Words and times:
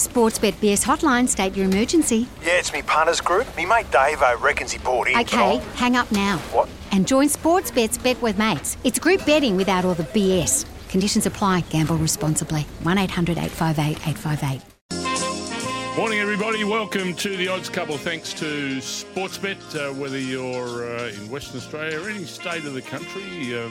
Sportsbet 0.00 0.54
BS 0.54 0.84
hotline, 0.84 1.28
state 1.28 1.56
your 1.56 1.66
emergency. 1.66 2.26
Yeah, 2.42 2.58
it's 2.58 2.72
me 2.72 2.82
punters 2.82 3.20
group. 3.20 3.46
Me 3.56 3.66
mate 3.66 3.90
Dave 3.90 4.22
I 4.22 4.34
reckons 4.34 4.72
he 4.72 4.78
bought 4.78 5.08
in. 5.08 5.18
Okay, 5.18 5.58
hang 5.74 5.96
up 5.96 6.10
now. 6.10 6.38
What? 6.52 6.68
And 6.92 7.06
join 7.06 7.28
Sportsbet's 7.28 7.98
Bet 7.98 8.20
with 8.22 8.38
Mates. 8.38 8.76
It's 8.84 8.98
group 8.98 9.24
betting 9.26 9.56
without 9.56 9.84
all 9.84 9.94
the 9.94 10.04
BS. 10.04 10.64
Conditions 10.88 11.26
apply. 11.26 11.60
Gamble 11.70 11.96
responsibly. 11.96 12.62
1 12.82 12.98
800 12.98 13.38
858 13.38 14.08
858. 14.08 14.62
Morning, 15.96 16.20
everybody. 16.20 16.64
Welcome 16.64 17.14
to 17.16 17.36
the 17.36 17.48
Odds 17.48 17.68
Couple. 17.68 17.98
Thanks 17.98 18.32
to 18.34 18.78
Sportsbet. 18.78 19.58
Uh, 19.74 19.92
whether 19.94 20.18
you're 20.18 20.86
uh, 20.86 21.08
in 21.08 21.30
Western 21.30 21.58
Australia 21.58 22.00
or 22.00 22.08
any 22.08 22.24
state 22.24 22.64
of 22.64 22.74
the 22.74 22.82
country, 22.82 23.22
uh, 23.54 23.68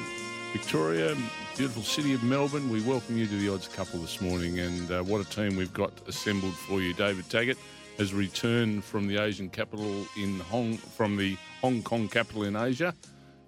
Victoria, 0.54 1.16
beautiful 1.60 1.84
city 1.84 2.14
of 2.14 2.24
Melbourne, 2.24 2.70
we 2.70 2.82
welcome 2.84 3.18
you 3.18 3.26
to 3.26 3.38
the 3.38 3.50
Odds 3.50 3.68
Couple 3.68 4.00
this 4.00 4.22
morning. 4.22 4.60
And 4.60 4.90
uh, 4.90 5.04
what 5.04 5.20
a 5.20 5.30
team 5.30 5.58
we've 5.58 5.74
got 5.74 5.92
assembled 6.08 6.54
for 6.54 6.80
you. 6.80 6.94
David 6.94 7.30
Taggart 7.30 7.58
has 7.98 8.14
returned 8.14 8.82
from 8.82 9.08
the 9.08 9.18
Asian 9.18 9.50
capital 9.50 10.08
in 10.16 10.40
Hong, 10.40 10.78
from 10.78 11.18
the 11.18 11.36
Hong 11.60 11.84
Kong 11.84 12.08
capital 12.08 12.44
in 12.44 12.56
Asia. 12.56 12.94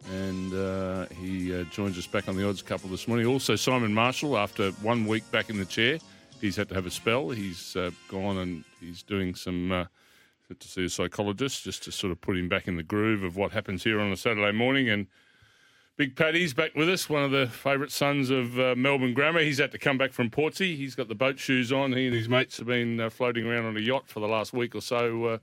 And 0.09 0.53
uh, 0.53 1.05
he 1.21 1.57
uh, 1.57 1.63
joins 1.71 1.97
us 1.97 2.05
back 2.05 2.27
on 2.27 2.35
the 2.35 2.45
Odds 2.45 2.61
Couple 2.61 2.89
this 2.89 3.07
morning. 3.07 3.27
Also, 3.27 3.55
Simon 3.55 3.93
Marshall, 3.93 4.37
after 4.37 4.71
one 4.81 5.05
week 5.07 5.23
back 5.31 5.49
in 5.49 5.57
the 5.57 5.63
chair, 5.63 5.97
he's 6.41 6.57
had 6.57 6.67
to 6.67 6.75
have 6.75 6.85
a 6.85 6.91
spell. 6.91 7.29
He's 7.29 7.77
uh, 7.77 7.91
gone 8.09 8.39
and 8.39 8.65
he's 8.81 9.03
doing 9.03 9.35
some 9.35 9.71
uh, 9.71 9.85
to 10.59 10.67
see 10.67 10.83
a 10.83 10.89
psychologist 10.89 11.63
just 11.63 11.83
to 11.83 11.93
sort 11.93 12.11
of 12.11 12.19
put 12.19 12.35
him 12.35 12.49
back 12.49 12.67
in 12.67 12.75
the 12.75 12.83
groove 12.83 13.23
of 13.23 13.37
what 13.37 13.53
happens 13.53 13.85
here 13.85 14.01
on 14.01 14.11
a 14.11 14.17
Saturday 14.17 14.51
morning. 14.51 14.89
And 14.89 15.07
Big 15.97 16.15
Paddy's 16.15 16.53
back 16.53 16.73
with 16.73 16.89
us, 16.89 17.09
one 17.09 17.23
of 17.23 17.31
the 17.31 17.47
favourite 17.47 17.91
sons 17.91 18.29
of 18.29 18.57
uh, 18.57 18.75
Melbourne 18.75 19.13
Grammar. 19.13 19.41
He's 19.41 19.59
had 19.59 19.71
to 19.73 19.77
come 19.77 19.97
back 19.97 20.13
from 20.13 20.29
Portsea. 20.29 20.75
He's 20.75 20.95
got 20.95 21.09
the 21.09 21.15
boat 21.15 21.37
shoes 21.37 21.71
on. 21.71 21.91
He 21.91 22.07
and 22.07 22.15
his 22.15 22.29
mates 22.29 22.57
have 22.57 22.67
been 22.67 22.99
uh, 22.99 23.09
floating 23.09 23.45
around 23.45 23.65
on 23.65 23.75
a 23.75 23.81
yacht 23.81 24.07
for 24.07 24.21
the 24.21 24.27
last 24.27 24.53
week 24.53 24.73
or 24.73 24.81
so. 24.81 25.25
Uh, 25.25 25.37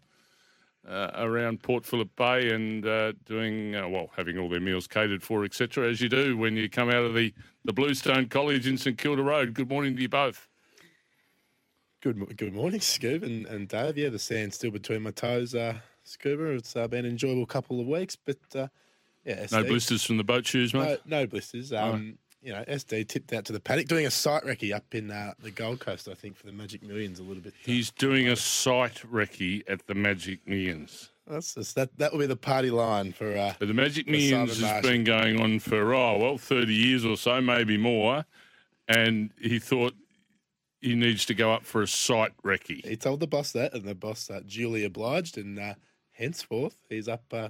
uh, 0.89 1.11
around 1.17 1.63
Port 1.63 1.85
Phillip 1.85 2.09
Bay 2.17 2.51
and 2.51 2.87
uh, 2.87 3.13
doing 3.27 3.75
uh, 3.75 3.87
well, 3.89 4.09
having 4.17 4.39
all 4.39 4.49
their 4.49 4.61
meals 4.61 4.87
catered 4.87 5.23
for, 5.23 5.45
etc. 5.45 5.91
As 5.91 6.01
you 6.01 6.09
do 6.09 6.37
when 6.37 6.57
you 6.57 6.71
come 6.71 6.89
out 6.89 7.05
of 7.05 7.15
the 7.15 7.35
the 7.65 7.75
Bluestone 7.75 8.27
College 8.27 8.67
in 8.67 8.79
St 8.79 8.97
Kilda 8.97 9.23
Road. 9.23 9.53
Good 9.53 9.69
morning 9.69 9.97
to 9.97 10.03
you 10.03 10.09
both. 10.09 10.49
Good, 12.01 12.39
good 12.39 12.55
morning, 12.55 12.81
Scoob 12.81 13.23
and, 13.23 13.45
and 13.47 13.69
Dave. 13.69 13.99
Yeah, 13.99 14.09
the 14.09 14.19
sand's 14.19 14.55
still 14.55 14.71
between 14.71 15.03
my 15.03 15.11
toes, 15.11 15.55
Scuba. 16.05 16.53
It's 16.53 16.73
been 16.73 16.95
an 16.95 17.07
enjoyable 17.07 17.45
couple 17.45 17.81
of 17.81 17.87
weeks, 17.87 18.17
but 18.17 18.71
yeah, 19.25 19.47
No 19.53 19.63
blisters 19.65 20.05
from 20.05 20.17
the 20.17 20.25
boat 20.25 20.47
shoes, 20.47 20.73
mate. 20.75 21.01
No, 21.05 21.21
no 21.21 21.27
blisters. 21.27 21.73
Um, 21.73 22.19
You 22.41 22.53
know, 22.53 22.65
SD 22.69 23.09
tipped 23.09 23.33
out 23.33 23.45
to 23.47 23.53
the 23.53 23.59
paddock, 23.61 23.89
doing 23.89 24.07
a 24.07 24.11
sight 24.13 24.45
recce 24.45 24.73
up 24.73 24.95
in 24.95 25.11
uh, 25.11 25.35
the 25.43 25.51
Gold 25.51 25.81
Coast, 25.81 26.07
I 26.09 26.15
think, 26.15 26.37
for 26.37 26.47
the 26.47 26.53
Magic 26.53 26.85
Millions 26.85 27.19
a 27.19 27.25
little 27.25 27.43
bit. 27.43 27.53
He's 27.65 27.91
doing 27.91 28.29
a 28.29 28.37
sight 28.37 29.03
recce 29.11 29.65
at 29.69 29.87
the 29.89 29.95
Magic 29.95 30.47
Millions. 30.47 31.11
That's 31.27 31.55
just, 31.55 31.75
that. 31.75 31.99
That 31.99 32.13
will 32.13 32.21
be 32.21 32.27
the 32.27 32.37
party 32.37 32.71
line 32.71 33.13
for. 33.13 33.37
Uh, 33.37 33.55
But 33.59 33.67
the 33.67 33.75
Magic 33.75 34.07
Millions 34.07 34.61
has 34.61 34.83
been 34.83 35.03
going 35.03 35.41
on 35.41 35.59
for, 35.59 35.93
oh, 35.93 36.17
well, 36.19 36.39
30 36.39 36.73
years 36.73 37.05
or 37.05 37.17
so, 37.17 37.41
maybe 37.41 37.77
more. 37.77 38.25
And 38.87 39.31
he 39.41 39.59
thought 39.59 39.95
he 40.81 40.95
needs 40.95 41.27
to 41.27 41.35
go 41.35 41.53
up 41.53 41.67
for 41.67 41.83
a 41.83 41.89
sight 41.89 42.33
recce. 42.45 42.87
he 42.87 42.97
told 42.97 43.19
the 43.19 43.27
boss 43.27 43.51
that, 43.53 43.75
and 43.75 43.85
the 43.85 43.97
boss 43.97 44.31
uh, 44.31 44.41
duly 44.47 44.85
obliged, 44.85 45.37
and 45.37 45.59
uh, 45.59 45.75
henceforth 46.13 46.77
he's 46.89 47.09
up 47.09 47.25
uh, 47.33 47.49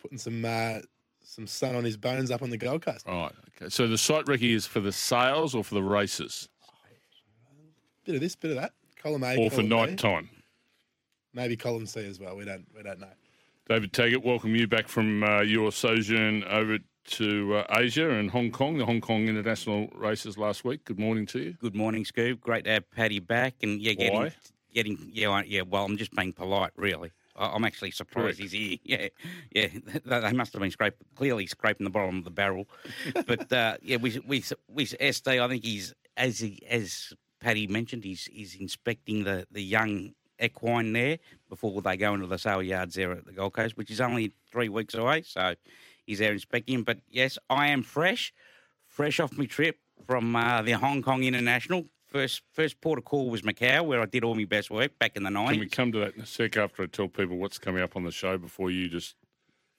putting 0.00 0.18
some 0.18 0.44
uh, 0.44 0.78
some 1.22 1.46
sun 1.46 1.74
on 1.74 1.84
his 1.84 1.96
bones 1.96 2.30
up 2.30 2.42
on 2.42 2.50
the 2.50 2.56
Gold 2.56 2.82
Coast. 2.82 3.06
Right. 3.06 3.32
Okay. 3.60 3.68
So 3.68 3.86
the 3.86 3.98
site 3.98 4.24
recce 4.26 4.54
is 4.54 4.66
for 4.66 4.80
the 4.80 4.92
sales 4.92 5.54
or 5.54 5.62
for 5.62 5.74
the 5.74 5.82
races 5.82 6.48
Bit 8.08 8.14
of 8.14 8.20
this, 8.22 8.36
bit 8.36 8.52
of 8.52 8.56
that. 8.56 8.72
Column 9.02 9.22
A, 9.22 9.36
or 9.36 9.50
for 9.50 9.56
column 9.56 9.68
B. 9.68 9.76
night 9.76 9.98
time? 9.98 10.30
Maybe 11.34 11.58
column 11.58 11.84
C 11.84 12.06
as 12.06 12.18
well. 12.18 12.36
We 12.36 12.46
don't 12.46 12.64
we 12.74 12.82
don't 12.82 12.98
know. 12.98 13.12
David 13.68 13.92
Taggart, 13.92 14.24
welcome 14.24 14.56
you 14.56 14.66
back 14.66 14.88
from 14.88 15.22
uh, 15.22 15.42
your 15.42 15.70
sojourn 15.70 16.42
over 16.44 16.78
to 17.04 17.56
uh, 17.56 17.66
Asia 17.78 18.10
and 18.10 18.30
Hong 18.30 18.50
Kong, 18.50 18.78
the 18.78 18.86
Hong 18.86 19.02
Kong 19.02 19.28
international 19.28 19.88
races 19.94 20.38
last 20.38 20.64
week. 20.64 20.86
Good 20.86 20.98
morning 20.98 21.26
to 21.26 21.38
you. 21.38 21.56
Good 21.60 21.76
morning, 21.76 22.06
Scoop. 22.06 22.40
Great 22.40 22.64
to 22.64 22.70
have 22.70 22.90
Paddy 22.90 23.18
back, 23.18 23.56
and 23.62 23.78
yeah, 23.78 23.92
getting 23.92 24.18
Why? 24.18 24.32
getting 24.72 25.10
yeah, 25.12 25.42
yeah. 25.46 25.60
Well, 25.60 25.84
I'm 25.84 25.98
just 25.98 26.16
being 26.16 26.32
polite, 26.32 26.72
really. 26.76 27.12
I'm 27.38 27.64
actually 27.64 27.92
surprised 27.92 28.38
Correct. 28.38 28.52
he's 28.52 28.52
here. 28.52 28.78
Yeah, 28.84 29.08
yeah. 29.52 29.68
They 30.04 30.20
they 30.20 30.32
must 30.32 30.52
have 30.52 30.62
been 30.62 30.70
scraping, 30.70 31.06
clearly 31.14 31.46
scraping 31.46 31.84
the 31.84 31.90
bottom 31.90 32.18
of 32.18 32.24
the 32.24 32.30
barrel. 32.30 32.68
but 33.26 33.52
uh, 33.62 33.76
yeah, 33.82 33.96
we 33.96 34.20
we 34.26 34.44
we 34.68 34.86
SD. 34.86 35.42
I 35.42 35.48
think 35.48 35.64
he's 35.64 35.94
as 36.16 36.38
he 36.40 36.60
as 36.68 37.12
Paddy 37.40 37.66
mentioned, 37.66 38.04
he's 38.04 38.24
he's 38.24 38.54
inspecting 38.56 39.24
the 39.24 39.46
the 39.50 39.62
young 39.62 40.14
equine 40.40 40.92
there 40.92 41.18
before 41.48 41.82
they 41.82 41.96
go 41.96 42.14
into 42.14 42.26
the 42.26 42.38
sale 42.38 42.62
yards 42.62 42.94
there 42.94 43.12
at 43.12 43.24
the 43.24 43.32
Gold 43.32 43.54
Coast, 43.54 43.76
which 43.76 43.90
is 43.90 44.00
only 44.00 44.32
three 44.50 44.68
weeks 44.68 44.94
away. 44.94 45.22
So 45.22 45.54
he's 46.06 46.18
there 46.18 46.32
inspecting 46.32 46.76
him. 46.76 46.82
But 46.84 46.98
yes, 47.08 47.38
I 47.50 47.68
am 47.68 47.82
fresh, 47.82 48.32
fresh 48.86 49.20
off 49.20 49.36
my 49.36 49.46
trip 49.46 49.76
from 50.06 50.34
uh, 50.36 50.62
the 50.62 50.72
Hong 50.72 51.02
Kong 51.02 51.24
International. 51.24 51.86
First 52.08 52.42
first 52.52 52.80
port 52.80 52.98
of 52.98 53.04
call 53.04 53.28
was 53.28 53.42
Macau, 53.42 53.84
where 53.84 54.00
I 54.00 54.06
did 54.06 54.24
all 54.24 54.34
my 54.34 54.44
best 54.44 54.70
work 54.70 54.98
back 54.98 55.14
in 55.16 55.24
the 55.24 55.30
nineties. 55.30 55.56
Can 55.56 55.60
we 55.60 55.68
come 55.68 55.92
to 55.92 55.98
that 56.00 56.14
in 56.16 56.22
a 56.22 56.26
sec 56.26 56.56
after 56.56 56.82
I 56.82 56.86
tell 56.86 57.08
people 57.08 57.36
what's 57.36 57.58
coming 57.58 57.82
up 57.82 57.96
on 57.96 58.04
the 58.04 58.10
show 58.10 58.38
before 58.38 58.70
you 58.70 58.88
just 58.88 59.14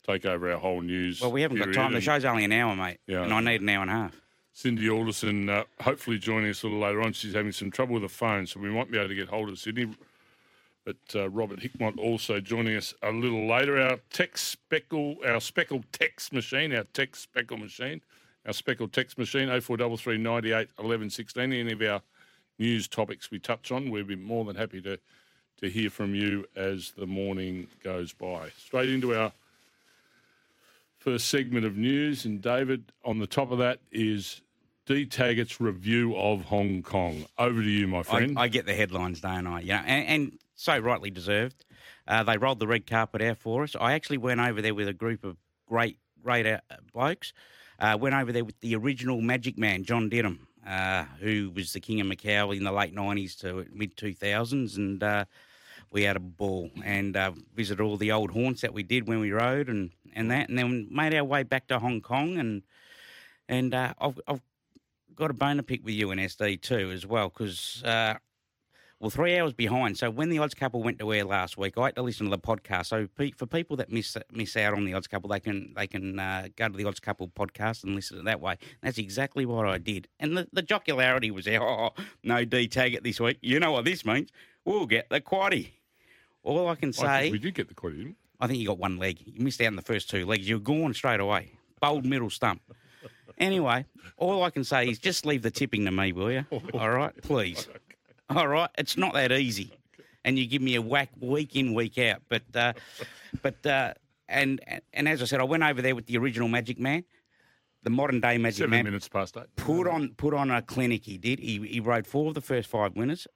take 0.06 0.26
over 0.26 0.52
our 0.52 0.60
whole 0.60 0.82
news? 0.82 1.22
Well, 1.22 1.32
we 1.32 1.42
haven't 1.42 1.58
got 1.58 1.74
time. 1.74 1.94
The 1.94 2.02
show's 2.02 2.26
only 2.26 2.46
an 2.46 2.52
hour, 2.52 2.76
mate, 2.76 3.00
Yeah, 3.08 3.24
and 3.24 3.34
I 3.34 3.40
need 3.42 3.62
an 3.62 3.70
hour 3.70 3.82
and 3.82 3.90
a 3.90 3.94
half. 3.94 4.22
Cindy 4.54 4.90
Alderson, 4.90 5.50
uh, 5.50 5.64
hopefully 5.82 6.20
joining 6.20 6.50
us 6.52 6.62
a 6.64 6.68
little 6.68 6.82
later 6.82 7.02
on. 7.02 7.14
She's 7.14 7.34
having 7.34 7.52
some 7.52 7.72
trouble 7.72 7.94
with 7.94 8.04
the 8.04 8.10
phone, 8.10 8.46
so 8.46 8.60
we 8.60 8.70
might 8.70 8.92
be 8.92 8.98
able 8.98 9.08
to 9.10 9.16
get 9.16 9.30
hold 9.30 9.50
of 9.50 9.58
Sydney. 9.58 9.88
But 10.86 10.98
uh, 11.16 11.30
Robert 11.30 11.60
Hickmott 11.62 11.98
also 11.98 12.40
joining 12.40 12.76
us 12.76 12.94
a 13.02 13.12
little 13.12 13.48
later. 13.48 13.80
Our 13.80 14.00
text 14.12 14.50
speckle, 14.50 15.16
our 15.26 15.40
speckle 15.40 15.84
text 15.92 16.34
machine, 16.34 16.74
our 16.76 16.84
text 16.94 17.24
speckle 17.24 17.58
machine, 17.58 18.02
our 18.46 18.54
speckle 18.54 18.88
text 18.88 19.18
machine, 19.18 19.48
0433 19.48 20.18
98 20.18 20.68
11 20.80 21.10
16. 21.10 21.54
Any 21.54 21.72
of 21.72 21.82
our 21.82 22.02
news 22.60 22.88
topics 22.88 23.32
we 23.32 23.40
touch 23.40 23.72
on, 23.72 23.90
we'd 23.90 24.08
be 24.08 24.16
more 24.16 24.46
than 24.46 24.56
happy 24.56 24.82
to, 24.82 25.00
to 25.62 25.70
hear 25.70 25.90
from 25.90 26.14
you 26.14 26.46
as 26.56 26.92
the 26.92 27.08
morning 27.08 27.68
goes 27.84 28.14
by. 28.14 28.50
Straight 28.58 28.90
into 28.90 29.16
our 29.16 29.32
first 31.00 31.30
segment 31.30 31.66
of 31.66 31.78
news. 31.78 32.26
And 32.26 32.42
David, 32.42 32.92
on 33.04 33.20
the 33.20 33.28
top 33.28 33.52
of 33.52 33.58
that 33.60 33.80
is 33.92 34.42
D 34.86 35.06
Taggart's 35.06 35.62
review 35.62 36.16
of 36.16 36.46
Hong 36.46 36.82
Kong. 36.82 37.26
Over 37.38 37.62
to 37.62 37.70
you, 37.70 37.88
my 37.88 38.04
friend. 38.04 38.38
I 38.38 38.48
get 38.48 38.66
the 38.66 38.74
headlines, 38.74 39.22
don't 39.22 39.48
I? 39.48 39.62
Know, 39.62 39.74
and, 39.76 40.08
and 40.08 40.40
so 40.56 40.78
rightly 40.78 41.10
deserved. 41.10 41.64
Uh, 42.08 42.24
they 42.24 42.38
rolled 42.38 42.60
the 42.60 42.68
red 42.68 42.88
carpet 42.88 43.22
out 43.22 43.38
for 43.38 43.64
us. 43.64 43.76
I 43.80 43.94
actually 43.94 44.18
went 44.18 44.40
over 44.40 44.62
there 44.62 44.74
with 44.74 44.88
a 44.88 44.94
group 44.94 45.24
of 45.24 45.38
great, 45.68 45.98
great 46.24 46.46
uh, 46.48 46.60
blokes. 46.92 47.34
Uh, 47.80 47.98
went 48.00 48.16
over 48.16 48.32
there 48.32 48.44
with 48.44 48.60
the 48.60 48.76
original 48.76 49.22
Magic 49.22 49.58
Man, 49.58 49.84
John 49.84 50.10
Denham, 50.10 50.48
uh, 50.66 51.06
who 51.20 51.52
was 51.54 51.74
the 51.74 51.80
king 51.80 52.02
of 52.02 52.08
Macau 52.08 52.56
in 52.56 52.64
the 52.64 52.72
late 52.72 52.94
nineties 52.94 53.36
to 53.38 53.66
mid 53.74 53.98
two 53.98 54.14
thousands, 54.14 54.78
and 54.78 55.02
uh, 55.04 55.26
we 55.92 56.04
had 56.04 56.16
a 56.16 56.20
ball 56.20 56.70
and 56.84 57.16
uh, 57.18 57.32
visited 57.56 57.82
all 57.82 57.98
the 57.98 58.12
old 58.12 58.32
haunts 58.32 58.62
that 58.62 58.74
we 58.74 58.84
did 58.84 59.08
when 59.08 59.20
we 59.20 59.32
rode 59.32 59.70
and, 59.70 59.92
and 60.14 60.30
that, 60.32 60.50
and 60.50 60.58
then 60.58 60.88
made 60.92 61.14
our 61.14 61.24
way 61.24 61.44
back 61.44 61.68
to 61.68 61.80
Hong 61.80 62.02
Kong 62.02 62.38
and 62.38 62.64
and 63.48 63.74
uh, 63.74 63.94
I've, 64.00 64.20
I've 64.28 64.42
got 65.16 65.32
a 65.32 65.34
bone 65.34 65.58
to 65.58 65.64
pick 65.64 65.84
with 65.84 65.96
you 65.96 66.12
and 66.12 66.22
SD 66.22 66.62
too 66.62 66.92
as 66.92 67.06
well 67.06 67.30
because 67.30 67.84
uh, 67.84 68.16
well 69.00 69.10
three 69.10 69.38
hours 69.38 69.54
behind. 69.54 69.98
So 69.98 70.10
when 70.10 70.30
the 70.30 70.40
odds 70.40 70.54
couple 70.54 70.82
went 70.84 71.00
to 71.00 71.14
air 71.14 71.24
last 71.24 71.58
week, 71.58 71.78
I 71.78 71.86
had 71.86 71.96
to 71.96 72.02
listen 72.02 72.26
to 72.26 72.30
the 72.30 72.40
podcast. 72.40 72.88
So 72.88 73.08
pe- 73.18 73.32
for 73.32 73.46
people 73.46 73.78
that 73.78 73.92
miss 73.92 74.18
miss 74.32 74.56
out 74.58 74.74
on 74.74 74.86
the 74.86 74.94
odds 74.94 75.08
couple, 75.08 75.30
they 75.30 75.40
can 75.40 75.74
they 75.76 75.88
can 75.88 76.20
uh, 76.20 76.48
go 76.56 76.68
to 76.70 76.78
the 76.78 76.86
odds 76.86 77.00
couple 77.00 77.28
podcast 77.30 77.84
and 77.84 77.96
listen 77.96 78.18
to 78.18 78.22
it 78.22 78.26
that 78.26 78.42
way. 78.42 78.58
That's 78.82 78.98
exactly 78.98 79.46
what 79.46 79.66
I 79.68 79.78
did. 79.78 80.08
And 80.20 80.38
the, 80.38 80.48
the 80.52 80.62
jocularity 80.64 81.32
was 81.32 81.46
there. 81.46 81.62
Oh 81.70 81.92
no 82.24 82.44
D 82.46 82.68
tag 82.68 82.94
it 82.94 83.04
this 83.04 83.20
week. 83.20 83.38
You 83.42 83.60
know 83.60 83.72
what 83.72 83.86
this 83.86 84.04
means? 84.06 84.30
We'll 84.66 84.86
get 84.86 85.10
the 85.10 85.22
quaddy. 85.22 85.70
All 86.44 86.68
I 86.68 86.76
can 86.76 86.90
I 86.90 86.92
say. 86.92 87.22
think 87.24 87.34
we 87.34 87.40
did 87.40 87.54
get 87.56 87.68
the 87.68 87.76
quaddy, 87.76 87.98
didn't 87.98 88.06
we? 88.08 88.16
I 88.42 88.48
think 88.48 88.60
you 88.60 88.68
got 88.68 88.78
one 88.80 88.98
leg. 88.98 89.22
You 89.26 89.44
missed 89.44 89.62
out 89.62 89.68
on 89.68 89.76
the 89.76 89.82
first 89.82 90.10
two 90.10 90.26
legs. 90.26 90.48
You're 90.48 90.60
gone 90.60 90.94
straight 90.94 91.20
away. 91.20 91.52
Bold 91.82 92.06
middle 92.06 92.30
stump. 92.30 92.62
Anyway, 93.38 93.86
all 94.18 94.44
I 94.44 94.50
can 94.50 94.64
say 94.64 94.90
is 94.90 95.00
just 95.00 95.26
leave 95.26 95.42
the 95.42 95.52
tipping 95.52 95.86
to 95.86 95.92
me, 95.92 96.12
will 96.12 96.32
you? 96.32 96.46
All 96.74 96.90
right, 96.90 97.14
please. 97.22 97.70
All 98.36 98.48
right, 98.48 98.70
it's 98.78 98.96
not 98.98 99.14
that 99.14 99.32
easy, 99.32 99.74
and 100.24 100.38
you 100.38 100.46
give 100.46 100.62
me 100.62 100.76
a 100.76 100.82
whack 100.82 101.10
week 101.20 101.56
in, 101.56 101.74
week 101.74 101.98
out. 101.98 102.22
But, 102.30 102.44
uh, 102.54 102.74
but, 103.42 103.66
uh, 103.66 103.94
and 104.28 104.62
and 104.94 105.08
as 105.10 105.22
I 105.22 105.26
said, 105.26 105.40
I 105.40 105.46
went 105.46 105.64
over 105.64 105.82
there 105.82 105.96
with 105.96 106.06
the 106.06 106.18
original 106.18 106.48
Magic 106.48 106.80
Man, 106.80 107.04
the 107.82 107.90
modern 107.90 108.20
day 108.20 108.38
Magic 108.38 108.58
Seven 108.58 108.70
Man. 108.72 108.86
minutes 108.86 109.08
past 109.08 109.36
eight. 109.38 109.48
Put 109.56 109.88
on 109.88 110.10
put 110.18 110.34
on 110.36 110.52
a 110.52 110.62
clinic. 110.62 111.06
He 111.06 111.18
did. 111.18 111.40
He 111.40 111.58
he 111.68 111.80
rode 111.80 112.06
four 112.06 112.28
of 112.28 112.36
the 112.36 112.42
first 112.42 112.70
five 112.70 112.96
winners. 112.96 113.28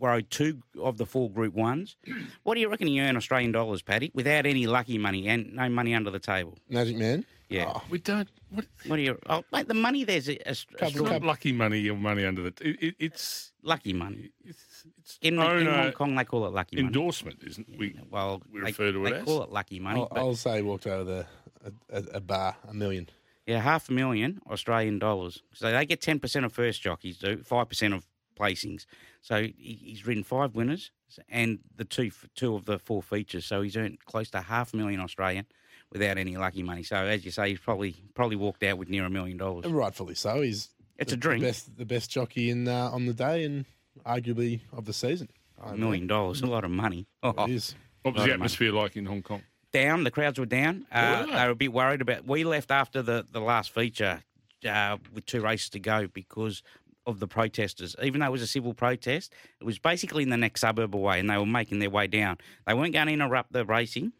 rode 0.00 0.28
two 0.30 0.60
of 0.80 0.98
the 0.98 1.06
four 1.06 1.30
Group 1.30 1.54
Ones. 1.54 1.96
What 2.42 2.54
do 2.54 2.60
you 2.60 2.68
reckon 2.68 2.88
he 2.88 3.00
earned 3.00 3.16
Australian 3.16 3.52
dollars, 3.52 3.82
Paddy, 3.82 4.10
without 4.12 4.44
any 4.46 4.66
lucky 4.66 4.98
money 4.98 5.28
and 5.28 5.52
no 5.54 5.68
money 5.68 5.94
under 5.94 6.10
the 6.10 6.18
table? 6.18 6.58
Magic 6.68 6.96
Man. 6.96 7.24
Yeah. 7.52 7.72
Oh, 7.74 7.82
We 7.90 7.98
don't. 7.98 8.28
What, 8.50 8.66
What 8.86 8.96
do 8.96 9.02
you? 9.02 9.18
Oh, 9.28 9.44
mate, 9.52 9.68
the 9.68 9.74
money 9.74 10.04
there's 10.04 10.28
a, 10.28 10.32
a, 10.32 10.36
a 10.48 10.50
it's 10.50 10.60
strong- 10.60 10.94
not 11.04 11.22
lucky 11.22 11.52
money 11.52 11.78
Your 11.78 11.96
money 11.96 12.24
under 12.24 12.42
the. 12.42 12.48
It, 12.60 12.82
it, 12.82 12.94
it's 12.98 13.52
uh, 13.64 13.68
lucky 13.68 13.92
money. 13.92 14.30
it's, 14.44 14.84
it's 14.98 15.18
In, 15.22 15.34
in 15.34 15.40
owner 15.40 15.70
Hong 15.84 15.92
Kong, 15.92 16.14
they 16.16 16.24
call 16.24 16.46
it 16.46 16.52
lucky 16.52 16.76
money. 16.76 16.86
endorsement, 16.86 17.38
isn't 17.46 17.68
it? 17.68 17.78
We 17.78 17.98
Well, 18.10 18.42
we 18.52 18.60
they, 18.60 18.66
refer 18.66 18.92
to 18.92 19.06
it 19.06 19.10
they 19.10 19.16
as. 19.18 19.24
call 19.24 19.42
it 19.42 19.50
lucky 19.50 19.78
money. 19.80 20.00
I'll, 20.00 20.08
but 20.08 20.18
I'll 20.18 20.34
say 20.36 20.56
he 20.56 20.62
walked 20.62 20.86
over 20.86 21.04
the 21.04 21.26
a, 21.64 21.98
a, 21.98 22.02
a 22.16 22.20
bar, 22.20 22.56
a 22.68 22.74
million. 22.74 23.08
Yeah, 23.46 23.60
half 23.60 23.88
a 23.88 23.92
million 23.92 24.40
Australian 24.50 24.98
dollars. 24.98 25.42
So 25.54 25.70
they 25.72 25.86
get 25.86 26.00
ten 26.00 26.18
percent 26.20 26.44
of 26.44 26.52
first 26.52 26.80
jockeys, 26.82 27.18
do 27.18 27.42
five 27.44 27.68
percent 27.68 27.94
of 27.94 28.06
placings. 28.38 28.86
So 29.20 29.42
he, 29.42 29.78
he's 29.82 30.06
ridden 30.06 30.24
five 30.24 30.54
winners 30.54 30.90
and 31.28 31.58
the 31.76 31.84
two 31.84 32.10
two 32.34 32.54
of 32.54 32.66
the 32.66 32.78
four 32.78 33.02
features. 33.02 33.44
So 33.46 33.62
he's 33.62 33.76
earned 33.76 33.98
close 34.04 34.30
to 34.30 34.40
half 34.42 34.74
a 34.74 34.76
million 34.76 35.00
Australian 35.00 35.46
without 35.92 36.18
any 36.18 36.36
lucky 36.36 36.62
money. 36.62 36.82
So 36.82 36.96
as 36.96 37.24
you 37.24 37.30
say, 37.30 37.50
he's 37.50 37.60
probably 37.60 37.94
probably 38.14 38.36
walked 38.36 38.62
out 38.62 38.78
with 38.78 38.88
near 38.88 39.04
a 39.04 39.10
million 39.10 39.36
dollars. 39.36 39.64
And 39.64 39.76
rightfully 39.76 40.14
so. 40.14 40.40
He's 40.40 40.70
It's 40.98 41.12
the, 41.12 41.16
a 41.16 41.20
drink. 41.20 41.42
The 41.42 41.48
best, 41.48 41.76
the 41.78 41.86
best 41.86 42.10
jockey 42.10 42.50
in 42.50 42.66
uh, 42.66 42.90
on 42.90 43.06
the 43.06 43.14
day 43.14 43.44
and 43.44 43.64
arguably 44.04 44.60
of 44.72 44.84
the 44.84 44.92
season. 44.92 45.28
A 45.64 45.76
million 45.76 46.08
dollars, 46.08 46.42
a 46.42 46.46
lot 46.46 46.64
of 46.64 46.72
money. 46.72 47.06
Oh, 47.22 47.44
It 47.44 47.50
is. 47.50 47.74
What 48.02 48.16
was 48.16 48.24
the 48.24 48.32
atmosphere 48.32 48.72
like 48.72 48.96
in 48.96 49.06
Hong 49.06 49.22
Kong? 49.22 49.42
down. 49.72 50.04
The 50.04 50.10
crowds 50.10 50.38
were 50.38 50.46
down. 50.46 50.86
Uh, 50.92 51.18
Were 51.20 51.26
they? 51.26 51.32
they 51.38 51.44
were 51.44 51.50
a 51.50 51.54
bit 51.54 51.72
worried 51.72 52.00
about. 52.00 52.26
We 52.26 52.44
left 52.44 52.70
after 52.70 53.02
the, 53.02 53.24
the 53.30 53.40
last 53.40 53.74
feature 53.74 54.22
uh, 54.68 54.98
with 55.12 55.26
two 55.26 55.40
races 55.40 55.70
to 55.70 55.80
go 55.80 56.06
because 56.06 56.62
of 57.06 57.18
the 57.18 57.26
protesters. 57.26 57.96
Even 58.02 58.20
though 58.20 58.26
it 58.26 58.32
was 58.32 58.42
a 58.42 58.46
civil 58.46 58.74
protest, 58.74 59.32
it 59.60 59.64
was 59.64 59.78
basically 59.78 60.22
in 60.22 60.28
the 60.28 60.36
next 60.36 60.60
suburb 60.60 60.94
away, 60.94 61.18
and 61.18 61.28
they 61.28 61.36
were 61.36 61.46
making 61.46 61.80
their 61.80 61.90
way 61.90 62.06
down. 62.06 62.38
They 62.66 62.74
weren't 62.74 62.92
going 62.92 63.08
to 63.08 63.12
interrupt 63.12 63.52
the 63.52 63.64
racing 63.64 64.12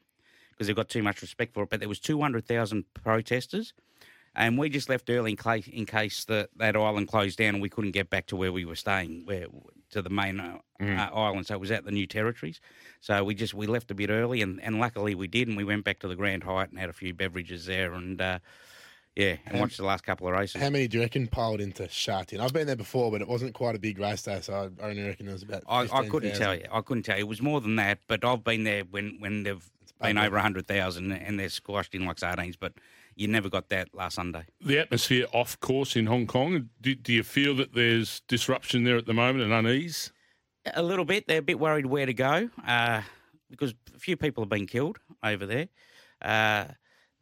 because 0.53 0.67
they've 0.67 0.77
got 0.77 0.89
too 0.89 1.03
much 1.03 1.23
respect 1.23 1.55
for 1.55 1.65
it. 1.65 1.71
But 1.71 1.81
there 1.81 1.89
was 1.89 2.01
two 2.01 2.21
hundred 2.21 2.47
thousand 2.47 2.85
protesters. 2.95 3.73
And 4.35 4.57
we 4.57 4.71
just 4.71 4.89
left 4.89 5.11
early 5.11 5.33
in 5.33 5.37
case, 5.37 5.69
in 5.69 5.85
case 5.85 6.25
that, 6.25 6.49
that 6.57 6.75
island 6.75 7.09
closed 7.09 7.37
down 7.37 7.51
and 7.55 7.61
we 7.61 7.69
couldn't 7.69 7.91
get 7.91 8.09
back 8.09 8.25
to 8.29 8.37
where 8.37 8.51
we 8.51 8.65
were 8.65 8.77
staying, 8.77 9.27
where 9.27 9.45
to 9.91 10.03
the 10.03 10.11
main 10.11 10.41
uh, 10.41 10.59
uh, 10.81 10.85
island. 10.85 11.47
So 11.47 11.55
it 11.55 11.61
was 11.61 11.71
at 11.71 11.85
the 11.85 11.91
new 11.91 12.07
territories. 12.07 12.61
So 13.01 13.23
we 13.25 13.35
just 13.35 13.55
we 13.55 13.67
left 13.67 13.91
a 13.91 13.95
bit 13.95 14.11
early, 14.11 14.43
and, 14.43 14.61
and 14.63 14.81
luckily 14.81 15.15
we 15.15 15.29
did, 15.29 15.49
and 15.49 15.57
we 15.57 15.65
went 15.65 15.85
back 15.85 15.99
to 16.01 16.09
the 16.09 16.17
Grand 16.17 16.45
Hyatt 16.45 16.71
and 16.71 16.79
had 16.79 16.89
a 16.89 16.95
few 16.95 17.13
beverages 17.13 17.67
there, 17.67 17.93
and 17.93 18.21
uh, 18.21 18.39
yeah, 19.15 19.37
and 19.47 19.61
watched 19.61 19.77
the 19.77 19.85
last 19.85 20.05
couple 20.05 20.27
of 20.27 20.33
races. 20.33 20.61
How 20.63 20.71
many 20.71 20.89
do 20.89 20.97
you 20.97 21.03
reckon 21.03 21.27
piled 21.27 21.61
into 21.61 21.87
Sha 21.89 22.23
Tin? 22.23 22.41
I've 22.41 22.53
been 22.53 22.67
there 22.67 22.77
before, 22.77 23.11
but 23.11 23.21
it 23.21 23.29
wasn't 23.29 23.53
quite 23.53 23.75
a 23.75 23.79
big 23.79 23.99
race 23.99 24.23
day, 24.23 24.41
so 24.41 24.71
I 24.81 24.89
only 24.89 25.03
reckon 25.03 25.29
it 25.29 25.33
was 25.33 25.43
about. 25.43 25.63
I, 25.69 25.83
I 25.83 26.09
couldn't 26.09 26.31
15,000. 26.31 26.39
tell 26.39 26.55
you. 26.55 26.65
I 26.73 26.81
couldn't 26.81 27.03
tell 27.03 27.17
you. 27.17 27.25
It 27.25 27.29
was 27.29 27.43
more 27.43 27.61
than 27.61 27.77
that, 27.77 27.99
but 28.09 28.25
I've 28.25 28.43
been 28.43 28.65
there 28.65 28.85
when 28.85 29.17
when 29.19 29.43
they've 29.43 29.71
been 30.03 30.19
over 30.19 30.39
hundred 30.39 30.67
thousand, 30.67 31.13
and 31.13 31.39
they're 31.39 31.49
squashed 31.49 31.95
in 31.95 32.05
like 32.05 32.19
sardines. 32.19 32.57
But 32.57 32.75
you 33.15 33.29
never 33.29 33.49
got 33.49 33.69
that 33.71 33.89
last 33.95 34.15
Sunday. 34.15 34.45
The 34.61 34.79
atmosphere 34.79 35.27
off 35.33 35.59
course 35.61 35.97
in 35.97 36.07
Hong 36.07 36.27
Kong. 36.27 36.69
Do, 36.81 36.95
do 36.95 37.13
you 37.13 37.23
feel 37.23 37.55
that 37.57 37.75
there's 37.75 38.21
disruption 38.29 38.85
there 38.85 38.97
at 38.97 39.07
the 39.07 39.15
moment 39.15 39.45
and 39.45 39.53
unease? 39.53 40.13
A 40.75 40.83
little 40.83 41.05
bit. 41.05 41.27
They're 41.27 41.39
a 41.39 41.43
bit 41.43 41.59
worried 41.59 41.87
where 41.87 42.07
to 42.07 42.15
go 42.15 42.49
uh, 42.67 43.03
because 43.51 43.75
a 43.95 43.99
few 43.99 44.17
people 44.17 44.43
have 44.43 44.49
been 44.49 44.67
killed 44.67 44.99
over 45.23 45.45
there. 45.45 45.69
Uh, 46.21 46.67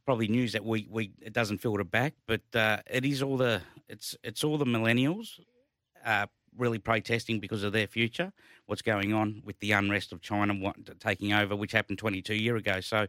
probably 0.05 0.29
news 0.29 0.53
that 0.53 0.65
we, 0.65 0.87
we 0.91 1.13
it 1.23 1.33
doesn't 1.33 1.59
filter 1.59 1.85
back, 1.85 2.15
but 2.27 2.43
uh, 2.55 2.79
it 2.87 3.05
is 3.05 3.23
all 3.23 3.37
the 3.37 3.63
it's 3.89 4.17
it's 4.23 4.45
all 4.45 4.59
the 4.59 4.65
millennials 4.65 5.41
uh, 6.05 6.27
really 6.57 6.79
protesting 6.79 7.41
because 7.41 7.63
of 7.63 7.73
their 7.73 7.87
future. 7.87 8.33
What's 8.67 8.83
going 8.83 9.13
on 9.13 9.43
with 9.45 9.59
the 9.61 9.73
unrest 9.73 10.13
of 10.13 10.21
China 10.21 10.55
taking 11.01 11.33
over, 11.33 11.57
which 11.57 11.73
happened 11.73 11.99
22 11.99 12.35
year 12.35 12.57
ago. 12.57 12.81
So 12.81 13.07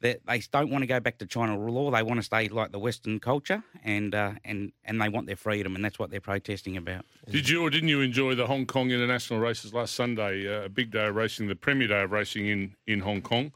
they, 0.00 0.16
they 0.26 0.42
don't 0.50 0.70
want 0.70 0.82
to 0.82 0.86
go 0.86 1.00
back 1.00 1.18
to 1.18 1.26
China 1.26 1.58
law. 1.58 1.90
They 1.90 2.02
want 2.02 2.18
to 2.18 2.22
stay 2.22 2.48
like 2.48 2.72
the 2.72 2.78
Western 2.78 3.18
culture, 3.18 3.62
and 3.84 4.14
uh, 4.14 4.32
and 4.44 4.72
and 4.84 5.00
they 5.00 5.08
want 5.08 5.26
their 5.26 5.36
freedom, 5.36 5.74
and 5.74 5.84
that's 5.84 5.98
what 5.98 6.10
they're 6.10 6.20
protesting 6.20 6.76
about. 6.76 7.04
Did 7.30 7.48
you 7.48 7.62
or 7.62 7.70
didn't 7.70 7.88
you 7.88 8.00
enjoy 8.00 8.34
the 8.34 8.46
Hong 8.46 8.66
Kong 8.66 8.90
international 8.90 9.40
races 9.40 9.72
last 9.72 9.94
Sunday? 9.94 10.46
Uh, 10.46 10.64
a 10.64 10.68
big 10.68 10.90
day 10.90 11.06
of 11.06 11.14
racing, 11.14 11.48
the 11.48 11.56
premier 11.56 11.88
day 11.88 12.02
of 12.02 12.12
racing 12.12 12.46
in, 12.46 12.74
in 12.86 13.00
Hong 13.00 13.22
Kong. 13.22 13.52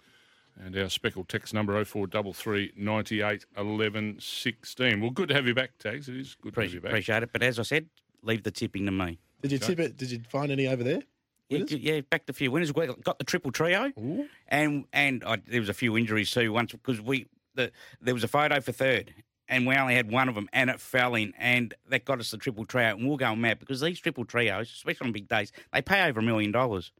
And 0.56 0.76
our 0.76 0.88
speckled 0.88 1.28
text 1.28 1.52
number 1.52 1.84
0433 1.84 2.74
98 2.76 3.44
11 3.56 4.18
16. 4.20 5.00
Well, 5.00 5.10
good 5.10 5.28
to 5.28 5.34
have 5.34 5.48
you 5.48 5.54
back, 5.54 5.76
Tags. 5.78 6.08
It 6.08 6.16
is 6.16 6.36
good 6.40 6.54
to 6.54 6.60
have 6.60 6.72
you 6.72 6.80
back. 6.80 6.92
appreciate 6.92 7.24
it, 7.24 7.30
but 7.32 7.42
as 7.42 7.58
I 7.58 7.62
said, 7.64 7.88
leave 8.24 8.42
the 8.42 8.50
tipping 8.50 8.86
to 8.86 8.92
me. 8.92 9.18
Did 9.42 9.52
you 9.52 9.58
tip 9.58 9.78
it? 9.78 9.96
Did 9.96 10.10
you 10.10 10.20
find 10.28 10.50
any 10.50 10.66
over 10.66 10.82
there? 10.82 11.00
Yeah, 11.50 11.58
Winners? 11.58 11.72
yeah, 11.72 12.00
backed 12.08 12.30
a 12.30 12.32
few 12.32 12.50
winners. 12.50 12.74
We 12.74 12.86
Got 12.86 13.18
the 13.18 13.24
triple 13.24 13.52
trio, 13.52 13.92
and 14.48 14.84
and 14.92 15.22
I, 15.24 15.36
there 15.46 15.60
was 15.60 15.68
a 15.68 15.74
few 15.74 15.96
injuries 15.98 16.30
too. 16.30 16.52
Once 16.52 16.72
because 16.72 17.00
we 17.00 17.26
the 17.54 17.70
there 18.00 18.14
was 18.14 18.24
a 18.24 18.28
photo 18.28 18.60
for 18.60 18.72
third, 18.72 19.12
and 19.46 19.66
we 19.66 19.74
only 19.74 19.94
had 19.94 20.10
one 20.10 20.30
of 20.30 20.34
them, 20.34 20.48
and 20.54 20.70
it 20.70 20.80
fell 20.80 21.14
in, 21.14 21.34
and 21.38 21.74
that 21.90 22.06
got 22.06 22.18
us 22.18 22.30
the 22.30 22.38
triple 22.38 22.64
trio, 22.64 22.96
and 22.96 23.06
we'll 23.06 23.18
go 23.18 23.36
mad 23.36 23.58
because 23.58 23.82
these 23.82 24.00
triple 24.00 24.24
trios, 24.24 24.70
especially 24.70 25.08
on 25.08 25.12
big 25.12 25.28
days, 25.28 25.52
they 25.72 25.82
pay 25.82 26.08
over 26.08 26.20
a 26.20 26.22
million 26.22 26.50
dollars. 26.50 26.92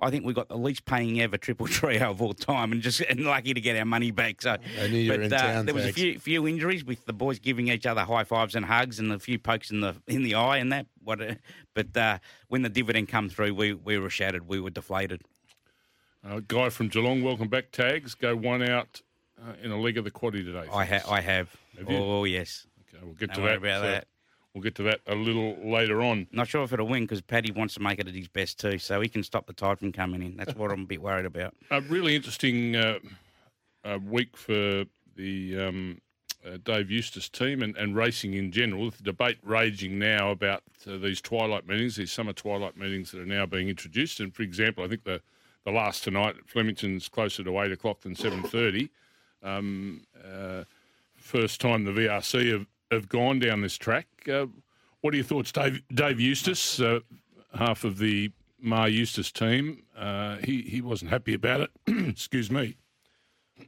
I 0.00 0.10
think 0.10 0.24
we 0.24 0.32
got 0.32 0.48
the 0.48 0.56
least 0.58 0.84
paying 0.84 1.20
ever 1.20 1.36
triple 1.36 1.66
trio 1.66 2.10
of 2.10 2.20
all 2.20 2.34
time, 2.34 2.72
and 2.72 2.82
just 2.82 3.00
and 3.00 3.20
lucky 3.20 3.54
to 3.54 3.60
get 3.60 3.76
our 3.78 3.84
money 3.84 4.10
back. 4.10 4.42
So, 4.42 4.56
I 4.80 4.86
knew 4.88 4.98
you 4.98 5.10
but 5.10 5.18
were 5.18 5.24
in 5.24 5.32
uh, 5.32 5.38
town, 5.38 5.66
there 5.66 5.74
was 5.74 5.86
a 5.86 5.92
few 5.92 6.18
few 6.18 6.46
injuries 6.46 6.84
with 6.84 7.04
the 7.06 7.12
boys 7.12 7.38
giving 7.38 7.68
each 7.68 7.86
other 7.86 8.02
high 8.02 8.24
fives 8.24 8.54
and 8.54 8.64
hugs, 8.66 8.98
and 8.98 9.12
a 9.12 9.18
few 9.18 9.38
pokes 9.38 9.70
in 9.70 9.80
the 9.80 9.94
in 10.06 10.22
the 10.22 10.34
eye 10.34 10.58
and 10.58 10.72
that. 10.72 10.86
What? 11.02 11.20
a- 11.20 11.38
But 11.74 11.96
uh, 11.96 12.18
when 12.48 12.62
the 12.62 12.68
dividend 12.68 13.08
come 13.08 13.28
through, 13.28 13.54
we 13.54 13.72
we 13.74 13.98
were 13.98 14.10
shattered. 14.10 14.48
We 14.48 14.60
were 14.60 14.70
deflated. 14.70 15.22
Uh, 16.26 16.40
guy 16.48 16.70
from 16.70 16.88
Geelong, 16.88 17.22
welcome 17.22 17.48
back, 17.48 17.70
Tags. 17.70 18.14
Go 18.14 18.34
one 18.34 18.62
out 18.62 19.02
uh, 19.40 19.52
in 19.62 19.70
a 19.70 19.78
leg 19.78 19.98
of 19.98 20.04
the 20.04 20.10
quaddy 20.10 20.44
today. 20.44 20.66
I 20.72 20.84
have. 20.84 21.06
I 21.08 21.20
have. 21.20 21.50
Have? 21.76 21.88
Oh 21.90 22.24
yes. 22.24 22.66
Okay, 22.88 23.04
we'll 23.04 23.14
get 23.14 23.28
Don't 23.28 23.36
to 23.38 23.42
worry 23.42 23.52
that. 23.52 23.58
about 23.58 23.84
uh, 23.84 23.90
that. 23.90 24.06
We'll 24.54 24.62
get 24.62 24.76
to 24.76 24.84
that 24.84 25.00
a 25.08 25.16
little 25.16 25.56
later 25.64 26.00
on. 26.00 26.28
Not 26.30 26.46
sure 26.46 26.62
if 26.62 26.72
it'll 26.72 26.86
win 26.86 27.02
because 27.02 27.20
Paddy 27.20 27.50
wants 27.50 27.74
to 27.74 27.80
make 27.80 27.98
it 27.98 28.06
at 28.06 28.14
his 28.14 28.28
best 28.28 28.60
too, 28.60 28.78
so 28.78 29.00
he 29.00 29.08
can 29.08 29.24
stop 29.24 29.46
the 29.46 29.52
tide 29.52 29.80
from 29.80 29.90
coming 29.90 30.22
in. 30.22 30.36
That's 30.36 30.54
what 30.54 30.70
I'm 30.70 30.82
a 30.82 30.86
bit 30.86 31.02
worried 31.02 31.26
about. 31.26 31.54
A 31.72 31.80
really 31.80 32.14
interesting 32.14 32.76
uh, 32.76 32.98
uh, 33.84 33.98
week 33.98 34.36
for 34.36 34.84
the 35.16 35.58
um, 35.58 36.00
uh, 36.46 36.58
Dave 36.62 36.88
Eustace 36.88 37.28
team 37.28 37.62
and, 37.62 37.76
and 37.76 37.96
racing 37.96 38.34
in 38.34 38.52
general. 38.52 38.90
The 38.90 39.02
debate 39.02 39.38
raging 39.42 39.98
now 39.98 40.30
about 40.30 40.62
uh, 40.86 40.98
these 40.98 41.20
twilight 41.20 41.66
meetings, 41.66 41.96
these 41.96 42.12
summer 42.12 42.32
twilight 42.32 42.76
meetings 42.76 43.10
that 43.10 43.20
are 43.20 43.26
now 43.26 43.46
being 43.46 43.68
introduced. 43.68 44.20
And 44.20 44.32
for 44.32 44.42
example, 44.42 44.84
I 44.84 44.88
think 44.88 45.02
the, 45.02 45.20
the 45.64 45.72
last 45.72 46.04
tonight 46.04 46.36
at 46.38 46.48
Flemington's 46.48 47.08
closer 47.08 47.42
to 47.42 47.60
eight 47.60 47.72
o'clock 47.72 48.02
than 48.02 48.14
seven 48.14 48.42
thirty. 48.44 48.90
Um, 49.42 50.06
uh, 50.24 50.64
first 51.16 51.60
time 51.60 51.84
the 51.84 51.90
VRC 51.90 52.52
have, 52.52 52.66
have 52.94 53.08
gone 53.08 53.38
down 53.38 53.60
this 53.60 53.76
track. 53.76 54.06
Uh, 54.28 54.46
what 55.00 55.12
are 55.12 55.16
your 55.16 55.24
thoughts, 55.24 55.52
Dave? 55.52 55.82
Dave 55.92 56.18
Eustace, 56.18 56.80
uh, 56.80 57.00
half 57.54 57.84
of 57.84 57.98
the 57.98 58.32
Maher 58.58 58.88
Eustace 58.88 59.30
team, 59.30 59.82
uh, 59.96 60.38
he 60.38 60.62
he 60.62 60.80
wasn't 60.80 61.10
happy 61.10 61.34
about 61.34 61.60
it. 61.60 61.70
Excuse 62.08 62.50
me. 62.50 62.76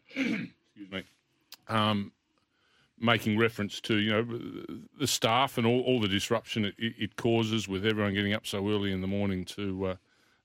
Excuse 0.08 0.50
me. 0.90 1.04
Um, 1.68 2.12
making 2.98 3.36
reference 3.36 3.80
to 3.82 3.96
you 3.96 4.10
know 4.10 4.76
the 4.98 5.06
staff 5.06 5.58
and 5.58 5.66
all, 5.66 5.82
all 5.82 6.00
the 6.00 6.08
disruption 6.08 6.64
it, 6.64 6.74
it 6.78 7.16
causes 7.16 7.68
with 7.68 7.84
everyone 7.84 8.14
getting 8.14 8.32
up 8.32 8.46
so 8.46 8.66
early 8.68 8.90
in 8.90 9.02
the 9.02 9.06
morning 9.06 9.44
to 9.44 9.98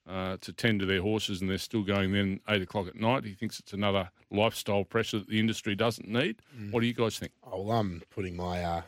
uh, 0.08 0.36
to 0.40 0.52
tend 0.52 0.80
to 0.80 0.86
their 0.86 1.00
horses 1.00 1.40
and 1.40 1.48
they're 1.48 1.58
still 1.58 1.82
going 1.82 2.12
then 2.12 2.40
eight 2.48 2.62
o'clock 2.62 2.88
at 2.88 2.96
night. 2.96 3.24
He 3.24 3.34
thinks 3.34 3.60
it's 3.60 3.72
another 3.72 4.10
lifestyle 4.30 4.84
pressure 4.84 5.18
that 5.18 5.28
the 5.28 5.38
industry 5.38 5.74
doesn't 5.74 6.08
need. 6.08 6.40
What 6.70 6.80
do 6.80 6.86
you 6.86 6.94
guys 6.94 7.18
think? 7.18 7.32
Oh, 7.44 7.62
well, 7.62 7.78
I'm 7.78 8.02
putting 8.10 8.36
my 8.36 8.62
uh, 8.62 8.82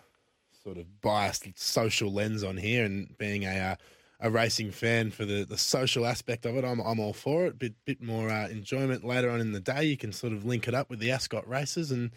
sort 0.63 0.79
of 0.79 1.01
biased 1.01 1.47
social 1.57 2.13
lens 2.13 2.43
on 2.43 2.57
here, 2.57 2.85
and 2.85 3.17
being 3.19 3.45
a 3.45 3.59
uh, 3.59 3.77
a 4.21 4.31
racing 4.31 4.71
fan 4.71 5.11
for 5.11 5.25
the, 5.25 5.45
the 5.45 5.59
social 5.59 6.07
aspect 6.07 6.47
of 6.47 6.57
it, 6.57 6.65
I'm 6.65 6.81
I'm 6.81 6.99
all 6.99 7.13
for 7.13 7.47
it. 7.47 7.59
Bit 7.59 7.75
bit 7.85 8.03
more 8.03 8.31
uh, 8.31 8.49
enjoyment 8.49 9.05
later 9.05 9.31
on 9.31 9.41
in 9.41 9.53
the 9.53 9.61
day. 9.61 9.85
You 9.85 9.97
can 9.97 10.13
sort 10.13 10.33
of 10.33 10.45
link 10.45 10.67
it 10.67 10.75
up 10.75 10.91
with 10.91 10.99
the 10.99 11.11
Ascot 11.11 11.47
races 11.49 11.91
and 11.91 12.11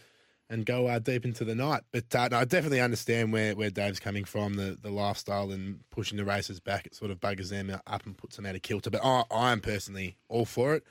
and 0.49 0.65
go 0.65 0.87
uh, 0.87 0.99
deep 0.99 1.25
into 1.25 1.43
the 1.43 1.55
night. 1.55 1.83
But 1.91 2.13
uh, 2.15 2.29
no, 2.29 2.39
I 2.39 2.45
definitely 2.45 2.81
understand 2.81 3.33
where, 3.33 3.55
where 3.55 3.69
Dave's 3.69 3.99
coming 3.99 4.23
from. 4.23 4.55
The 4.55 4.77
the 4.81 4.89
lifestyle 4.89 5.51
and 5.51 5.79
pushing 5.89 6.17
the 6.17 6.25
races 6.25 6.59
back, 6.59 6.85
it 6.85 6.95
sort 6.95 7.11
of 7.11 7.19
buggers 7.19 7.49
them 7.49 7.69
up 7.69 8.05
and 8.05 8.17
puts 8.17 8.35
them 8.35 8.45
out 8.45 8.55
of 8.55 8.61
kilter. 8.61 8.89
But 8.89 9.03
I 9.03 9.23
I 9.31 9.51
am 9.51 9.61
personally 9.61 10.17
all 10.29 10.45
for 10.45 10.75
it, 10.75 10.83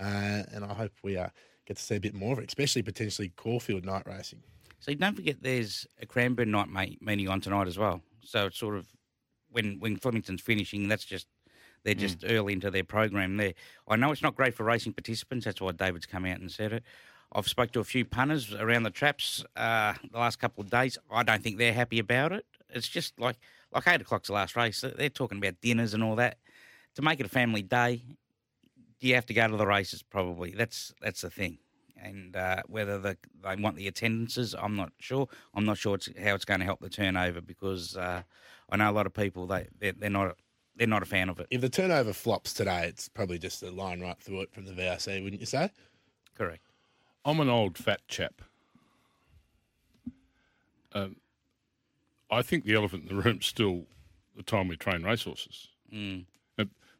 uh, 0.00 0.42
and 0.52 0.64
I 0.64 0.74
hope 0.74 0.92
we 1.02 1.16
uh, 1.16 1.28
get 1.66 1.76
to 1.76 1.82
see 1.82 1.96
a 1.96 2.00
bit 2.00 2.14
more 2.14 2.32
of 2.32 2.38
it, 2.38 2.48
especially 2.48 2.82
potentially 2.82 3.32
Caulfield 3.36 3.84
night 3.84 4.06
racing. 4.06 4.42
So 4.80 4.92
don't 4.94 5.14
forget, 5.14 5.36
there's 5.42 5.86
a 6.00 6.06
Cranbourne 6.06 6.50
night 6.50 6.68
ma- 6.68 6.86
meeting 7.00 7.28
on 7.28 7.40
tonight 7.40 7.68
as 7.68 7.78
well. 7.78 8.00
So 8.24 8.46
it's 8.46 8.58
sort 8.58 8.76
of 8.76 8.86
when 9.50 9.78
when 9.78 9.96
Flemington's 9.96 10.40
finishing, 10.40 10.88
that's 10.88 11.04
just 11.04 11.26
they're 11.84 11.94
just 11.94 12.24
early 12.26 12.52
into 12.52 12.70
their 12.70 12.84
program 12.84 13.36
there. 13.36 13.54
I 13.88 13.96
know 13.96 14.12
it's 14.12 14.22
not 14.22 14.36
great 14.36 14.54
for 14.54 14.64
racing 14.64 14.92
participants. 14.92 15.44
That's 15.44 15.60
why 15.60 15.72
David's 15.72 16.06
come 16.06 16.24
out 16.24 16.38
and 16.40 16.50
said 16.50 16.72
it. 16.72 16.84
I've 17.34 17.48
spoke 17.48 17.72
to 17.72 17.80
a 17.80 17.84
few 17.84 18.04
punters 18.04 18.52
around 18.54 18.82
the 18.82 18.90
traps 18.90 19.44
uh, 19.56 19.94
the 20.10 20.18
last 20.18 20.38
couple 20.38 20.62
of 20.62 20.70
days. 20.70 20.98
I 21.10 21.22
don't 21.22 21.42
think 21.42 21.58
they're 21.58 21.72
happy 21.72 21.98
about 21.98 22.32
it. 22.32 22.44
It's 22.70 22.88
just 22.88 23.18
like 23.18 23.36
like 23.72 23.88
eight 23.88 24.00
o'clock's 24.00 24.28
the 24.28 24.34
last 24.34 24.54
race. 24.54 24.84
They're 24.96 25.08
talking 25.08 25.38
about 25.38 25.60
dinners 25.60 25.94
and 25.94 26.04
all 26.04 26.16
that. 26.16 26.38
to 26.94 27.02
make 27.02 27.20
it 27.20 27.26
a 27.26 27.28
family 27.30 27.62
day, 27.62 28.02
do 29.00 29.08
you 29.08 29.14
have 29.14 29.26
to 29.26 29.34
go 29.34 29.48
to 29.48 29.56
the 29.56 29.66
races? 29.66 30.02
Probably. 30.02 30.50
That's 30.52 30.92
that's 31.00 31.22
the 31.22 31.30
thing. 31.30 31.58
And 31.96 32.34
uh, 32.34 32.62
whether 32.66 32.98
the, 32.98 33.16
they 33.44 33.54
want 33.56 33.76
the 33.76 33.86
attendances, 33.86 34.56
I'm 34.60 34.74
not 34.74 34.92
sure. 34.98 35.28
I'm 35.54 35.64
not 35.64 35.78
sure 35.78 35.94
it's, 35.94 36.08
how 36.20 36.34
it's 36.34 36.44
going 36.44 36.58
to 36.58 36.66
help 36.66 36.80
the 36.80 36.88
turnover 36.88 37.40
because 37.40 37.96
uh, 37.96 38.22
I 38.70 38.76
know 38.76 38.90
a 38.90 38.92
lot 38.92 39.06
of 39.06 39.14
people 39.14 39.46
they 39.46 39.68
they're, 39.78 39.92
they're 39.92 40.10
not 40.10 40.36
they're 40.76 40.86
not 40.86 41.02
a 41.02 41.06
fan 41.06 41.28
of 41.28 41.40
it. 41.40 41.46
If 41.50 41.60
the 41.60 41.68
turnover 41.68 42.12
flops 42.12 42.52
today, 42.52 42.86
it's 42.88 43.08
probably 43.08 43.38
just 43.38 43.62
a 43.62 43.70
line 43.70 44.00
right 44.00 44.18
through 44.20 44.42
it 44.42 44.52
from 44.52 44.66
the 44.66 44.72
VRC, 44.72 45.22
wouldn't 45.22 45.40
you 45.40 45.46
say? 45.46 45.70
Correct. 46.34 46.71
I'm 47.24 47.40
an 47.40 47.48
old 47.48 47.78
fat 47.78 48.00
chap. 48.08 48.42
Um, 50.92 51.16
I 52.30 52.42
think 52.42 52.64
the 52.64 52.74
elephant 52.74 53.08
in 53.08 53.16
the 53.16 53.22
room 53.22 53.38
is 53.40 53.46
still 53.46 53.84
the 54.36 54.42
time 54.42 54.68
we 54.68 54.76
train 54.76 55.02
racehorses. 55.02 55.68
Mm. 55.92 56.26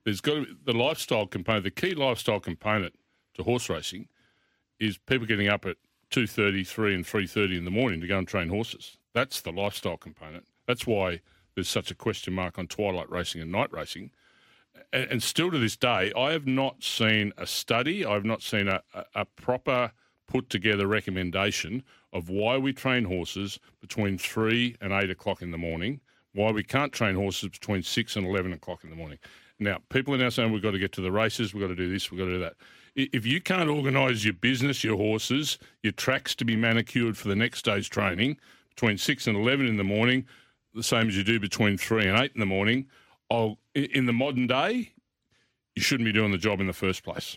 There's 0.04 0.20
got 0.20 0.34
to 0.34 0.40
be 0.46 0.56
the 0.64 0.72
lifestyle 0.72 1.28
component. 1.28 1.62
The 1.62 1.70
key 1.70 1.94
lifestyle 1.94 2.40
component 2.40 2.94
to 3.34 3.44
horse 3.44 3.68
racing 3.68 4.08
is 4.80 4.98
people 4.98 5.28
getting 5.28 5.46
up 5.46 5.64
at 5.64 5.76
two 6.10 6.26
thirty, 6.26 6.64
three, 6.64 6.92
and 6.92 7.06
three 7.06 7.26
thirty 7.26 7.56
in 7.56 7.64
the 7.64 7.70
morning 7.70 8.00
to 8.00 8.08
go 8.08 8.18
and 8.18 8.26
train 8.26 8.48
horses. 8.48 8.96
That's 9.12 9.40
the 9.40 9.52
lifestyle 9.52 9.96
component. 9.96 10.44
That's 10.66 10.88
why 10.88 11.20
there's 11.54 11.68
such 11.68 11.92
a 11.92 11.94
question 11.94 12.34
mark 12.34 12.58
on 12.58 12.66
twilight 12.66 13.10
racing 13.10 13.42
and 13.42 13.52
night 13.52 13.72
racing. 13.72 14.10
And, 14.92 15.08
and 15.08 15.22
still 15.22 15.52
to 15.52 15.58
this 15.58 15.76
day, 15.76 16.12
I 16.16 16.32
have 16.32 16.48
not 16.48 16.82
seen 16.82 17.32
a 17.38 17.46
study. 17.46 18.04
I've 18.04 18.24
not 18.24 18.42
seen 18.42 18.66
a, 18.66 18.82
a, 18.92 19.04
a 19.14 19.24
proper 19.24 19.92
put 20.32 20.48
together 20.48 20.86
recommendation 20.86 21.82
of 22.14 22.30
why 22.30 22.56
we 22.56 22.72
train 22.72 23.04
horses 23.04 23.60
between 23.82 24.16
three 24.16 24.74
and 24.80 24.90
eight 24.90 25.10
o'clock 25.10 25.42
in 25.42 25.50
the 25.50 25.58
morning, 25.58 26.00
why 26.32 26.50
we 26.50 26.64
can't 26.64 26.90
train 26.90 27.14
horses 27.14 27.50
between 27.50 27.82
six 27.82 28.16
and 28.16 28.26
11 28.26 28.54
o'clock 28.54 28.82
in 28.82 28.88
the 28.88 28.96
morning. 28.96 29.18
Now, 29.58 29.78
people 29.90 30.14
are 30.14 30.18
now 30.18 30.30
saying 30.30 30.50
we've 30.50 30.62
got 30.62 30.70
to 30.70 30.78
get 30.78 30.92
to 30.92 31.02
the 31.02 31.12
races, 31.12 31.52
we've 31.52 31.60
got 31.60 31.68
to 31.68 31.76
do 31.76 31.92
this, 31.92 32.10
we've 32.10 32.18
got 32.18 32.24
to 32.24 32.32
do 32.32 32.40
that. 32.40 32.54
If 32.96 33.26
you 33.26 33.42
can't 33.42 33.68
organise 33.68 34.24
your 34.24 34.32
business, 34.32 34.82
your 34.82 34.96
horses, 34.96 35.58
your 35.82 35.92
tracks 35.92 36.34
to 36.36 36.46
be 36.46 36.56
manicured 36.56 37.18
for 37.18 37.28
the 37.28 37.36
next 37.36 37.66
day's 37.66 37.88
training 37.88 38.38
between 38.70 38.96
six 38.96 39.26
and 39.26 39.36
11 39.36 39.66
in 39.66 39.76
the 39.76 39.84
morning, 39.84 40.24
the 40.74 40.82
same 40.82 41.08
as 41.08 41.16
you 41.16 41.24
do 41.24 41.40
between 41.40 41.76
three 41.76 42.06
and 42.06 42.18
eight 42.18 42.32
in 42.34 42.40
the 42.40 42.46
morning, 42.46 42.86
I'll, 43.30 43.58
in 43.74 44.06
the 44.06 44.14
modern 44.14 44.46
day, 44.46 44.94
you 45.76 45.82
shouldn't 45.82 46.06
be 46.06 46.12
doing 46.12 46.32
the 46.32 46.38
job 46.38 46.58
in 46.60 46.66
the 46.66 46.72
first 46.72 47.04
place 47.04 47.36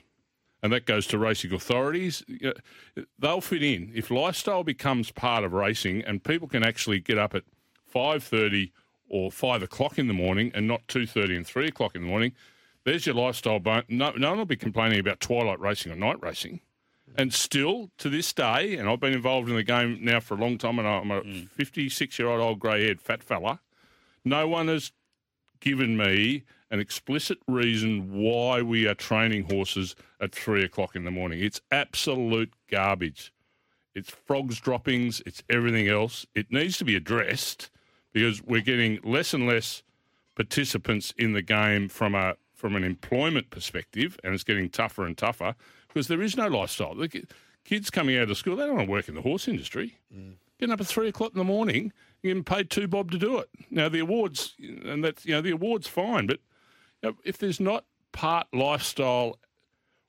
and 0.66 0.74
that 0.74 0.88
goes 0.88 1.06
to 1.06 1.20
racing 1.20 1.54
authorities. 1.54 2.24
They'll 3.20 3.40
fit 3.40 3.62
in 3.62 3.92
if 3.94 4.10
lifestyle 4.10 4.64
becomes 4.64 5.12
part 5.12 5.44
of 5.44 5.54
racing, 5.54 6.02
and 6.02 6.24
people 6.24 6.48
can 6.48 6.64
actually 6.64 7.00
get 7.00 7.20
up 7.20 7.36
at 7.36 7.44
five 7.86 8.24
thirty 8.24 8.74
or 9.08 9.32
five 9.32 9.62
o'clock 9.62 10.00
in 10.00 10.08
the 10.08 10.14
morning, 10.14 10.52
and 10.56 10.68
not 10.68 10.82
two 10.88 11.06
thirty 11.06 11.36
and 11.36 11.46
three 11.46 11.68
o'clock 11.68 11.94
in 11.94 12.02
the 12.02 12.08
morning. 12.08 12.34
There's 12.84 13.06
your 13.06 13.14
lifestyle. 13.14 13.60
Bon- 13.60 13.84
no, 13.90 14.12
no 14.18 14.30
one 14.30 14.40
will 14.40 14.46
be 14.46 14.56
complaining 14.56 15.00
about 15.00 15.20
twilight 15.20 15.60
racing 15.60 15.92
or 15.92 15.96
night 15.96 16.18
racing. 16.20 16.62
And 17.16 17.32
still 17.32 17.92
to 18.00 18.10
this 18.10 18.34
day, 18.34 18.76
and 18.76 18.90
I've 18.90 19.00
been 19.00 19.14
involved 19.14 19.48
in 19.48 19.56
the 19.56 19.64
game 19.64 20.00
now 20.02 20.20
for 20.20 20.34
a 20.34 20.38
long 20.38 20.58
time, 20.58 20.80
and 20.80 20.88
I'm 20.88 21.12
a 21.12 21.22
mm. 21.22 21.48
56 21.52 22.18
year 22.18 22.28
old 22.28 22.42
old 22.42 22.60
grey 22.60 22.86
haired 22.86 23.00
fat 23.02 23.24
fella. 23.24 23.60
No 24.24 24.48
one 24.48 24.68
has 24.68 24.92
given 25.60 25.96
me 25.96 26.44
an 26.72 26.80
explicit 26.80 27.38
reason 27.48 28.12
why 28.12 28.62
we 28.62 28.88
are 28.88 28.96
training 28.96 29.44
horses 29.50 29.96
at 30.20 30.34
three 30.34 30.64
o'clock 30.64 30.96
in 30.96 31.06
the 31.06 31.12
morning. 31.12 31.40
It's 31.40 31.62
absolute 31.72 32.54
garbage. 32.70 33.32
It's 33.94 34.10
frogs 34.10 34.60
droppings, 34.60 35.22
it's 35.26 35.42
everything 35.50 35.88
else. 35.88 36.26
It 36.36 36.52
needs 36.52 36.78
to 36.80 36.86
be 36.86 36.96
addressed 36.96 37.70
because 38.12 38.44
we're 38.44 38.62
getting 38.62 39.00
less 39.04 39.34
and 39.34 39.48
less 39.48 39.84
participants 40.36 41.14
in 41.18 41.34
the 41.34 41.42
game 41.42 41.88
from 41.88 42.14
a 42.14 42.36
from 42.54 42.76
an 42.76 42.84
employment 42.84 43.50
perspective, 43.50 44.18
and 44.24 44.34
it's 44.34 44.44
getting 44.44 44.70
tougher 44.70 45.06
and 45.06 45.18
tougher 45.18 45.56
because 45.88 46.08
there 46.08 46.22
is 46.22 46.36
no 46.36 46.48
lifestyle. 46.48 46.96
The 46.96 47.26
kids 47.64 47.90
coming 47.90 48.18
out 48.18 48.30
of 48.30 48.38
school, 48.38 48.56
they 48.56 48.66
don't 48.66 48.76
want 48.76 48.88
to 48.88 48.92
work 48.92 49.10
in 49.10 49.16
the 49.16 49.22
horse 49.22 49.48
industry. 49.48 49.98
Mm. 50.14 50.36
Getting 50.60 50.74
up 50.74 50.80
at 50.80 50.88
three 50.88 51.10
o'clock 51.10 51.34
in 51.34 51.38
the 51.38 51.44
morning, 51.44 51.92
you're 52.22 52.34
getting 52.34 52.44
paid 52.44 52.70
two 52.70 52.88
bob 52.88 53.12
to 53.12 53.18
do 53.18 53.38
it. 53.38 53.50
Now 53.70 53.90
the 53.90 54.00
awards, 54.00 54.56
and 54.60 55.04
that's 55.04 55.26
you 55.26 55.34
know 55.34 55.42
the 55.42 55.52
awards 55.52 55.88
fine, 55.88 56.28
but 56.28 56.40
know, 57.04 57.16
if 57.24 57.38
there's 57.38 57.60
not 57.60 57.86
part 58.12 58.48
lifestyle 58.54 59.38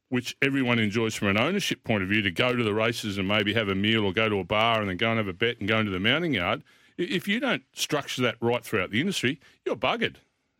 which 0.08 0.36
everyone 0.40 0.78
enjoys 0.78 1.14
from 1.14 1.28
an 1.28 1.38
ownership 1.38 1.82
point 1.82 2.02
of 2.02 2.08
view 2.08 2.22
to 2.22 2.30
go 2.30 2.54
to 2.54 2.62
the 2.62 2.72
races 2.72 3.18
and 3.18 3.26
maybe 3.26 3.52
have 3.54 3.68
a 3.68 3.74
meal 3.74 4.04
or 4.04 4.12
go 4.12 4.28
to 4.28 4.38
a 4.38 4.44
bar 4.44 4.80
and 4.80 4.88
then 4.88 4.96
go 4.96 5.10
and 5.10 5.18
have 5.18 5.26
a 5.26 5.32
bet 5.32 5.58
and 5.58 5.68
go 5.68 5.80
into 5.80 5.90
the 5.90 5.98
mounting 5.98 6.34
yard. 6.34 6.62
If 6.96 7.26
you 7.26 7.40
don't 7.40 7.64
structure 7.72 8.22
that 8.22 8.36
right 8.40 8.64
throughout 8.64 8.90
the 8.90 9.00
industry, 9.00 9.40
you're 9.64 9.76
buggered. 9.76 10.16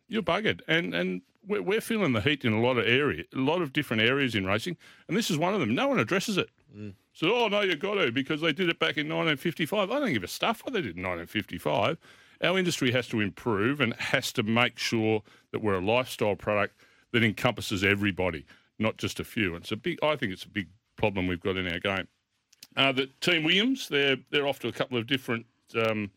You're 0.09 0.21
buggered. 0.21 0.61
And 0.67 0.93
and 0.93 1.21
we're, 1.47 1.61
we're 1.61 1.81
feeling 1.81 2.13
the 2.13 2.21
heat 2.21 2.43
in 2.43 2.53
a 2.53 2.61
lot 2.61 2.77
of 2.77 2.85
area, 2.85 3.23
a 3.33 3.37
lot 3.37 3.61
of 3.61 3.73
different 3.73 4.03
areas 4.03 4.35
in 4.35 4.45
racing, 4.45 4.77
and 5.07 5.15
this 5.15 5.31
is 5.31 5.37
one 5.37 5.53
of 5.53 5.59
them. 5.59 5.73
No 5.73 5.87
one 5.87 5.99
addresses 5.99 6.37
it. 6.37 6.49
Mm. 6.75 6.93
So, 7.13 7.33
oh 7.33 7.47
no, 7.47 7.61
you've 7.61 7.79
got 7.79 7.95
to 7.95 8.11
because 8.11 8.41
they 8.41 8.53
did 8.53 8.69
it 8.69 8.79
back 8.79 8.97
in 8.97 9.07
1955. 9.07 9.89
I 9.89 9.99
don't 9.99 10.13
give 10.13 10.23
a 10.23 10.27
stuff 10.27 10.63
what 10.63 10.73
they 10.73 10.81
did 10.81 10.97
in 10.97 11.03
1955. 11.03 11.97
Our 12.41 12.57
industry 12.57 12.91
has 12.91 13.07
to 13.09 13.19
improve 13.19 13.81
and 13.81 13.93
has 13.95 14.31
to 14.33 14.43
make 14.43 14.77
sure 14.77 15.23
that 15.51 15.61
we're 15.61 15.75
a 15.75 15.85
lifestyle 15.85 16.35
product 16.35 16.75
that 17.11 17.23
encompasses 17.23 17.83
everybody, 17.83 18.45
not 18.79 18.97
just 18.97 19.19
a 19.19 19.23
few. 19.23 19.55
And 19.55 19.63
it's 19.63 19.71
a 19.71 19.77
big. 19.77 19.97
I 20.03 20.15
think 20.15 20.33
it's 20.33 20.43
a 20.43 20.49
big 20.49 20.67
problem 20.95 21.27
we've 21.27 21.41
got 21.41 21.57
in 21.57 21.67
our 21.71 21.79
game. 21.79 22.07
Uh, 22.75 22.91
the 22.91 23.07
team 23.21 23.43
Williams, 23.43 23.87
they're 23.87 24.17
they're 24.29 24.47
off 24.47 24.59
to 24.59 24.67
a 24.67 24.71
couple 24.71 24.97
of 24.97 25.07
different. 25.07 25.45
Um, 25.75 26.11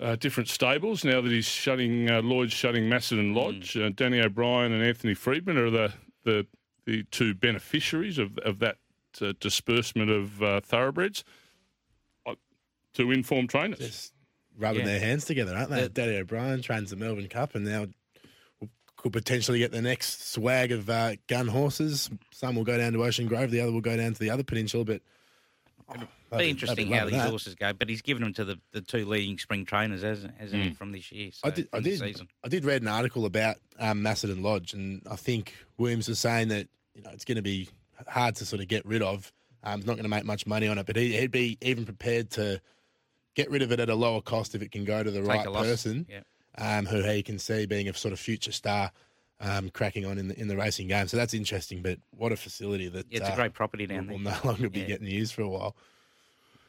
uh, 0.00 0.16
different 0.16 0.48
stables 0.48 1.04
now 1.04 1.20
that 1.20 1.30
he's 1.30 1.46
shutting 1.46 2.10
uh, 2.10 2.20
Lloyd's 2.20 2.52
shutting 2.52 2.88
Macedon 2.88 3.32
Lodge. 3.32 3.76
Uh, 3.76 3.90
Danny 3.94 4.20
O'Brien 4.20 4.72
and 4.72 4.82
Anthony 4.82 5.14
Freedman 5.14 5.56
are 5.56 5.70
the 5.70 5.92
the, 6.24 6.46
the 6.84 7.04
two 7.04 7.32
beneficiaries 7.34 8.18
of 8.18 8.36
of 8.38 8.58
that 8.58 8.76
uh, 9.22 9.32
disbursement 9.40 10.10
of 10.10 10.42
uh, 10.42 10.60
thoroughbreds. 10.60 11.24
Uh, 12.26 12.34
Two 12.92 13.12
informed 13.12 13.50
trainers. 13.50 13.78
Just 13.78 14.13
rubbing 14.58 14.80
Yeah. 14.80 14.86
their 14.86 15.00
hands 15.00 15.24
together, 15.24 15.54
aren't 15.54 15.70
they? 15.70 15.82
The- 15.82 15.88
Danny 15.88 16.16
O'Brien 16.16 16.62
trains 16.62 16.90
the 16.90 16.96
Melbourne 16.96 17.28
Cup, 17.28 17.54
and 17.54 17.64
now 17.64 17.86
could 18.96 19.12
potentially 19.12 19.58
get 19.58 19.70
the 19.70 19.82
next 19.82 20.32
swag 20.32 20.72
of 20.72 20.88
uh, 20.88 21.16
gun 21.28 21.46
horses. 21.46 22.08
Some 22.32 22.56
will 22.56 22.64
go 22.64 22.78
down 22.78 22.94
to 22.94 23.04
Ocean 23.04 23.26
Grove, 23.26 23.50
the 23.50 23.60
other 23.60 23.70
will 23.72 23.82
go 23.82 23.96
down 23.96 24.14
to 24.14 24.18
the 24.18 24.30
other 24.30 24.42
peninsula. 24.42 24.84
But 24.86 25.02
oh, 25.90 25.94
Be 25.98 26.06
they'll 26.30 26.40
interesting 26.40 26.90
how 26.90 27.04
these 27.04 27.12
that. 27.12 27.28
horses 27.28 27.54
go, 27.54 27.74
but 27.74 27.90
he's 27.90 28.00
given 28.00 28.22
them 28.22 28.32
to 28.34 28.44
the, 28.46 28.58
the 28.72 28.80
two 28.80 29.04
leading 29.04 29.36
spring 29.38 29.66
trainers, 29.66 30.00
hasn't, 30.02 30.34
hasn't 30.38 30.62
he, 30.62 30.70
from 30.70 30.92
this 30.92 31.12
year? 31.12 31.30
So, 31.32 31.48
I 31.48 31.50
did. 31.50 31.68
I 31.72 31.80
did. 31.80 31.98
Season. 31.98 32.28
I 32.42 32.48
did 32.48 32.64
read 32.64 32.80
an 32.80 32.88
article 32.88 33.26
about 33.26 33.56
um, 33.78 34.02
Macedon 34.02 34.42
Lodge, 34.42 34.72
and 34.72 35.02
I 35.10 35.16
think 35.16 35.52
Williams 35.76 36.08
was 36.08 36.18
saying 36.18 36.48
that 36.48 36.68
you 36.94 37.02
know 37.02 37.10
it's 37.12 37.26
going 37.26 37.36
to 37.36 37.42
be 37.42 37.68
hard 38.08 38.36
to 38.36 38.46
sort 38.46 38.62
of 38.62 38.68
get 38.68 38.86
rid 38.86 39.02
of. 39.02 39.30
Um, 39.64 39.80
he's 39.80 39.86
not 39.86 39.94
going 39.94 40.04
to 40.04 40.08
make 40.10 40.24
much 40.24 40.46
money 40.46 40.66
on 40.66 40.78
it, 40.78 40.86
but 40.86 40.96
he, 40.96 41.14
he'd 41.18 41.30
be 41.30 41.58
even 41.60 41.84
prepared 41.84 42.30
to 42.32 42.60
get 43.34 43.50
rid 43.50 43.62
of 43.62 43.72
it 43.72 43.80
at 43.80 43.88
a 43.90 43.94
lower 43.94 44.20
cost 44.20 44.54
if 44.54 44.62
it 44.62 44.70
can 44.72 44.84
go 44.84 45.02
to 45.02 45.10
the 45.10 45.20
Take 45.20 45.28
right 45.28 45.46
person, 45.46 46.06
Yeah. 46.08 46.20
um, 46.58 46.86
who 46.86 47.02
he 47.02 47.22
can 47.22 47.38
see 47.38 47.66
being 47.66 47.88
a 47.88 47.94
sort 47.94 48.12
of 48.12 48.20
future 48.20 48.52
star. 48.52 48.90
Um, 49.40 49.68
cracking 49.70 50.06
on 50.06 50.16
in 50.16 50.28
the 50.28 50.40
in 50.40 50.46
the 50.46 50.56
racing 50.56 50.86
game, 50.86 51.08
so 51.08 51.16
that's 51.16 51.34
interesting. 51.34 51.82
But 51.82 51.98
what 52.16 52.30
a 52.30 52.36
facility 52.36 52.88
that 52.88 53.06
Yeah, 53.10 53.18
it's 53.18 53.28
a 53.28 53.32
uh, 53.32 53.36
great 53.36 53.52
property 53.52 53.84
down 53.84 54.06
will 54.06 54.18
there. 54.20 54.32
no 54.32 54.40
longer 54.50 54.70
be 54.70 54.80
Yeah. 54.80 54.86
getting 54.86 55.08
used 55.08 55.34
for 55.34 55.42
a 55.42 55.48
while. 55.48 55.76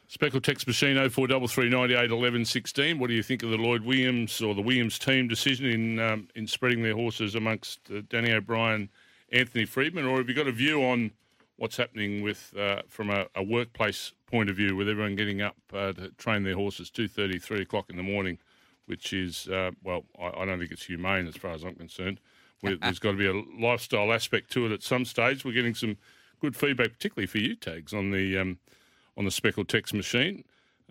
Speckle 0.08 0.40
text 0.42 0.66
machine 0.66 0.96
0433 0.96 1.68
98 1.70 2.10
11 2.10 2.44
16. 2.44 2.98
What 2.98 3.06
do 3.06 3.14
you 3.14 3.22
think 3.22 3.42
of 3.44 3.50
the 3.50 3.56
Lloyd 3.56 3.82
Williams 3.82 4.42
or 4.42 4.54
the 4.54 4.62
Williams 4.62 4.98
team 4.98 5.26
decision 5.28 5.66
in 5.66 6.00
um, 6.00 6.28
in 6.34 6.46
spreading 6.48 6.82
their 6.82 6.94
horses 6.94 7.34
amongst 7.36 7.78
uh, 7.90 8.02
Danny 8.10 8.32
O'Brien, 8.32 8.88
Anthony 9.32 9.64
Freedman, 9.64 10.04
or 10.04 10.18
have 10.18 10.28
you 10.28 10.34
got 10.34 10.48
a 10.48 10.52
view 10.52 10.82
on 10.84 11.12
what's 11.56 11.76
happening 11.76 12.20
with 12.22 12.52
uh, 12.58 12.82
from 12.88 13.10
a, 13.10 13.26
a 13.36 13.42
workplace 13.44 14.12
point 14.26 14.50
of 14.50 14.56
view, 14.56 14.76
with 14.76 14.88
everyone 14.88 15.16
getting 15.16 15.42
up 15.42 15.56
uh, 15.72 15.92
to 15.92 16.10
train 16.12 16.42
their 16.42 16.54
horses 16.54 16.90
2:30, 16.90 17.42
3 17.42 17.62
o'clock 17.62 17.90
in 17.90 17.96
the 17.96 18.02
morning, 18.02 18.38
which 18.86 19.12
is 19.12 19.48
uh, 19.48 19.70
well, 19.82 20.04
I, 20.20 20.42
I 20.42 20.44
don't 20.44 20.58
think 20.58 20.72
it's 20.72 20.86
humane 20.86 21.26
as 21.26 21.36
far 21.36 21.52
as 21.52 21.64
I'm 21.64 21.74
concerned. 21.74 22.20
We, 22.62 22.76
there's 22.82 22.98
got 22.98 23.12
to 23.12 23.16
be 23.16 23.26
a 23.26 23.64
lifestyle 23.64 24.12
aspect 24.12 24.50
to 24.52 24.66
it 24.66 24.72
at 24.72 24.82
some 24.82 25.04
stage. 25.04 25.44
We're 25.44 25.52
getting 25.52 25.74
some 25.74 25.96
good 26.40 26.56
feedback, 26.56 26.92
particularly 26.92 27.26
for 27.26 27.38
you 27.38 27.54
tags 27.54 27.92
on 27.92 28.10
the 28.10 28.38
um, 28.38 28.58
on 29.16 29.24
the 29.24 29.30
speckled 29.30 29.68
text 29.68 29.94
machine. 29.94 30.44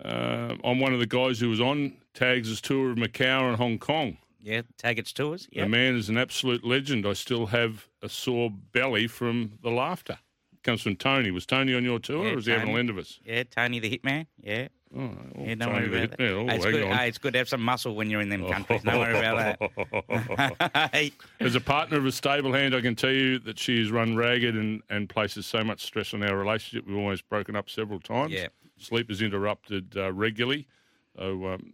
Uh, 0.03 0.55
I'm 0.63 0.79
one 0.79 0.93
of 0.93 0.99
the 0.99 1.07
guys 1.07 1.39
who 1.39 1.49
was 1.49 1.61
on 1.61 1.93
Tags' 2.13 2.59
tour 2.59 2.91
of 2.91 2.97
Macau 2.97 3.47
and 3.47 3.57
Hong 3.57 3.77
Kong. 3.77 4.17
Yeah, 4.41 4.61
Taggart's 4.77 5.13
tours. 5.13 5.47
Yeah. 5.51 5.63
The 5.63 5.69
man 5.69 5.95
is 5.95 6.09
an 6.09 6.17
absolute 6.17 6.63
legend. 6.63 7.07
I 7.07 7.13
still 7.13 7.47
have 7.47 7.87
a 8.01 8.09
sore 8.09 8.51
belly 8.51 9.07
from 9.07 9.53
the 9.63 9.71
laughter. 9.71 10.19
Comes 10.65 10.81
from 10.81 10.95
Tony. 10.97 11.31
Was 11.31 11.45
Tony 11.45 11.73
on 11.73 11.83
your 11.85 11.99
tour 11.99 12.25
Yeah, 12.25 12.31
or 12.31 12.35
was 12.35 12.45
he 12.47 12.51
having 12.51 12.69
a 12.69 12.73
lend 12.73 12.89
of 12.89 12.97
us? 12.97 13.19
Yeah, 13.23 13.43
Tony 13.43 13.79
the 13.79 13.97
Hitman. 13.97 14.25
Yeah. 14.43 14.67
Oh, 14.97 15.01
oh, 15.01 15.43
Yeah, 15.45 15.55
don't 15.55 15.73
worry 15.73 15.87
about 15.87 16.17
that. 16.17 16.21
Oh, 16.31 16.47
Hey, 16.47 16.55
it's, 16.55 16.65
good, 16.65 16.85
hey, 16.87 17.07
it's 17.07 17.17
good 17.17 17.33
to 17.33 17.39
have 17.39 17.49
some 17.49 17.61
muscle 17.61 17.95
when 17.95 18.09
you're 18.09 18.21
in 18.21 18.29
them 18.29 18.47
countries. 18.47 18.81
Don't 18.83 18.99
worry 18.99 19.17
about 19.17 19.59
that. 19.59 21.11
As 21.39 21.55
a 21.55 21.59
partner 21.61 21.97
of 21.97 22.05
a 22.05 22.11
stable 22.11 22.53
hand, 22.53 22.75
I 22.75 22.81
can 22.81 22.95
tell 22.95 23.11
you 23.11 23.39
that 23.39 23.59
she 23.59 23.79
has 23.79 23.91
run 23.91 24.15
ragged 24.15 24.55
and, 24.55 24.81
and 24.89 25.07
places 25.09 25.45
so 25.45 25.63
much 25.63 25.81
stress 25.83 26.13
on 26.13 26.23
our 26.23 26.35
relationship. 26.37 26.87
We've 26.87 26.97
almost 26.97 27.27
broken 27.29 27.55
up 27.55 27.69
several 27.69 27.99
times. 27.99 28.33
Yeah. 28.33 28.47
Sleep 28.77 29.09
is 29.11 29.21
interrupted 29.21 29.95
uh, 29.97 30.11
regularly. 30.13 30.67
So 31.17 31.45
um, 31.53 31.73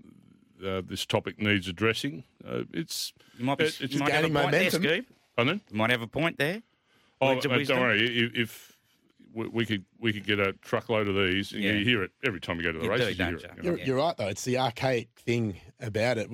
uh, 0.66 0.82
this 0.86 1.06
topic 1.06 1.40
needs 1.40 1.68
addressing. 1.68 2.24
Uh, 2.46 2.64
it's 2.74 3.14
You 3.38 3.46
might, 3.46 3.58
be, 3.58 3.66
it- 3.66 3.82
it's 3.82 3.94
you 3.94 4.00
might 4.00 4.12
have 4.14 4.26
a 4.26 4.30
there, 4.30 4.44
momentum. 4.46 4.84
Scoop. 4.84 5.06
Pardon? 5.36 5.62
You 5.72 5.78
might 5.78 5.90
have 5.92 6.02
a 6.02 6.08
point 6.08 6.38
there. 6.38 6.62
Oh, 7.22 7.38
uh, 7.38 7.40
don't 7.42 7.70
worry. 7.80 8.26
If, 8.26 8.36
if 8.36 8.71
we, 9.34 9.48
we 9.48 9.66
could 9.66 9.86
we 10.00 10.14
could 10.14 10.26
get 10.26 10.40
a 10.40 10.54
truckload 10.54 11.08
of 11.08 11.16
these, 11.16 11.52
and 11.54 11.64
Yeah. 11.64 11.74
you 11.74 11.86
hear 11.86 12.04
it 12.04 12.12
every 12.26 12.40
time 12.40 12.58
you 12.58 12.64
go 12.64 12.72
to 12.72 12.80
the 12.80 12.84
You 12.86 12.90
do, 12.92 13.04
races. 13.06 13.20
you 13.20 13.26
hear 13.26 13.34
don't 13.38 13.44
it, 13.44 13.44
you? 13.44 13.50
you 13.58 13.64
know. 13.72 13.78
You're, 13.78 13.86
you're 13.88 13.98
right 13.98 14.18
though. 14.18 14.28
It's 14.28 14.44
the 14.46 14.58
archaic 14.58 15.10
thing 15.20 15.60
about 15.80 16.18
it. 16.18 16.30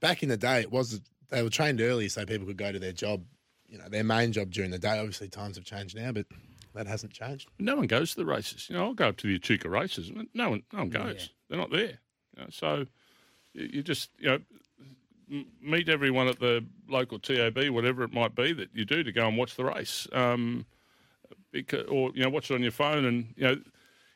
Back 0.00 0.22
in 0.22 0.28
the 0.28 0.36
day, 0.36 0.60
it 0.60 0.70
was 0.70 1.00
they 1.28 1.42
were 1.42 1.50
trained 1.50 1.80
early 1.80 2.08
so 2.08 2.24
people 2.26 2.46
could 2.46 2.56
go 2.56 2.72
to 2.72 2.78
their 2.78 2.92
job, 2.92 3.22
you 3.68 3.78
know, 3.78 3.88
their 3.88 4.04
main 4.04 4.32
job 4.32 4.50
during 4.50 4.70
the 4.70 4.78
day. 4.78 4.98
Obviously, 4.98 5.28
times 5.28 5.56
have 5.56 5.64
changed 5.64 5.94
now, 5.96 6.10
but 6.12 6.26
that 6.74 6.86
hasn't 6.86 7.12
changed. 7.12 7.48
No 7.58 7.76
one 7.76 7.86
goes 7.86 8.10
to 8.12 8.16
the 8.16 8.24
races. 8.26 8.68
You 8.70 8.76
know, 8.76 8.84
I'll 8.86 8.94
go 8.94 9.08
up 9.08 9.16
to 9.18 9.26
the 9.26 9.34
Echuca 9.34 9.68
races. 9.68 10.08
and 10.08 10.28
No 10.34 10.50
one, 10.50 10.62
no 10.72 10.80
one 10.80 10.90
goes. 10.90 11.30
They're 11.48 11.58
not 11.58 11.70
there. 11.70 11.98
You 12.36 12.42
know, 12.42 12.46
so 12.50 12.86
you, 13.52 13.68
you 13.74 13.82
just, 13.82 14.10
you 14.18 14.28
know, 14.28 14.38
meet 15.60 15.88
everyone 15.88 16.26
at 16.28 16.38
the 16.40 16.64
local 16.88 17.18
TAB, 17.18 17.68
whatever 17.68 18.02
it 18.02 18.12
might 18.12 18.34
be 18.34 18.52
that 18.52 18.70
you 18.74 18.84
do 18.84 19.02
to 19.02 19.12
go 19.12 19.28
and 19.28 19.36
watch 19.36 19.56
the 19.56 19.64
race. 19.64 20.08
Um, 20.12 20.66
because, 21.52 21.86
or 21.88 22.10
you 22.14 22.22
know, 22.22 22.28
watch 22.30 22.50
it 22.50 22.54
on 22.54 22.62
your 22.62 22.70
phone, 22.72 23.04
and 23.04 23.32
you 23.36 23.44
know, 23.44 23.60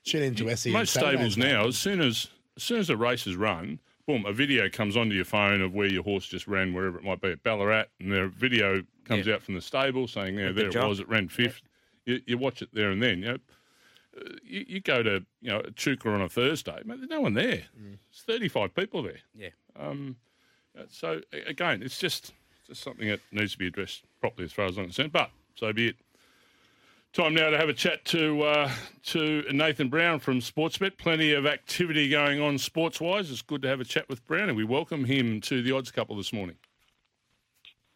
Tune 0.05 0.23
into 0.23 0.49
SE. 0.51 0.71
most 0.71 0.93
stables 0.95 1.37
now, 1.37 1.67
as 1.67 1.77
soon 1.79 2.01
as 2.01 2.29
as 2.57 2.63
soon 2.63 2.79
as 2.81 2.89
the 2.89 2.97
race 2.97 3.27
is 3.27 3.37
run, 3.37 3.79
boom, 4.07 4.25
a 4.27 4.33
video 4.33 4.69
comes 4.69 4.97
onto 4.97 5.15
your 5.15 5.25
phone 5.25 5.61
of 5.61 5.73
where 5.75 5.87
your 5.87 6.03
horse 6.05 6.27
just 6.27 6.47
ran, 6.47 6.73
wherever 6.75 6.99
it 6.99 7.05
might 7.05 7.21
be 7.21 7.31
at 7.31 7.43
Ballarat, 7.43 7.85
and 8.01 8.13
the 8.13 8.29
video 8.29 8.83
comes 9.05 9.27
Yeah. 9.27 9.35
out 9.35 9.43
from 9.43 9.55
the 9.55 9.61
stable 9.61 10.07
saying, 10.07 10.37
"Yeah, 10.37 10.49
Good 10.49 10.57
there 10.57 10.67
it 10.69 10.73
job. 10.73 10.89
was. 10.89 11.01
It 11.01 11.09
ran 11.09 11.29
fifth. 11.29 11.63
You, 12.07 12.21
you 12.27 12.39
watch 12.39 12.61
it 12.63 12.69
there 12.73 12.91
and 12.91 13.03
then. 13.03 13.19
You 13.21 13.25
know, 13.33 13.39
you, 14.45 14.65
you 14.69 14.81
go 14.81 15.03
to 15.03 15.25
you 15.41 15.51
know 15.51 15.61
Chuka 15.75 16.07
on 16.13 16.21
a 16.21 16.29
Thursday, 16.29 16.81
mate, 16.85 16.99
there's 16.99 17.09
no 17.11 17.21
one 17.23 17.35
there. 17.35 17.65
It's 18.11 18.23
35 18.23 18.75
people 18.75 19.03
there. 19.03 19.21
Yeah. 19.35 19.49
Uh, 19.79 19.95
So 20.89 21.21
again, 21.47 21.83
it's 21.83 21.99
just 21.99 22.33
just 22.67 22.83
something 22.83 23.09
that 23.09 23.21
needs 23.33 23.53
to 23.53 23.59
be 23.59 23.67
addressed 23.67 24.03
properly 24.21 24.45
as 24.47 24.53
far 24.53 24.67
as 24.67 24.77
I'm 24.79 24.85
concerned. 24.85 25.13
But 25.13 25.31
so 25.55 25.73
be 25.73 25.89
it. 25.89 25.97
Time 27.15 27.33
now 27.33 27.49
to 27.49 27.57
have 27.57 27.69
a 27.69 27.73
chat 27.73 28.05
to 28.07 28.43
uh, 28.43 28.73
to 29.05 29.45
Nathan 29.53 29.89
Brown 29.89 30.19
from 30.19 30.41
Sportsbet. 30.41 30.99
Plenty 30.99 31.33
of 31.33 31.47
activity 31.47 32.09
going 32.09 32.41
on 32.41 32.59
sports 32.59 33.01
wise. 33.01 33.31
It's 33.31 33.41
good 33.41 33.63
to 33.63 33.69
have 33.69 33.79
a 33.79 33.85
chat 33.85 34.09
with 34.09 34.27
Brown, 34.27 34.49
and 34.49 34.57
we 34.57 34.65
welcome 34.65 35.05
him 35.05 35.41
to 35.43 35.63
the 35.63 35.71
odds 35.71 35.93
couple 35.93 36.17
this 36.17 36.33
morning. 36.33 36.57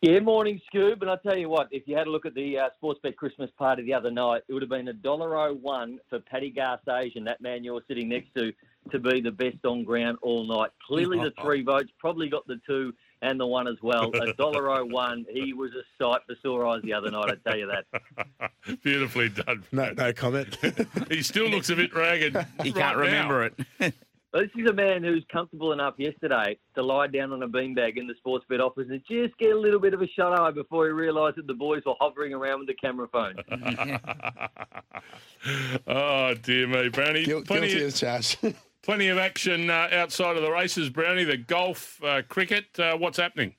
Yeah, 0.02 0.20
morning, 0.20 0.60
Scoob. 0.72 1.00
And 1.00 1.10
I 1.10 1.16
tell 1.16 1.36
you 1.36 1.48
what, 1.48 1.66
if 1.72 1.82
you 1.88 1.96
had 1.96 2.06
a 2.06 2.10
look 2.10 2.26
at 2.26 2.34
the 2.34 2.58
uh, 2.58 2.68
Sportsbet 2.80 3.16
Christmas 3.16 3.50
party 3.58 3.82
the 3.82 3.92
other 3.92 4.12
night, 4.12 4.42
it 4.46 4.52
would 4.52 4.62
have 4.62 4.70
been 4.70 4.86
a 4.86 4.92
dollar 4.92 5.36
oh 5.36 5.54
one 5.54 5.98
for 6.08 6.20
Paddy 6.20 6.54
Garsasian, 6.56 7.24
that 7.24 7.40
man 7.40 7.64
you're 7.64 7.82
sitting 7.88 8.08
next 8.08 8.32
to, 8.36 8.52
to 8.92 9.00
be 9.00 9.20
the 9.20 9.32
best 9.32 9.56
on 9.64 9.82
ground 9.82 10.18
all 10.22 10.46
night. 10.46 10.70
Clearly, 10.86 11.18
the 11.18 11.32
three 11.42 11.64
votes 11.64 11.90
probably 11.98 12.28
got 12.28 12.46
the 12.46 12.60
two 12.64 12.94
and 13.22 13.38
the 13.38 13.46
one 13.46 13.66
as 13.68 13.76
well. 13.82 14.10
A 14.14 14.32
dollar 14.38 14.70
oh 14.70 14.84
one. 14.84 15.26
He 15.30 15.52
was 15.52 15.70
a 15.72 15.82
sight 16.02 16.20
for 16.26 16.34
sore 16.42 16.66
eyes 16.66 16.82
the 16.82 16.92
other 16.92 17.10
night. 17.10 17.30
I 17.30 17.48
tell 17.50 17.58
you 17.58 17.68
that. 17.68 18.50
Beautifully 18.82 19.28
done. 19.30 19.64
No, 19.72 19.92
no 19.92 20.12
comment. 20.12 20.56
He 21.10 21.22
still 21.22 21.48
looks 21.48 21.70
a 21.70 21.76
bit 21.76 21.94
ragged. 21.94 22.32
He 22.34 22.70
right 22.70 22.74
can't 22.74 22.76
now. 22.76 22.94
remember 22.96 23.44
it. 23.44 23.94
This 24.34 24.50
is 24.56 24.68
a 24.68 24.72
man 24.74 25.02
who's 25.02 25.24
comfortable 25.32 25.72
enough 25.72 25.94
yesterday 25.96 26.58
to 26.74 26.82
lie 26.82 27.06
down 27.06 27.32
on 27.32 27.42
a 27.42 27.48
beanbag 27.48 27.96
in 27.96 28.06
the 28.06 28.14
sports 28.18 28.44
Sportsbet 28.48 28.60
office 28.60 28.86
and 28.90 29.00
just 29.10 29.36
get 29.38 29.52
a 29.52 29.58
little 29.58 29.80
bit 29.80 29.94
of 29.94 30.02
a 30.02 30.06
shut 30.08 30.38
eye 30.38 30.50
before 30.50 30.84
he 30.86 30.92
realised 30.92 31.36
that 31.36 31.46
the 31.46 31.54
boys 31.54 31.82
were 31.86 31.94
hovering 31.98 32.34
around 32.34 32.58
with 32.58 32.68
the 32.68 32.74
camera 32.74 33.08
phone. 33.08 33.36
oh 35.86 36.34
dear 36.34 36.66
me, 36.66 36.88
Brownie. 36.90 37.24
Guil- 37.24 37.46
plenty, 37.46 37.68
Guilty 37.68 37.80
of, 37.80 37.88
as 37.88 38.00
charged. 38.00 38.54
Plenty 38.82 39.08
of 39.08 39.18
action 39.18 39.70
uh, 39.70 39.88
outside 39.92 40.36
of 40.36 40.42
the 40.42 40.50
races, 40.50 40.90
Brownie. 40.90 41.24
The 41.24 41.36
golf, 41.36 42.02
uh, 42.02 42.22
cricket. 42.28 42.66
Uh, 42.78 42.96
what's 42.96 43.18
happening? 43.18 43.54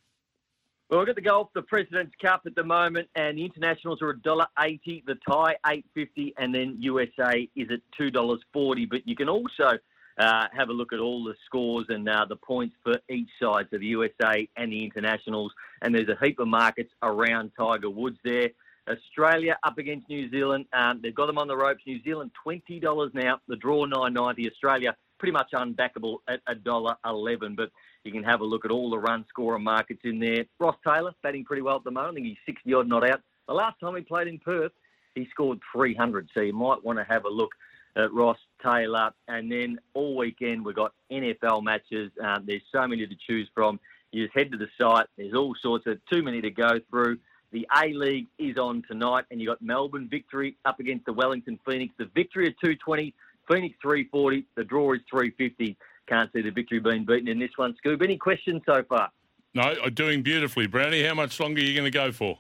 Well, 0.89 1.05
we've 1.05 1.13
the 1.13 1.21
golf, 1.21 1.49
the 1.53 1.61
President's 1.61 2.15
Cup 2.19 2.41
at 2.47 2.55
the 2.55 2.63
moment, 2.63 3.09
and 3.13 3.37
the 3.37 3.45
internationals 3.45 4.01
are 4.01 4.11
$1.80, 4.15 5.05
the 5.05 5.55
eight 5.67 5.85
fifty, 5.93 6.33
and 6.39 6.53
then 6.53 6.77
USA 6.79 7.47
is 7.55 7.67
at 7.71 7.79
$2.40. 7.99 8.89
But 8.89 9.07
you 9.07 9.15
can 9.15 9.29
also 9.29 9.77
uh, 10.17 10.47
have 10.51 10.69
a 10.69 10.73
look 10.73 10.91
at 10.91 10.99
all 10.99 11.23
the 11.23 11.35
scores 11.45 11.85
and 11.89 12.09
uh, 12.09 12.25
the 12.27 12.37
points 12.37 12.75
for 12.83 12.97
each 13.07 13.29
side, 13.39 13.67
so 13.69 13.77
the 13.77 13.85
USA 13.85 14.49
and 14.57 14.71
the 14.71 14.83
internationals. 14.83 15.51
And 15.83 15.93
there's 15.93 16.09
a 16.09 16.17
heap 16.25 16.39
of 16.39 16.47
markets 16.47 16.91
around 17.03 17.51
Tiger 17.55 17.91
Woods 17.91 18.17
there. 18.23 18.49
Australia 18.89 19.57
up 19.63 19.77
against 19.77 20.09
New 20.09 20.31
Zealand. 20.31 20.65
Um, 20.73 20.99
they've 21.03 21.13
got 21.13 21.27
them 21.27 21.37
on 21.37 21.47
the 21.47 21.55
ropes. 21.55 21.83
New 21.85 22.01
Zealand 22.03 22.31
twenty 22.43 22.79
dollars 22.79 23.11
now. 23.13 23.39
The 23.47 23.55
draw 23.55 23.85
nine 23.85 24.13
ninety. 24.13 24.49
Australia 24.49 24.95
pretty 25.19 25.31
much 25.31 25.51
unbackable 25.53 26.17
at 26.27 26.41
a 26.47 26.55
dollar 26.55 26.95
eleven. 27.05 27.55
But 27.55 27.71
you 28.03 28.11
can 28.11 28.23
have 28.23 28.41
a 28.41 28.45
look 28.45 28.65
at 28.65 28.71
all 28.71 28.89
the 28.89 28.97
run 28.97 29.25
scorer 29.29 29.59
markets 29.59 30.01
in 30.03 30.19
there. 30.19 30.45
Ross 30.59 30.75
Taylor 30.85 31.11
batting 31.21 31.45
pretty 31.45 31.61
well 31.61 31.77
at 31.77 31.83
the 31.83 31.91
moment. 31.91 32.11
I 32.11 32.15
think 32.15 32.25
he's 32.27 32.37
sixty 32.45 32.73
odd 32.73 32.87
not 32.87 33.07
out. 33.07 33.21
The 33.47 33.53
last 33.53 33.79
time 33.79 33.95
he 33.95 34.01
played 34.01 34.27
in 34.27 34.39
Perth, 34.39 34.71
he 35.15 35.27
scored 35.29 35.59
three 35.71 35.93
hundred. 35.93 36.29
So 36.33 36.41
you 36.41 36.53
might 36.53 36.83
want 36.83 36.97
to 36.97 37.05
have 37.05 37.25
a 37.25 37.29
look 37.29 37.51
at 37.95 38.13
Ross 38.13 38.37
Taylor. 38.63 39.11
And 39.27 39.51
then 39.51 39.79
all 39.93 40.15
weekend 40.15 40.65
we've 40.65 40.75
got 40.75 40.93
NFL 41.11 41.63
matches. 41.63 42.11
Um, 42.23 42.45
there's 42.45 42.61
so 42.71 42.87
many 42.87 43.05
to 43.05 43.15
choose 43.27 43.49
from. 43.53 43.79
You 44.11 44.25
just 44.25 44.35
head 44.35 44.51
to 44.51 44.57
the 44.57 44.67
site. 44.79 45.05
There's 45.17 45.33
all 45.33 45.55
sorts 45.61 45.85
of 45.85 45.99
too 46.11 46.23
many 46.23 46.41
to 46.41 46.49
go 46.49 46.79
through. 46.89 47.19
The 47.51 47.67
A 47.75 47.93
League 47.93 48.27
is 48.37 48.57
on 48.57 48.83
tonight, 48.87 49.25
and 49.31 49.41
you 49.41 49.47
got 49.47 49.61
Melbourne 49.61 50.07
victory 50.09 50.55
up 50.65 50.79
against 50.79 51.05
the 51.05 51.13
Wellington 51.13 51.59
Phoenix. 51.65 51.93
The 51.97 52.09
victory 52.13 52.47
at 52.47 52.53
220, 52.59 53.13
Phoenix 53.49 53.75
340. 53.81 54.45
The 54.55 54.63
draw 54.63 54.93
is 54.93 55.01
350. 55.09 55.77
Can't 56.07 56.31
see 56.31 56.41
the 56.41 56.51
victory 56.51 56.79
being 56.79 57.05
beaten 57.05 57.27
in 57.27 57.39
this 57.39 57.51
one. 57.55 57.75
Scoob, 57.83 58.01
any 58.03 58.17
questions 58.17 58.61
so 58.65 58.83
far? 58.87 59.11
No, 59.53 59.63
uh, 59.63 59.89
doing 59.89 60.21
beautifully, 60.21 60.67
Brownie. 60.67 61.03
How 61.03 61.15
much 61.15 61.39
longer 61.39 61.61
are 61.61 61.63
you 61.63 61.73
going 61.73 61.91
to 61.91 61.91
go 61.91 62.11
for? 62.11 62.37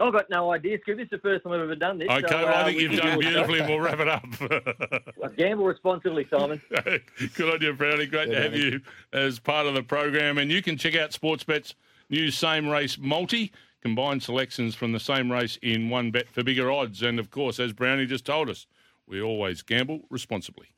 I've 0.00 0.12
got 0.12 0.28
no 0.28 0.52
idea, 0.52 0.78
Scoob. 0.78 0.96
This 0.96 1.04
is 1.04 1.10
the 1.10 1.18
first 1.18 1.44
time 1.44 1.52
I've 1.52 1.60
ever 1.60 1.76
done 1.76 1.98
this. 1.98 2.08
Okay, 2.08 2.26
so, 2.28 2.36
well, 2.36 2.48
I 2.48 2.62
uh, 2.62 2.64
think 2.64 2.78
we 2.78 2.82
you've 2.82 3.00
done 3.00 3.18
beautifully, 3.18 3.60
and 3.60 3.68
we'll 3.68 3.80
wrap 3.80 4.00
it 4.00 4.08
up. 4.08 5.36
Gamble 5.36 5.66
responsibly, 5.66 6.26
Simon. 6.30 6.60
Good 7.34 7.54
on 7.54 7.62
you, 7.62 7.72
Brownie. 7.74 8.06
Great 8.06 8.30
to 8.30 8.42
have 8.42 8.56
you 8.56 8.80
as 9.12 9.38
part 9.38 9.66
of 9.66 9.74
the 9.74 9.82
program. 9.82 10.38
And 10.38 10.50
you 10.50 10.62
can 10.62 10.76
check 10.76 10.96
out 10.96 11.10
Sportsbet's 11.10 11.74
new 12.10 12.30
same 12.30 12.68
race 12.68 12.98
multi. 12.98 13.52
Combined 13.82 14.22
selections 14.22 14.74
from 14.74 14.92
the 14.92 15.00
same 15.00 15.30
race 15.30 15.58
in 15.60 15.90
one 15.90 16.10
bet 16.10 16.30
for 16.30 16.42
bigger 16.42 16.72
odds. 16.72 17.02
And 17.02 17.18
of 17.18 17.30
course, 17.30 17.60
as 17.60 17.74
Brownie 17.74 18.06
just 18.06 18.24
told 18.24 18.48
us, 18.48 18.66
we 19.06 19.22
always 19.22 19.62
gamble 19.62 20.00
responsibly. 20.10 20.74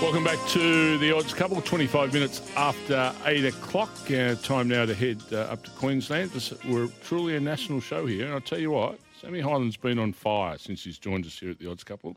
Welcome 0.00 0.22
back 0.22 0.38
to 0.50 0.96
the 0.98 1.10
odds 1.10 1.34
couple, 1.34 1.60
25 1.60 2.12
minutes 2.12 2.52
after 2.56 3.12
8 3.24 3.46
o'clock. 3.46 3.90
Uh, 4.08 4.36
time 4.36 4.68
now 4.68 4.86
to 4.86 4.94
head 4.94 5.20
uh, 5.32 5.38
up 5.40 5.64
to 5.64 5.70
Queensland. 5.72 6.30
This, 6.30 6.54
we're 6.66 6.86
truly 7.02 7.34
a 7.34 7.40
national 7.40 7.80
show 7.80 8.06
here. 8.06 8.26
And 8.26 8.34
I'll 8.34 8.40
tell 8.40 8.60
you 8.60 8.70
what, 8.70 9.00
Sammy 9.20 9.40
Highland's 9.40 9.76
been 9.76 9.98
on 9.98 10.12
fire 10.12 10.56
since 10.56 10.84
he's 10.84 10.98
joined 10.98 11.26
us 11.26 11.36
here 11.36 11.50
at 11.50 11.58
the 11.58 11.68
odds 11.68 11.82
couple. 11.82 12.16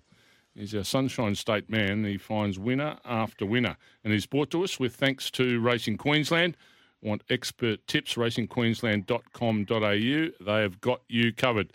He's 0.54 0.76
our 0.76 0.84
Sunshine 0.84 1.34
State 1.34 1.72
man. 1.72 2.06
He 2.06 2.18
finds 2.18 2.60
winner 2.60 2.98
after 3.04 3.48
winner. 3.48 3.78
And 4.04 4.14
he's 4.14 4.28
brought 4.28 4.52
to 4.52 4.64
us 4.64 4.80
with 4.80 4.96
thanks 4.96 5.32
to 5.32 5.60
Racing 5.60 5.98
Queensland. 5.98 6.58
Want 7.02 7.24
expert 7.32 7.88
tips? 7.88 8.14
racingqueensland.com.au. 8.14 10.46
They 10.46 10.62
have 10.62 10.82
got 10.82 11.02
you 11.08 11.34
covered. 11.34 11.74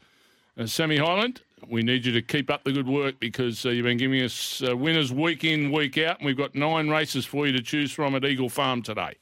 Uh, 0.59 0.65
Sammy 0.65 0.97
Highland, 0.97 1.43
we 1.69 1.83
need 1.83 2.07
you 2.07 2.13
to 2.13 2.23
keep 2.23 2.49
up 2.49 2.65
the 2.65 2.73
good 2.73 2.89
work 2.89 3.21
because 3.21 3.67
uh, 3.67 3.69
you've 3.69 3.85
been 3.85 3.99
giving 3.99 4.23
us 4.23 4.63
uh, 4.67 4.75
winners 4.75 5.13
week 5.13 5.45
in, 5.45 5.71
week 5.71 5.99
out, 5.99 6.19
and 6.19 6.25
we've 6.25 6.37
got 6.37 6.55
nine 6.55 6.89
races 6.89 7.27
for 7.27 7.47
you 7.47 7.53
to 7.53 7.61
choose 7.61 7.93
from 7.93 8.15
at 8.15 8.25
Eagle 8.25 8.49
Farm 8.49 8.81
today. 8.81 9.19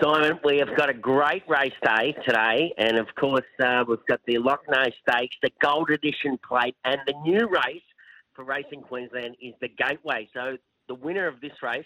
Simon, 0.00 0.38
we 0.44 0.58
have 0.58 0.76
got 0.76 0.88
a 0.88 0.94
great 0.94 1.42
race 1.48 1.72
day 1.84 2.14
today, 2.24 2.72
and 2.78 2.98
of 2.98 3.08
course, 3.18 3.44
uh, 3.64 3.84
we've 3.88 4.06
got 4.08 4.20
the 4.26 4.34
Lochno 4.34 4.92
Stakes, 5.02 5.36
the 5.42 5.50
Gold 5.60 5.90
Edition 5.90 6.38
Plate, 6.48 6.76
and 6.84 7.00
the 7.08 7.14
new 7.24 7.48
race 7.48 7.82
for 8.32 8.44
Racing 8.44 8.82
Queensland 8.82 9.34
is 9.42 9.54
the 9.60 9.68
Gateway. 9.68 10.28
So, 10.32 10.56
the 10.86 10.94
winner 10.94 11.26
of 11.26 11.40
this 11.40 11.52
race 11.64 11.84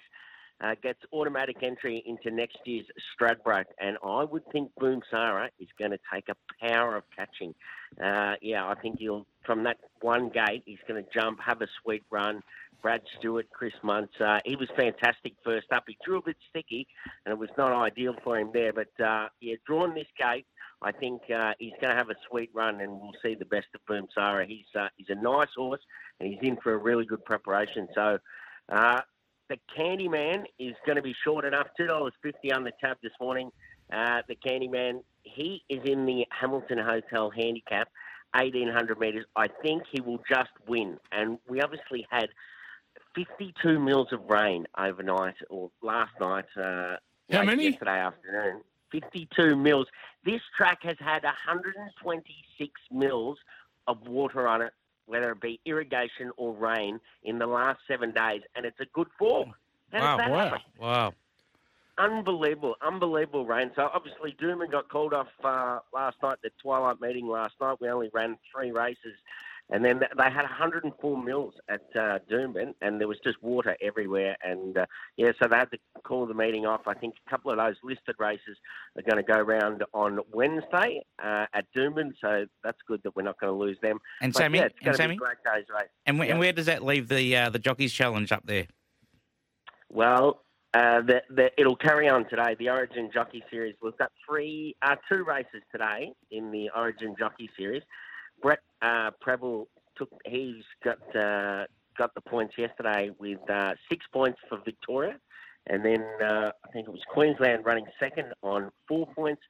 uh, 0.61 0.75
gets 0.83 1.01
automatic 1.13 1.57
entry 1.63 2.03
into 2.07 2.35
next 2.35 2.59
year's 2.65 2.87
Stradbroke, 3.15 3.67
and 3.81 3.97
I 4.05 4.25
would 4.25 4.43
think 4.53 4.71
Boom 4.79 5.03
Sarah 5.11 5.51
is 5.59 5.69
going 5.79 5.91
to 5.91 5.99
take 6.13 6.29
a 6.29 6.67
power 6.67 6.97
of 6.97 7.05
catching. 7.15 7.55
Uh, 8.03 8.35
yeah, 8.41 8.67
I 8.67 8.75
think 8.75 8.99
he'll, 8.99 9.27
from 9.45 9.65
that 9.65 9.79
one 10.01 10.31
gate, 10.31 10.63
he's 10.65 10.79
going 10.89 11.03
to 11.03 11.11
jump, 11.13 11.41
have 11.41 11.61
a 11.63 11.69
sweet 11.83 12.05
run. 12.11 12.43
Brad 12.83 13.01
Stewart, 13.19 13.47
Chris 13.51 13.73
Munce, 13.83 14.21
uh, 14.21 14.39
he 14.45 14.55
was 14.55 14.69
fantastic 14.77 15.33
first 15.45 15.67
up. 15.73 15.85
He 15.89 15.97
drew 16.05 16.19
a 16.19 16.23
bit 16.23 16.37
sticky, 16.51 16.87
and 17.25 17.33
it 17.33 17.39
was 17.39 17.49
not 17.59 17.73
ideal 17.73 18.15
for 18.23 18.39
him 18.39 18.51
there. 18.53 18.73
But 18.73 19.05
uh, 19.05 19.29
yeah, 19.41 19.57
drawn 19.67 19.95
this 19.95 20.07
gate, 20.19 20.47
I 20.83 20.93
think 20.93 21.23
uh, 21.35 21.53
he's 21.59 21.73
going 21.81 21.91
to 21.91 21.97
have 21.97 22.11
a 22.11 22.17
sweet 22.31 22.51
run, 22.55 22.81
and 22.81 22.93
we'll 22.93 23.17
see 23.23 23.35
the 23.35 23.47
best 23.47 23.67
of 23.75 23.85
Boom 23.87 24.07
Sarah. 24.15 24.47
He's 24.47 24.67
uh, 24.79 24.89
he's 24.97 25.09
a 25.09 25.21
nice 25.21 25.49
horse, 25.57 25.81
and 26.21 26.29
he's 26.29 26.39
in 26.43 26.59
for 26.63 26.75
a 26.75 26.79
really 26.79 27.05
good 27.05 27.25
preparation. 27.25 27.89
So. 27.95 28.19
Uh, 28.69 29.01
the 29.49 29.59
Candyman 29.77 30.45
is 30.59 30.75
going 30.85 30.97
to 30.97 31.03
be 31.03 31.15
short 31.25 31.45
enough. 31.45 31.69
Two 31.77 31.87
dollars 31.87 32.13
fifty 32.23 32.53
on 32.53 32.65
the 32.65 32.73
tab 32.81 32.99
this 33.03 33.13
morning. 33.21 33.51
Uh, 33.93 34.23
the 34.29 34.35
Candyman, 34.35 35.03
he 35.23 35.63
is 35.69 35.81
in 35.85 36.07
the 36.07 36.27
Hamilton 36.31 36.79
Hotel 36.79 37.31
handicap, 37.31 37.89
eighteen 38.37 38.69
hundred 38.69 38.99
metres. 38.99 39.25
I 39.37 39.49
think 39.63 39.85
he 39.91 40.01
will 40.01 40.21
just 40.29 40.51
win. 40.67 40.99
And 41.13 41.39
we 41.49 41.61
obviously 41.61 42.07
had 42.11 42.29
fifty-two 43.15 43.79
mils 43.79 44.09
of 44.13 44.21
rain 44.29 44.67
overnight 44.79 45.37
or 45.51 45.71
last 45.83 46.13
night 46.21 46.47
uh, 46.57 46.97
How 47.31 47.43
many? 47.45 47.71
Yesterday 47.71 47.99
afternoon. 47.99 48.63
52 48.93 49.57
mils. 49.57 49.89
This 50.25 50.41
track 50.57 50.79
has 50.83 50.97
had 51.01 51.25
126 51.25 52.71
mils 52.93 53.37
of 53.89 54.07
water 54.07 54.47
on 54.47 54.63
it, 54.63 54.73
whether 55.07 55.31
it 55.33 55.41
be 55.41 55.61
irrigation 55.65 56.31
or 56.37 56.53
rain, 56.53 57.01
in 57.23 57.39
the 57.39 57.47
last 57.47 57.81
seven 57.89 58.13
days, 58.13 58.43
and 58.55 58.67
it's 58.67 58.81
a 58.81 58.87
good 58.93 59.09
fall. 59.19 59.47
How 59.93 60.01
Wow, 60.01 60.17
does 60.17 60.19
that 60.19 60.31
wow. 60.31 60.39
happen? 60.39 60.61
Wow. 60.79 61.13
Unbelievable, 61.99 62.75
unbelievable 62.87 63.47
rain. 63.47 63.71
So 63.75 63.89
obviously 63.93 64.37
Doomben 64.41 64.71
got 64.71 64.91
called 64.91 65.15
off 65.15 65.29
uh, 65.43 65.79
last 65.95 66.17
night, 66.23 66.37
the 66.43 66.51
twilight 66.63 67.01
meeting 67.01 67.27
last 67.27 67.55
night. 67.59 67.79
We 67.81 67.89
only 67.89 68.11
ran 68.13 68.37
three 68.55 68.71
races. 68.71 69.15
And 69.69 69.85
then 69.85 69.99
they 69.99 70.25
had 70.31 70.43
104 70.43 71.23
mils 71.25 71.55
at 71.69 71.81
uh, 71.97 72.21
Doomben, 72.31 72.73
and 72.83 73.01
there 73.01 73.09
was 73.09 73.19
just 73.25 73.43
water 73.43 73.77
everywhere. 73.83 74.37
And 74.45 74.79
uh, 74.79 74.87
yeah, 75.17 75.33
so 75.43 75.49
they 75.49 75.57
had 75.57 75.73
to 75.73 75.79
call 76.05 76.25
the 76.25 76.35
meeting 76.35 76.67
off. 76.67 76.83
I 76.87 76.95
think 76.95 77.15
a 77.27 77.31
couple 77.31 77.51
of 77.51 77.57
those 77.59 77.75
listed 77.83 78.15
races 78.21 78.57
are 78.97 79.03
going 79.03 79.17
to 79.17 79.25
go 79.25 79.41
round 79.41 79.83
on 79.93 80.21
Wednesday 80.33 81.03
uh, 81.21 81.47
at 81.53 81.65
Doomben, 81.77 82.13
so 82.21 82.47
that's 82.63 82.79
good 82.87 83.01
that 83.03 83.17
we're 83.17 83.23
not 83.23 83.41
going 83.41 83.53
to 83.53 83.59
lose 83.59 83.77
them. 83.83 83.99
And 84.23 84.33
But 84.33 84.39
Sammy, 84.39 84.59
yeah, 84.59 84.67
it's 84.67 84.75
and 84.77 84.85
going 84.85 84.93
to 84.95 84.99
be 84.99 85.03
Sammy, 85.03 85.17
great 85.17 85.37
day's 85.45 85.67
race. 85.69 85.89
and, 86.07 86.17
wh- 86.19 86.25
Yeah. 86.27 86.31
and 86.31 86.39
where 86.39 86.53
does 86.53 86.67
that 86.67 86.85
leave 86.85 87.09
the 87.09 87.37
uh, 87.37 87.51
the 87.51 87.59
jockeys 87.59 87.93
challenge 87.93 88.31
up 88.31 88.43
there? 88.47 88.67
Well, 89.91 90.43
uh, 90.75 91.01
the, 91.01 91.23
the, 91.31 91.51
it'll 91.59 91.77
carry 91.77 92.09
on 92.09 92.29
today. 92.29 92.55
The 92.59 92.69
Origin 92.71 93.11
Jockey 93.13 93.43
Series. 93.51 93.75
We've 93.83 93.97
got 93.99 94.13
three, 94.29 94.77
uh, 94.83 94.97
two 95.11 95.25
races 95.25 95.63
today 95.73 96.13
in 96.31 96.51
the 96.51 96.71
Origin 96.77 97.15
Jockey 97.19 97.49
Series. 97.57 97.83
Brett 98.43 98.59
uh, 98.87 99.11
Prebble 99.21 99.69
took. 99.97 100.11
He's 100.25 100.65
got 100.85 101.01
uh, 101.17 101.65
got 102.01 102.11
the 102.15 102.21
points 102.35 102.55
yesterday 102.65 103.11
with 103.19 103.43
uh, 103.51 103.73
six 103.91 104.01
points 104.13 104.39
for 104.49 104.59
Victoria, 104.65 105.17
and 105.67 105.85
then 105.89 106.03
uh, 106.23 106.51
I 106.65 106.69
think 106.73 106.89
it 106.89 106.93
was 106.99 107.05
Queensland 107.17 107.65
running 107.65 107.87
second 108.05 108.29
on 108.43 108.61
four 108.89 109.07
points. 109.15 109.43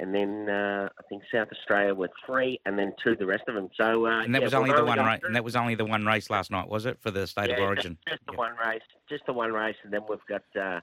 And 0.00 0.14
then 0.14 0.48
uh, 0.48 0.88
I 0.98 1.02
think 1.10 1.22
South 1.30 1.48
Australia 1.52 1.94
were 1.94 2.08
three, 2.24 2.58
and 2.64 2.78
then 2.78 2.90
two 3.04 3.14
the 3.14 3.26
rest 3.26 3.44
of 3.46 3.54
them. 3.54 3.68
So 3.78 4.06
uh, 4.06 4.22
And 4.24 4.34
that 4.34 4.38
yeah, 4.40 4.46
was 4.46 4.54
only 4.54 4.72
the 4.72 4.82
one 4.82 4.98
race. 5.04 5.20
And 5.22 5.36
that 5.36 5.44
was 5.44 5.54
only 5.54 5.74
the 5.74 5.84
one 5.84 6.06
race 6.06 6.30
last 6.30 6.50
night, 6.50 6.66
was 6.66 6.86
it, 6.86 6.96
for 7.02 7.10
the 7.10 7.26
state 7.26 7.50
of 7.50 7.58
origin? 7.58 7.98
Just, 8.08 8.16
just 8.16 8.26
the 8.26 8.32
Yeah. 8.32 8.38
one 8.46 8.54
race, 8.56 8.80
just 9.10 9.26
the 9.26 9.34
one 9.34 9.52
race, 9.52 9.76
and 9.84 9.92
then 9.92 10.00
we've 10.08 10.26
got 10.26 10.44
uh, 10.58 10.80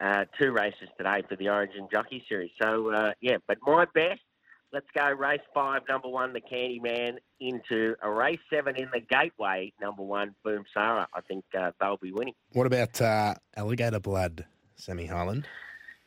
uh, 0.00 0.24
two 0.40 0.50
races 0.50 0.88
today 0.98 1.22
for 1.28 1.36
the 1.36 1.48
Origin 1.48 1.86
Jockey 1.92 2.24
Series. 2.28 2.50
So 2.60 2.90
uh, 2.90 3.12
yeah, 3.20 3.36
but 3.46 3.58
my 3.64 3.84
best, 3.94 4.22
let's 4.72 4.86
go 4.94 5.10
race 5.10 5.40
five, 5.54 5.82
number 5.88 6.08
one, 6.08 6.32
the 6.32 6.40
Candyman, 6.40 7.18
into 7.40 7.94
a 8.02 8.10
race 8.10 8.40
seven 8.50 8.76
in 8.76 8.88
the 8.92 9.00
Gateway, 9.00 9.72
number 9.80 10.02
one, 10.02 10.34
Boom 10.44 10.64
Sarah. 10.72 11.06
I 11.14 11.20
think 11.20 11.44
uh, 11.58 11.72
they'll 11.80 11.98
be 11.98 12.12
winning. 12.12 12.34
What 12.52 12.66
about 12.66 13.00
uh, 13.00 13.34
Alligator 13.56 14.00
Blood, 14.00 14.46
Sammy 14.76 15.06
Highland? 15.06 15.46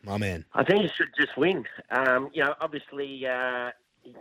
My 0.03 0.17
man. 0.17 0.45
I 0.53 0.63
think 0.63 0.83
he 0.83 0.87
should 0.89 1.09
just 1.17 1.35
win. 1.35 1.65
Um, 1.89 2.29
you 2.31 2.43
know, 2.43 2.53
obviously 2.61 3.25
uh, 3.25 3.71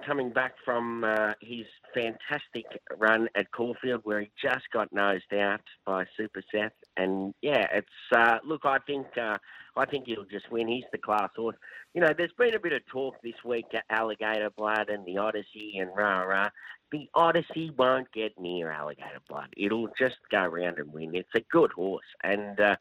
coming 0.06 0.30
back 0.30 0.54
from 0.64 1.04
uh, 1.04 1.32
his 1.40 1.66
fantastic 1.92 2.66
run 2.98 3.28
at 3.36 3.50
Caulfield, 3.52 4.00
where 4.04 4.20
he 4.20 4.30
just 4.40 4.64
got 4.72 4.92
nosed 4.92 5.32
out 5.32 5.60
by 5.86 6.04
Super 6.16 6.42
Seth, 6.52 6.72
and 6.96 7.34
yeah, 7.42 7.66
it's 7.72 7.88
uh, 8.14 8.38
look. 8.44 8.62
I 8.64 8.78
think 8.86 9.06
uh, 9.20 9.36
I 9.76 9.86
think 9.86 10.06
he'll 10.06 10.24
just 10.24 10.50
win. 10.50 10.68
He's 10.68 10.84
the 10.92 10.98
class 10.98 11.30
horse. 11.36 11.56
You 11.94 12.00
know, 12.00 12.12
there's 12.16 12.32
been 12.38 12.54
a 12.54 12.60
bit 12.60 12.72
of 12.72 12.84
talk 12.86 13.16
this 13.22 13.44
week 13.44 13.66
at 13.74 13.84
Alligator 13.90 14.50
Blood 14.50 14.88
and 14.88 15.04
the 15.06 15.18
Odyssey 15.18 15.78
and 15.78 15.90
rah 15.96 16.22
rah. 16.22 16.48
The 16.92 17.08
Odyssey 17.14 17.70
won't 17.76 18.10
get 18.12 18.38
near 18.38 18.70
Alligator 18.70 19.20
Blood. 19.28 19.48
It'll 19.56 19.88
just 19.98 20.16
go 20.30 20.42
around 20.42 20.78
and 20.78 20.92
win. 20.92 21.14
It's 21.14 21.28
a 21.34 21.44
good 21.50 21.72
horse, 21.72 22.04
and 22.22 22.58
uh, 22.60 22.76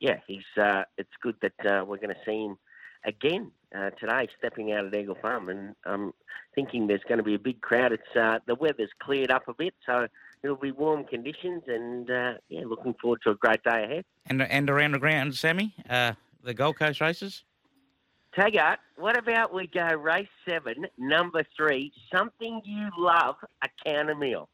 yeah, 0.00 0.18
he's. 0.26 0.42
Uh, 0.60 0.82
it's 0.98 1.10
good 1.22 1.36
that 1.42 1.66
uh, 1.66 1.84
we're 1.84 1.98
going 1.98 2.08
to 2.10 2.24
see 2.26 2.44
him 2.44 2.56
again 3.04 3.50
uh, 3.76 3.90
today, 3.90 4.28
stepping 4.38 4.72
out 4.72 4.86
at 4.86 4.94
Eagle 4.94 5.16
Farm, 5.20 5.48
and 5.48 5.74
I'm 5.84 6.12
thinking 6.54 6.86
there's 6.86 7.02
going 7.08 7.18
to 7.18 7.24
be 7.24 7.34
a 7.34 7.38
big 7.38 7.60
crowd. 7.60 7.92
It's 7.92 8.16
uh, 8.16 8.38
the 8.46 8.54
weather's 8.54 8.90
cleared 9.00 9.30
up 9.30 9.48
a 9.48 9.54
bit, 9.54 9.74
so 9.84 10.06
it'll 10.42 10.56
be 10.56 10.72
warm 10.72 11.04
conditions, 11.04 11.62
and 11.66 12.10
uh, 12.10 12.34
yeah, 12.48 12.62
looking 12.66 12.94
forward 13.00 13.20
to 13.24 13.30
a 13.30 13.34
great 13.34 13.62
day 13.64 13.84
ahead. 13.84 14.04
And 14.26 14.42
and 14.42 14.70
around 14.70 14.92
the 14.92 14.98
ground, 14.98 15.34
Sammy, 15.34 15.74
uh, 15.88 16.12
the 16.42 16.54
Gold 16.54 16.78
Coast 16.78 17.00
races. 17.00 17.44
Taggart, 18.34 18.80
what 18.96 19.16
about 19.16 19.54
we 19.54 19.68
go 19.68 19.86
race 19.94 20.26
seven, 20.48 20.86
number 20.98 21.44
three, 21.56 21.92
something 22.12 22.60
you 22.64 22.88
love, 22.98 23.36
a 23.62 23.68
counter 23.84 24.14
meal. 24.14 24.48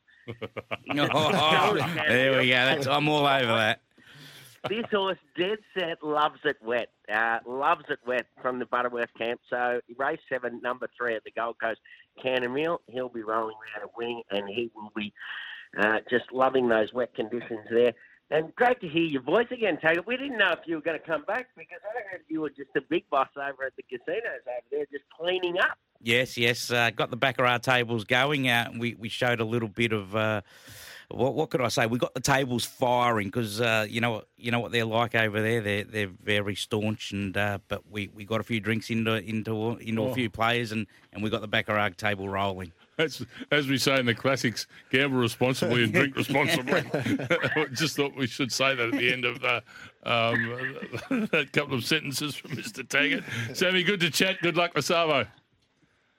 Oh, 0.90 1.74
there 2.08 2.38
we 2.38 2.48
go. 2.48 2.54
That's, 2.54 2.86
I'm 2.86 3.08
all 3.08 3.26
over 3.26 3.46
that. 3.46 3.80
This 4.68 4.84
horse, 4.92 5.18
dead 5.38 5.58
set, 5.78 6.02
loves 6.02 6.40
it 6.44 6.56
wet. 6.62 6.88
Uh, 7.12 7.38
loves 7.46 7.84
it 7.88 7.98
wet 8.06 8.26
from 8.42 8.58
the 8.58 8.66
Butterworth 8.66 9.10
camp. 9.16 9.40
So 9.48 9.80
race 9.96 10.20
seven, 10.28 10.60
number 10.62 10.88
three 10.96 11.14
at 11.14 11.24
the 11.24 11.30
Gold 11.30 11.56
Coast, 11.62 11.80
Cantermill. 12.24 12.78
He'll 12.86 13.08
be 13.08 13.22
rolling 13.22 13.56
around 13.56 13.88
a 13.88 13.90
wing, 13.96 14.22
and 14.30 14.48
he 14.48 14.70
will 14.74 14.92
be 14.94 15.12
uh, 15.78 15.98
just 16.10 16.32
loving 16.32 16.68
those 16.68 16.92
wet 16.92 17.14
conditions 17.14 17.66
there. 17.70 17.94
And 18.32 18.54
great 18.54 18.80
to 18.80 18.88
hear 18.88 19.02
your 19.02 19.22
voice 19.22 19.48
again, 19.50 19.78
Taylor. 19.82 20.02
We 20.06 20.16
didn't 20.16 20.38
know 20.38 20.52
if 20.52 20.60
you 20.64 20.76
were 20.76 20.82
going 20.82 21.00
to 21.00 21.04
come 21.04 21.24
back 21.24 21.48
because 21.56 21.80
I 21.84 22.12
heard 22.12 22.20
you 22.28 22.42
were 22.42 22.50
just 22.50 22.70
a 22.76 22.80
big 22.80 23.08
boss 23.10 23.28
over 23.36 23.64
at 23.64 23.72
the 23.76 23.82
casinos 23.82 24.22
over 24.46 24.66
there, 24.70 24.86
just 24.92 25.04
cleaning 25.18 25.58
up. 25.58 25.78
Yes, 26.00 26.36
yes. 26.38 26.70
Uh, 26.70 26.90
got 26.90 27.10
the 27.10 27.16
baccarat 27.16 27.58
tables 27.58 28.04
going. 28.04 28.48
Uh, 28.48 28.70
we 28.78 28.94
we 28.94 29.08
showed 29.08 29.40
a 29.40 29.44
little 29.44 29.68
bit 29.68 29.92
of. 29.92 30.14
Uh, 30.14 30.42
what, 31.10 31.34
what 31.34 31.50
could 31.50 31.60
I 31.60 31.68
say? 31.68 31.86
We 31.86 31.98
got 31.98 32.14
the 32.14 32.20
tables 32.20 32.64
firing 32.64 33.28
because 33.28 33.60
uh, 33.60 33.86
you 33.88 34.00
know 34.00 34.22
you 34.36 34.50
know 34.50 34.60
what 34.60 34.72
they're 34.72 34.84
like 34.84 35.14
over 35.14 35.40
there. 35.40 35.60
They're 35.60 35.84
they're 35.84 36.10
very 36.22 36.54
staunch, 36.54 37.12
and 37.12 37.36
uh, 37.36 37.58
but 37.68 37.82
we, 37.90 38.08
we 38.14 38.24
got 38.24 38.40
a 38.40 38.44
few 38.44 38.60
drinks 38.60 38.90
into 38.90 39.14
into 39.16 39.76
into 39.78 40.02
Oh. 40.02 40.08
a 40.10 40.14
few 40.14 40.30
players, 40.30 40.72
and, 40.72 40.86
and 41.12 41.22
we 41.22 41.30
got 41.30 41.40
the 41.40 41.48
baccarat 41.48 41.90
table 41.98 42.28
rolling. 42.28 42.72
As, 42.98 43.24
as 43.50 43.66
we 43.66 43.78
say 43.78 43.98
in 43.98 44.04
the 44.04 44.14
classics, 44.14 44.66
gamble 44.90 45.18
responsibly 45.18 45.84
and 45.84 45.92
drink 45.92 46.14
responsibly. 46.16 46.82
Just 47.72 47.96
thought 47.96 48.14
we 48.14 48.26
should 48.26 48.52
say 48.52 48.74
that 48.74 48.88
at 48.88 48.92
the 48.92 49.10
end 49.10 49.24
of 49.24 49.42
uh, 49.42 49.60
um, 50.04 50.76
that 51.32 51.48
couple 51.54 51.74
of 51.76 51.84
sentences 51.84 52.34
from 52.34 52.50
Mr. 52.50 52.86
Taggart. 52.86 53.24
Sammy, 53.54 53.84
good 53.84 54.00
to 54.00 54.10
chat. 54.10 54.36
Good 54.42 54.58
luck 54.58 54.74
with 54.74 54.84
Savo. 54.84 55.26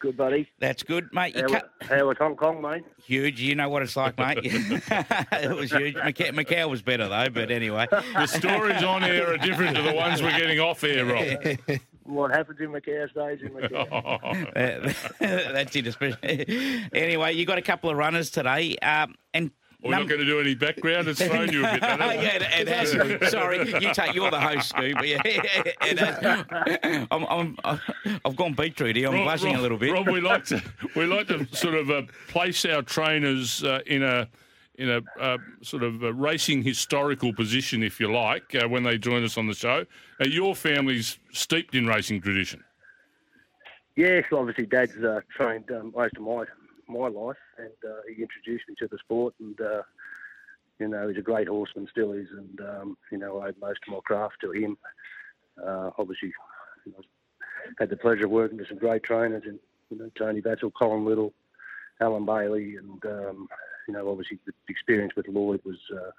Good, 0.07 0.15
buddy. 0.15 0.49
That's 0.59 0.83
good, 0.83 1.09
mate. 1.11 1.35
You 1.35 1.41
How, 1.41 1.47
cut 1.49 1.69
how 1.81 2.07
was 2.07 2.17
Hong 2.17 2.37
Kong, 2.37 2.61
mate? 2.61 2.85
huge. 3.03 3.41
You 3.41 3.55
know 3.55 3.67
what 3.67 3.83
it's 3.83 3.97
like, 3.97 4.17
mate. 4.17 4.39
it 4.41 5.53
was 5.53 5.69
huge. 5.69 5.95
Macau, 5.95 6.29
Macau 6.29 6.69
was 6.69 6.81
better 6.81 7.09
though, 7.09 7.27
but 7.29 7.51
anyway. 7.51 7.87
The 7.91 8.25
stories 8.25 8.81
on 8.83 9.03
air 9.03 9.33
are 9.33 9.37
different 9.37 9.75
to 9.75 9.81
the 9.81 9.91
ones 9.91 10.21
we're 10.21 10.31
getting 10.37 10.61
off 10.61 10.81
air, 10.85 11.03
Rob. 11.03 11.79
What 12.05 12.31
happens 12.31 12.61
in 12.61 12.69
Macau 12.69 13.11
stays 13.11 13.41
in 13.41 13.49
Macau. 13.49 14.53
That's 15.19 15.75
it. 15.75 15.87
especially. 15.87 16.87
Anyway, 16.93 17.33
you 17.33 17.45
got 17.45 17.57
a 17.57 17.61
couple 17.61 17.89
of 17.89 17.97
runners 17.97 18.29
today, 18.29 18.77
um, 18.77 19.13
and 19.33 19.51
We're 19.87 19.97
not 19.99 20.07
going 20.07 20.19
to 20.19 20.25
do 20.25 20.39
any 20.39 20.55
background. 20.55 21.07
It's 21.07 21.21
thrown 21.23 21.51
you 21.51 21.65
a 21.65 21.71
bit. 21.73 21.83
hasn't 21.83 22.21
yeah, 22.21 22.35
it, 22.35 22.67
it 22.67 23.21
has. 23.21 23.31
Sorry, 23.31 23.59
you 23.81 23.93
take. 23.93 24.13
You're 24.13 24.31
the 24.31 24.39
host, 24.39 24.69
Scoop. 24.69 24.97
Yeah, 25.03 25.21
it 25.25 25.99
has. 25.99 27.07
I'm, 27.11 27.25
I'm, 27.63 27.79
I've 28.25 28.35
gone 28.35 28.53
beetroot 28.53 28.95
here. 28.95 29.07
I'm 29.07 29.15
Rob- 29.15 29.23
blushing 29.25 29.51
Rob- 29.53 29.59
a 29.59 29.61
little 29.61 29.77
bit. 29.77 29.93
Rob, 29.93 30.07
we 30.07 30.21
like 30.21 30.45
to 30.45 30.61
we 30.95 31.05
like 31.05 31.27
to 31.27 31.47
sort 31.55 31.75
of 31.75 31.89
uh, 31.89 32.01
place 32.27 32.65
our 32.65 32.81
trainers 32.81 33.63
uh, 33.63 33.79
in 33.85 34.03
a 34.03 34.27
in 34.75 34.89
a 34.89 35.01
uh, 35.19 35.37
sort 35.61 35.83
of 35.83 36.03
a 36.03 36.13
racing 36.13 36.61
historical 36.63 37.33
position, 37.33 37.81
if 37.81 37.99
you 37.99 38.11
like, 38.11 38.53
uh, 38.55 38.67
when 38.67 38.83
they 38.83 38.97
join 38.97 39.23
us 39.23 39.37
on 39.37 39.47
the 39.47 39.53
show. 39.55 39.85
Uh, 40.21 40.25
your 40.25 40.55
family's 40.55 41.17
steeped 41.33 41.73
in 41.73 41.87
racing 41.87 42.21
tradition. 42.21 42.63
yes, 43.95 44.23
obviously, 44.31 44.67
Dad's 44.67 44.95
uh, 44.97 45.21
trained 45.35 45.69
um, 45.71 45.91
most 45.95 46.15
of 46.17 46.21
my 46.23 46.45
my 46.87 47.07
life, 47.07 47.37
and 47.57 47.71
uh, 47.85 48.01
he 48.07 48.21
introduced 48.21 48.65
me 48.67 48.75
to 48.79 48.87
the 48.87 48.97
sport. 48.99 49.33
And 49.39 49.59
uh, 49.59 49.83
you 50.79 50.87
know, 50.87 51.07
he's 51.07 51.17
a 51.17 51.21
great 51.21 51.47
horseman, 51.47 51.87
still 51.89 52.11
is. 52.11 52.27
And 52.31 52.59
um, 52.61 52.97
you 53.11 53.17
know, 53.17 53.39
I 53.39 53.49
owe 53.49 53.53
most 53.59 53.79
of 53.87 53.93
my 53.93 53.99
craft 54.05 54.37
to 54.41 54.51
him. 54.51 54.77
Uh, 55.63 55.91
obviously, 55.97 56.33
you 56.85 56.91
know, 56.91 56.99
had 57.79 57.89
the 57.89 57.97
pleasure 57.97 58.25
of 58.25 58.31
working 58.31 58.57
with 58.57 58.67
some 58.67 58.77
great 58.77 59.03
trainers, 59.03 59.43
and 59.45 59.59
you 59.89 59.97
know 59.97 60.09
Tony 60.17 60.41
Batchel, 60.41 60.71
Colin 60.73 61.05
Little, 61.05 61.33
Alan 62.01 62.25
Bailey, 62.25 62.75
and 62.75 63.03
um, 63.05 63.47
you 63.87 63.93
know 63.93 64.09
obviously 64.09 64.39
the 64.45 64.53
experience 64.69 65.13
with 65.15 65.27
Lloyd 65.27 65.61
was 65.65 65.77
uh, 65.93 66.11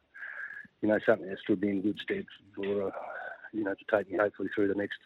you 0.83 0.88
know 0.88 0.98
something 1.07 1.28
that 1.28 1.38
stood 1.38 1.61
me 1.61 1.70
in 1.70 1.83
good 1.83 1.98
stead 2.00 2.26
for 2.54 2.88
uh, 2.88 2.90
you 3.52 3.64
know 3.64 3.74
to 3.74 3.96
take 3.96 4.11
me 4.11 4.18
hopefully 4.18 4.48
through 4.54 4.68
the 4.68 4.74
next 4.74 4.98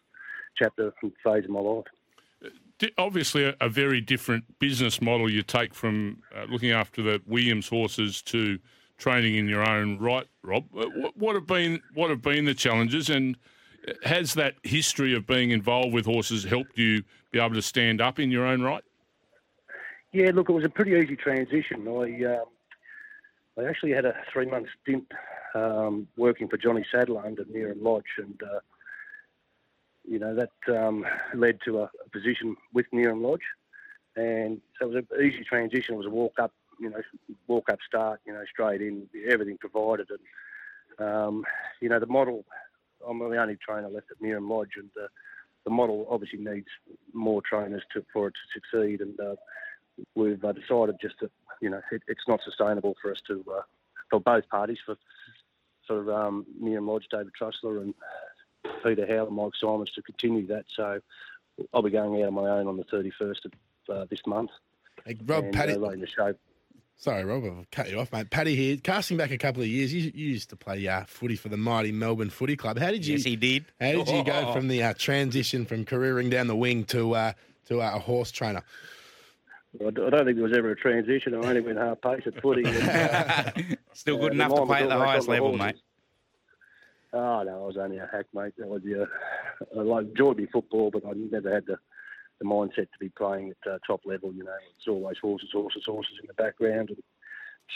chapter 0.55 0.93
and 1.01 1.11
phase 1.23 1.45
of 1.45 1.51
my 1.51 1.59
life. 1.59 1.85
Obviously, 2.97 3.45
a, 3.45 3.55
a 3.61 3.69
very 3.69 4.01
different 4.01 4.43
business 4.59 5.01
model 5.01 5.29
you 5.29 5.41
take 5.41 5.73
from 5.73 6.21
uh, 6.35 6.45
looking 6.49 6.71
after 6.71 7.01
the 7.01 7.21
Williams 7.25 7.67
horses 7.69 8.21
to 8.23 8.59
training 8.97 9.35
in 9.35 9.47
your 9.47 9.67
own 9.67 9.97
right, 9.99 10.27
Rob. 10.41 10.65
Uh, 10.75 10.85
what, 10.95 11.17
what 11.17 11.35
have 11.35 11.47
been 11.47 11.81
what 11.93 12.09
have 12.09 12.21
been 12.21 12.45
the 12.45 12.53
challenges, 12.53 13.09
and 13.09 13.37
has 14.03 14.33
that 14.33 14.55
history 14.63 15.13
of 15.13 15.27
being 15.27 15.51
involved 15.51 15.93
with 15.93 16.05
horses 16.05 16.43
helped 16.43 16.77
you 16.77 17.03
be 17.31 17.39
able 17.39 17.55
to 17.55 17.61
stand 17.61 18.01
up 18.01 18.19
in 18.19 18.31
your 18.31 18.45
own 18.45 18.61
right? 18.61 18.83
Yeah, 20.11 20.31
look, 20.33 20.49
it 20.49 20.53
was 20.53 20.63
a 20.63 20.69
pretty 20.69 20.91
easy 20.91 21.15
transition. 21.15 21.87
I 21.87 22.23
um, 22.35 22.45
I 23.57 23.69
actually 23.69 23.91
had 23.91 24.05
a 24.05 24.15
three 24.31 24.45
month 24.45 24.67
stint 24.81 25.11
um, 25.55 26.07
working 26.17 26.47
for 26.47 26.57
Johnny 26.57 26.85
Sadler 26.91 27.25
under 27.25 27.45
Nearham 27.45 27.83
Lodge, 27.83 28.03
and 28.17 28.41
uh, 28.43 28.59
you 30.07 30.19
know 30.19 30.35
that 30.35 30.75
um, 30.75 31.05
led 31.33 31.59
to 31.65 31.79
a, 31.79 31.83
a, 31.83 32.09
position 32.11 32.55
with 32.73 32.85
Nearham 32.91 33.23
Lodge, 33.23 33.41
and 34.15 34.61
so 34.79 34.85
it 34.91 34.93
was 34.93 35.03
an 35.11 35.25
easy 35.25 35.43
transition. 35.43 35.95
It 35.95 35.97
was 35.97 36.07
a 36.07 36.11
walk 36.11 36.39
up, 36.39 36.51
you 36.79 36.89
know, 36.89 37.01
walk 37.47 37.69
up 37.69 37.79
start, 37.87 38.19
you 38.25 38.33
know, 38.33 38.43
straight 38.51 38.81
in, 38.81 39.07
everything 39.27 39.57
provided, 39.57 40.07
and 40.09 41.07
um, 41.07 41.45
you 41.81 41.89
know 41.89 41.99
the 41.99 42.07
model. 42.07 42.45
I'm 43.07 43.19
the 43.19 43.37
only 43.37 43.57
trainer 43.57 43.89
left 43.89 44.11
at 44.11 44.21
Nearham 44.21 44.49
Lodge, 44.49 44.77
and 44.77 44.89
uh, 45.01 45.07
the 45.65 45.71
model 45.71 46.07
obviously 46.09 46.39
needs 46.39 46.67
more 47.13 47.41
trainers 47.41 47.83
to, 47.93 48.05
for 48.13 48.27
it 48.27 48.33
to 48.33 48.59
succeed, 48.59 49.01
and 49.01 49.19
uh, 49.19 49.35
we've 50.15 50.43
uh, 50.43 50.53
decided 50.53 50.95
just 51.01 51.15
that 51.21 51.31
you 51.61 51.69
know 51.69 51.81
it, 51.91 52.01
it's 52.07 52.27
not 52.27 52.41
sustainable 52.43 52.95
for 53.01 53.11
us 53.11 53.21
to 53.27 53.43
uh, 53.51 53.61
for 54.09 54.19
both 54.19 54.47
parties 54.49 54.79
for 54.85 54.95
for 55.87 56.13
um, 56.13 56.45
Nearham 56.59 56.87
Lodge, 56.87 57.07
David 57.11 57.31
Trussler, 57.39 57.81
and 57.81 57.93
Peter 58.83 59.05
Howe 59.07 59.27
and 59.27 59.35
Mike 59.35 59.53
Simons 59.59 59.91
to 59.95 60.01
continue 60.01 60.45
that. 60.47 60.65
So 60.75 60.99
I'll 61.73 61.81
be 61.81 61.89
going 61.89 62.21
out 62.21 62.27
on 62.27 62.33
my 62.33 62.49
own 62.49 62.67
on 62.67 62.77
the 62.77 62.83
31st 62.83 63.45
of 63.45 63.51
uh, 63.89 64.05
this 64.09 64.19
month. 64.25 64.49
Hey, 65.05 65.17
Rob, 65.25 65.45
and, 65.45 65.53
Paddy. 65.53 65.73
Uh, 65.73 65.77
the 65.77 66.07
show. 66.07 66.33
Sorry, 66.95 67.25
Rob, 67.25 67.43
I've 67.43 67.69
cut 67.71 67.89
you 67.89 67.99
off, 67.99 68.13
mate. 68.13 68.29
Paddy 68.29 68.55
here. 68.55 68.77
Casting 68.77 69.17
back 69.17 69.31
a 69.31 69.37
couple 69.37 69.61
of 69.61 69.67
years, 69.67 69.93
you, 69.93 70.11
you 70.13 70.29
used 70.29 70.49
to 70.51 70.55
play 70.55 70.87
uh, 70.87 71.03
footy 71.05 71.35
for 71.35 71.49
the 71.49 71.57
mighty 71.57 71.91
Melbourne 71.91 72.29
Footy 72.29 72.55
Club. 72.55 72.77
How 72.77 72.91
did 72.91 73.05
you? 73.05 73.15
Yes, 73.15 73.23
he 73.23 73.35
did. 73.35 73.65
How 73.81 73.91
did 73.91 74.07
you 74.07 74.23
go 74.23 74.53
from 74.53 74.67
the 74.67 74.83
uh, 74.83 74.93
transition 74.97 75.65
from 75.65 75.85
careering 75.85 76.29
down 76.29 76.47
the 76.47 76.55
wing 76.55 76.85
to 76.85 77.15
uh, 77.15 77.33
to 77.67 77.81
uh, 77.81 77.95
a 77.95 77.99
horse 77.99 78.31
trainer? 78.31 78.63
I 79.81 79.89
don't 79.89 80.11
think 80.11 80.35
there 80.35 80.43
was 80.43 80.55
ever 80.55 80.71
a 80.71 80.75
transition. 80.75 81.33
I 81.33 81.37
only 81.39 81.61
went 81.61 81.79
half 81.79 81.99
pace 81.99 82.21
at 82.27 82.39
footy. 82.41 82.63
And, 82.63 82.89
uh, 82.89 83.51
Still 83.93 84.17
good 84.17 84.31
uh, 84.31 84.35
enough 84.35 84.53
to 84.53 84.65
play 84.65 84.83
at 84.83 84.89
the 84.89 84.97
highest 84.97 85.27
on 85.27 85.35
the 85.35 85.41
level, 85.41 85.57
horses. 85.57 85.75
mate. 85.75 85.81
Oh 87.13 87.43
no, 87.43 87.63
I 87.63 87.67
was 87.67 87.77
only 87.77 87.97
a 87.97 88.09
hack, 88.11 88.25
mate. 88.33 88.53
That 88.57 88.67
was 88.67 88.81
uh, 88.85 89.79
I 89.79 89.83
like 89.83 90.07
enjoyed 90.07 90.37
me 90.37 90.47
football, 90.51 90.89
but 90.91 91.05
I 91.05 91.11
never 91.13 91.53
had 91.53 91.67
the, 91.67 91.77
the 92.39 92.45
mindset 92.45 92.91
to 92.91 92.99
be 92.99 93.09
playing 93.09 93.51
at 93.51 93.71
uh, 93.71 93.77
top 93.85 94.01
level. 94.05 94.33
You 94.33 94.43
know, 94.43 94.55
it's 94.77 94.87
always 94.87 95.17
horses, 95.21 95.49
horses, 95.53 95.83
horses 95.85 96.15
in 96.21 96.27
the 96.27 96.33
background, 96.33 96.89
and 96.89 97.03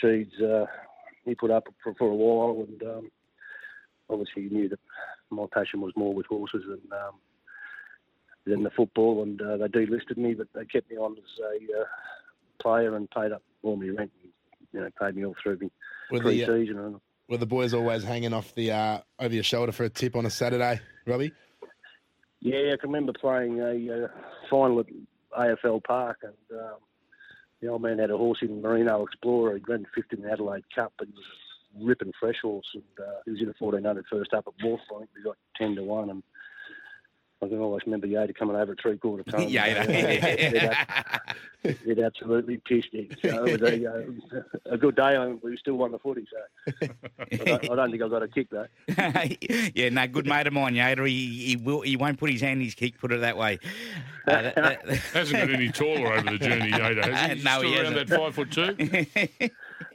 seeds 0.01 0.41
uh, 0.41 0.65
he 1.23 1.35
put 1.35 1.51
up 1.51 1.67
for, 1.83 1.93
for 1.93 2.09
a 2.09 2.15
while, 2.15 2.65
and 2.67 2.83
um, 2.83 3.11
obviously 4.09 4.43
he 4.43 4.49
knew 4.49 4.69
that 4.69 4.79
my 5.29 5.45
passion 5.53 5.81
was 5.81 5.93
more 5.95 6.13
with 6.13 6.25
horses 6.25 6.63
than 6.67 6.97
um, 6.97 7.15
than 8.47 8.63
the 8.63 8.71
football, 8.71 9.21
and 9.21 9.39
uh, 9.41 9.57
they 9.57 9.67
delisted 9.67 10.17
me, 10.17 10.33
but 10.33 10.47
they 10.55 10.65
kept 10.65 10.89
me 10.89 10.97
on 10.97 11.13
as 11.13 11.39
a 11.43 11.81
uh, 11.81 11.85
player 12.59 12.95
and 12.95 13.09
paid 13.11 13.31
up 13.31 13.43
all 13.61 13.75
my 13.75 13.89
rent. 13.89 14.11
And, 14.23 14.31
you 14.73 14.79
know, 14.79 14.89
paid 14.99 15.15
me 15.15 15.25
all 15.25 15.35
through 15.41 15.57
me 15.59 15.69
the, 16.09 16.17
uh, 16.17 16.21
pre-season. 16.21 16.79
and 16.79 16.99
were 17.27 17.37
the 17.37 17.45
boys 17.45 17.73
always 17.73 18.03
hanging 18.03 18.33
off 18.33 18.53
the 18.55 18.71
uh, 18.71 18.99
over 19.19 19.33
your 19.33 19.43
shoulder 19.43 19.71
for 19.71 19.83
a 19.83 19.89
tip 19.89 20.15
on 20.15 20.25
a 20.25 20.29
Saturday, 20.29 20.79
Robbie? 21.05 21.31
Yeah, 22.39 22.73
I 22.73 22.77
can 22.77 22.91
remember 22.91 23.13
playing 23.13 23.59
a 23.59 24.05
uh, 24.05 24.07
final 24.49 24.79
at 24.79 24.85
AFL 25.37 25.83
Park, 25.83 26.19
and 26.23 26.59
um, 26.59 26.77
the 27.61 27.67
old 27.67 27.81
man 27.81 27.99
had 27.99 28.11
a 28.11 28.17
horse 28.17 28.39
in 28.41 28.61
Merino 28.61 29.03
Explorer. 29.03 29.55
He'd 29.55 29.67
run 29.67 29.85
fifth 29.93 30.13
in 30.13 30.21
the 30.21 30.31
Adelaide 30.31 30.63
Cup, 30.73 30.93
and 30.99 31.09
he 31.09 31.13
was 31.13 31.25
a 31.81 31.85
ripping 31.85 32.13
fresh 32.19 32.37
horse. 32.41 32.67
And 32.73 32.83
uh, 32.99 33.21
he 33.25 33.31
was 33.31 33.41
in 33.41 33.47
a 33.47 33.53
1400 33.57 34.05
first 34.09 34.33
up 34.33 34.47
at 34.47 34.53
Wolf. 34.63 34.79
I 34.95 34.99
think 34.99 35.09
we 35.15 35.23
got 35.23 35.37
10 35.57 35.75
to 35.75 35.83
1. 35.83 36.09
And 36.09 36.23
I 37.41 37.47
can 37.47 37.59
always 37.59 37.83
remember 37.85 38.07
Yada 38.07 38.33
coming 38.33 38.55
over 38.55 38.71
at 38.71 38.81
three 38.81 38.97
quarter 38.97 39.23
time. 39.31 39.47
Yeah, 39.47 39.65
it, 39.87 40.53
it 41.85 41.99
absolutely 41.99 42.57
pissed 42.57 42.91
him. 42.93 43.09
So 43.21 43.45
it 43.45 43.61
was 43.61 43.71
a, 43.71 43.85
uh, 43.85 44.41
a 44.73 44.77
good 44.77 44.95
day. 44.95 45.15
and 45.15 45.39
We 45.43 45.55
still 45.57 45.75
won 45.75 45.91
the 45.91 45.99
footy. 45.99 46.25
So 46.31 46.87
I 47.19 47.35
don't, 47.35 47.69
I 47.71 47.75
don't 47.75 47.91
think 47.91 48.01
I 48.01 48.07
got 48.09 48.23
a 48.23 48.27
kick 48.27 48.47
though. 48.49 48.65
yeah, 49.75 49.89
no, 49.89 50.07
good 50.07 50.25
mate 50.25 50.47
of 50.47 50.53
mine, 50.53 50.73
Yader. 50.73 51.07
He, 51.07 51.45
he 51.49 51.55
will. 51.57 51.81
He 51.81 51.95
won't 51.95 52.17
put 52.17 52.31
his 52.31 52.41
hand 52.41 52.59
in 52.59 52.65
his 52.65 52.73
kick. 52.75 52.97
Put 52.99 53.11
it 53.11 53.21
that 53.21 53.37
way. 53.37 53.59
Uh, 54.27 54.41
that- 54.41 54.55
that- 54.55 54.85
Hasn't 55.13 55.39
got 55.39 55.49
any 55.53 55.69
taller 55.69 56.13
over 56.13 56.31
the 56.31 56.37
journey, 56.39 56.71
Yoda, 56.71 57.05
has 57.13 57.37
he? 57.37 57.43
No, 57.43 57.59
Still 57.59 57.69
he 57.71 57.75
around 57.79 57.93
hasn't. 57.93 58.09
that 58.09 58.19
five 58.19 58.35
foot 58.35 58.51
two? 58.51 58.75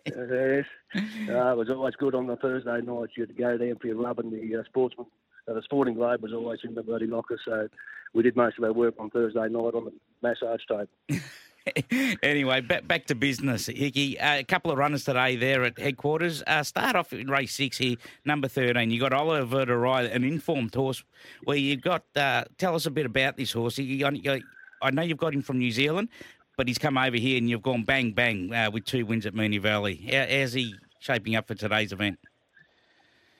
Yes. 0.07 0.65
Uh, 0.95 1.53
it 1.53 1.57
was 1.57 1.71
always 1.71 1.95
good 1.97 2.15
on 2.15 2.27
the 2.27 2.37
Thursday 2.37 2.81
nights. 2.83 3.13
You 3.17 3.23
had 3.25 3.29
to 3.29 3.35
go 3.35 3.57
there 3.59 3.75
for 3.77 3.87
your 3.89 3.97
rub, 3.97 4.19
and 4.19 4.33
the 4.33 4.57
uh, 4.61 4.65
sportsman, 4.65 5.07
uh, 5.49 5.55
the 5.55 5.63
Sporting 5.63 5.95
Globe 5.95 6.23
was 6.23 6.33
always 6.33 6.61
in 6.65 6.75
the 6.75 6.83
bloody 6.83 7.07
locker. 7.07 7.39
So 7.45 7.69
we 8.15 8.23
did 8.23 8.37
most 8.37 8.59
of 8.59 8.65
our 8.65 8.73
work 8.73 8.95
on 8.99 9.11
Thursday 9.11 9.41
night 9.49 9.75
on 9.75 9.85
the 9.87 9.93
massage 10.23 10.61
table. 10.69 10.89
anyway, 12.23 12.61
back, 12.61 12.87
back 12.87 13.07
to 13.07 13.15
business, 13.15 13.67
Hickey. 13.67 14.19
Uh, 14.19 14.39
a 14.39 14.45
couple 14.45 14.71
of 14.71 14.79
runners 14.79 15.05
today 15.05 15.37
there 15.37 15.65
at 15.65 15.79
headquarters. 15.79 16.43
Uh, 16.47 16.63
start 16.63 16.97
off 16.97 17.13
in 17.13 17.29
race 17.31 17.55
six 17.55 17.79
here, 17.79 17.97
number 18.25 18.49
13. 18.49 18.91
You 18.91 19.01
got 19.01 19.13
Oliver 19.13 19.65
Verderai, 19.67 20.13
an 20.15 20.25
informed 20.25 20.75
horse. 20.75 21.03
Where 21.45 21.57
you 21.57 21.77
got, 21.77 22.05
uh, 22.17 22.45
tell 22.59 22.75
us 22.75 22.87
a 22.87 22.91
bit 22.91 23.07
about 23.07 23.37
this 23.37 23.53
horse. 23.53 23.79
You, 23.79 24.09
you- 24.13 24.43
I 24.83 24.91
know 24.91 25.03
you've 25.03 25.19
got 25.19 25.33
him 25.33 25.43
from 25.43 25.59
New 25.59 25.71
Zealand, 25.71 26.09
but 26.57 26.67
he's 26.67 26.79
come 26.79 26.99
over 26.99 27.17
here 27.17 27.39
and 27.39 27.49
you've 27.49 27.63
gone 27.63 27.85
bang, 27.85 28.11
bang 28.13 28.53
uh, 28.53 28.69
with 28.73 28.85
two 28.85 29.07
wins 29.07 29.27
at 29.27 29.35
Moonee 29.35 29.61
Valley. 29.61 29.95
How, 30.11 30.27
how's 30.29 30.53
he 30.55 30.75
shaping 30.99 31.37
up 31.37 31.47
for 31.47 31.55
today's 31.55 31.93
event? 31.93 32.19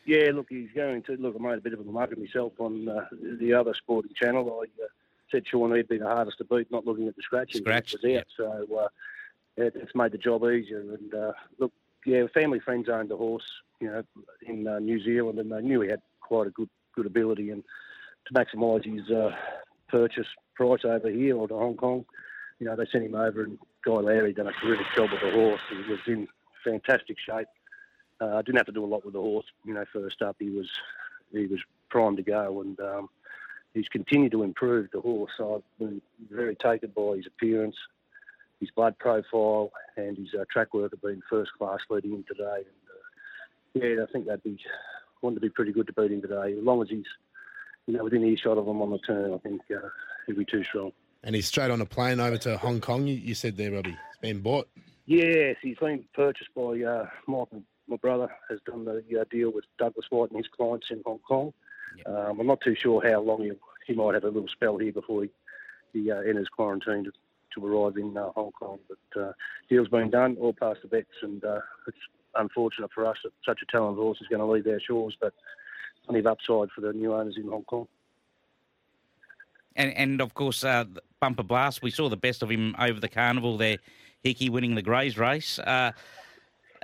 Yeah, 0.05 0.31
look, 0.35 0.47
he's 0.49 0.71
going 0.75 1.03
to 1.05 1.17
look. 1.17 1.37
I 1.39 1.43
made 1.43 1.59
a 1.59 1.61
bit 1.61 1.75
of 1.75 1.81
a 1.81 1.85
mug 1.85 2.13
of 2.13 2.19
myself 2.19 2.53
on 2.59 2.89
uh, 2.89 3.07
the 3.41 3.55
other 3.55 3.73
sporting 3.75 4.13
channel. 4.15 4.61
I 4.61 4.65
uh, 4.83 4.89
said 5.31 5.47
Sean 5.47 5.75
he'd 5.75 5.89
be 5.89 5.99
the 5.99 6.07
hardest 6.07 6.39
to 6.39 6.45
beat, 6.45 6.71
not 6.71 6.87
looking 6.87 7.09
at 7.09 7.17
the 7.17 7.23
scratching. 7.23 7.63
Scratch, 7.63 7.93
was 7.93 8.17
out, 8.17 8.27
so 8.37 8.67
uh, 8.79 8.89
it, 9.57 9.75
it's 9.77 9.95
made 9.95 10.13
the 10.13 10.19
job 10.19 10.45
easier. 10.45 10.81
And 10.81 11.15
uh, 11.15 11.33
look, 11.59 11.73
yeah, 12.05 12.25
family 12.35 12.59
friends 12.59 12.89
owned 12.89 13.11
the 13.11 13.17
horse, 13.17 13.45
you 13.81 13.89
know, 13.89 14.03
in 14.47 14.67
uh, 14.67 14.81
New 14.81 15.03
Zealand, 15.03 15.39
and 15.39 15.53
they 15.53 15.61
knew 15.61 15.81
he 15.81 15.91
had 15.91 16.03
quite 16.21 16.49
a 16.49 16.51
good 16.51 16.69
good 16.95 17.07
ability. 17.07 17.51
And 17.51 17.63
to 18.27 18.35
maximise 18.35 18.85
his 18.85 19.09
uh, 19.11 19.31
purchase 19.89 20.27
price 20.55 20.85
over 20.85 21.11
here 21.11 21.37
or 21.37 21.47
to 21.49 21.55
Hong 21.55 21.77
Kong, 21.77 22.05
you 22.59 22.67
know, 22.67 22.77
they 22.77 22.87
sent 22.91 23.05
him 23.05 23.15
over, 23.15 23.45
and 23.45 23.59
Guy 23.85 23.93
Larry 23.93 24.33
done 24.33 24.49
a 24.49 24.53
terrific 24.61 24.87
job 24.97 25.11
with 25.11 25.21
the 25.21 25.31
horse. 25.31 25.61
He 25.71 25.91
was 25.91 26.01
in 26.07 26.29
fantastic 26.65 27.17
shape. 27.19 27.47
Uh, 28.23 28.37
I 28.37 28.43
didn't 28.43 28.59
have 28.59 28.67
to 28.67 28.73
do 28.73 28.85
a 28.85 28.87
lot 28.87 29.05
with 29.05 29.15
the 29.15 29.21
horse. 29.21 29.47
You 29.65 29.75
know, 29.75 29.85
first 29.93 30.23
up, 30.23 30.37
he 30.39 30.51
was 30.51 30.71
he 31.33 31.47
was 31.47 31.61
primed 31.91 32.19
to 32.19 32.23
go, 32.23 32.61
and 32.61 32.79
um, 32.79 33.09
he's 33.75 33.89
continued 33.89 34.33
to 34.33 34.45
improve 34.45 34.91
the 34.93 35.01
horse. 35.01 35.33
I've 35.41 35.63
been 35.79 36.01
very 36.31 36.55
taken 36.55 36.93
by 36.95 37.17
his 37.17 37.27
appearance, 37.27 37.77
his 38.61 38.71
blood 38.71 38.97
profile, 38.99 39.73
and 39.97 40.17
his 40.17 40.29
uh, 40.39 40.45
track 40.51 40.73
work 40.73 40.93
have 40.93 41.03
been 41.03 41.23
first 41.29 41.51
class 41.59 41.81
leading 41.91 42.13
him 42.13 42.25
today. 42.29 42.63
And 43.75 43.83
uh, 43.83 43.87
yeah, 43.87 44.05
I 44.05 44.13
think 44.13 44.27
that'd 44.27 44.45
be 44.45 44.59
want 45.21 45.37
to 45.37 45.41
be 45.41 45.51
pretty 45.51 45.73
good 45.73 45.87
to 45.87 45.93
beat 45.93 46.13
him 46.13 46.23
today. 46.23 46.55
As 46.57 46.65
long 46.65 46.81
as 46.83 46.89
he's 46.91 47.07
you 47.87 47.97
know 47.97 48.05
within 48.05 48.25
earshot 48.25 48.59
of 48.59 48.69
him 48.69 48.83
on 48.83 48.91
the 48.91 48.99
turn, 48.99 49.35
I 49.35 49.39
think 49.39 49.63
uh, 49.75 49.89
he'd 50.27 50.37
be 50.37 50.45
too 50.45 50.63
strong. 50.63 50.93
And 51.25 51.35
he's 51.35 51.47
straight 51.47 51.71
on 51.71 51.81
a 51.81 51.87
plane 51.87 52.21
over 52.21 52.37
to 52.39 52.57
Hong 52.59 52.81
Kong. 52.81 53.07
You, 53.07 53.15
you 53.15 53.35
said 53.35 53.57
there, 53.57 53.73
Robbie. 53.73 53.97
It's 54.11 54.21
been 54.21 54.41
bought. 54.41 54.69
Yes, 55.07 55.57
he's 55.61 55.79
been 55.79 56.05
purchased 56.15 56.51
by 56.55 56.83
uh, 56.83 57.07
Michael. 57.27 57.63
My 57.93 57.99
brother 57.99 58.33
has 58.49 58.59
done 58.65 58.87
the 58.87 59.05
uh, 59.21 59.25
deal 59.31 59.53
with 59.53 59.67
Douglas 59.79 60.07
Whyte 60.11 60.31
and 60.31 60.39
his 60.39 60.49
clients 60.49 60.87
in 60.91 61.03
Hong 61.05 61.19
Kong. 61.19 61.53
Um, 62.07 62.41
I'm 62.41 62.47
not 62.47 62.63
too 62.63 62.75
sure 62.75 63.07
how 63.07 63.21
long 63.21 63.43
he, 63.43 63.53
he 63.87 63.93
might 63.93 64.15
have 64.15 64.25
a 64.25 64.29
little 64.29 64.49
spell 64.49 64.79
here 64.79 64.93
before 64.93 65.25
he, 65.25 65.31
he 65.93 66.11
uh, 66.11 66.21
enters 66.21 66.49
quarantine 66.49 67.05
to, 67.05 67.13
to 67.55 67.67
arrive 67.67 67.99
in 67.99 68.17
uh, 68.17 68.31
Hong 68.31 68.51
Kong. 68.53 68.79
But 68.89 69.21
uh, 69.21 69.33
deal's 69.69 69.89
been 69.89 70.09
done, 70.09 70.39
all 70.41 70.55
past 70.55 70.81
the 70.81 70.89
vets, 70.89 71.11
and 71.21 71.45
uh, 71.45 71.61
it's 71.87 71.99
unfortunate 72.35 72.91
for 72.95 73.05
us 73.05 73.19
that 73.25 73.33
such 73.45 73.61
a 73.63 73.71
talented 73.71 74.03
horse 74.03 74.23
is 74.23 74.29
going 74.29 74.41
to 74.41 74.47
leave 74.47 74.67
our 74.67 74.81
shores, 74.81 75.15
but 75.21 75.35
plenty 76.07 76.21
of 76.21 76.27
upside 76.27 76.71
for 76.71 76.81
the 76.81 76.95
new 76.95 77.13
owners 77.13 77.37
in 77.37 77.47
Hong 77.49 77.65
Kong. 77.65 77.87
And, 79.77 79.93
and 79.93 80.23
of 80.23 80.33
course, 80.33 80.65
uh, 80.65 80.87
Bumper 81.21 81.43
Blast, 81.43 81.83
we 81.83 81.91
saw 81.91 82.09
the 82.09 82.17
best 82.17 82.43
of 82.43 82.51
him 82.51 82.75
over 82.79 82.99
the 82.99 83.09
carnival 83.11 83.59
there, 83.59 83.77
Hickey 84.23 84.49
winning 84.49 84.77
the 84.77 84.83
Greys 84.83 85.19
race. 85.19 85.59
Uh, 85.59 85.93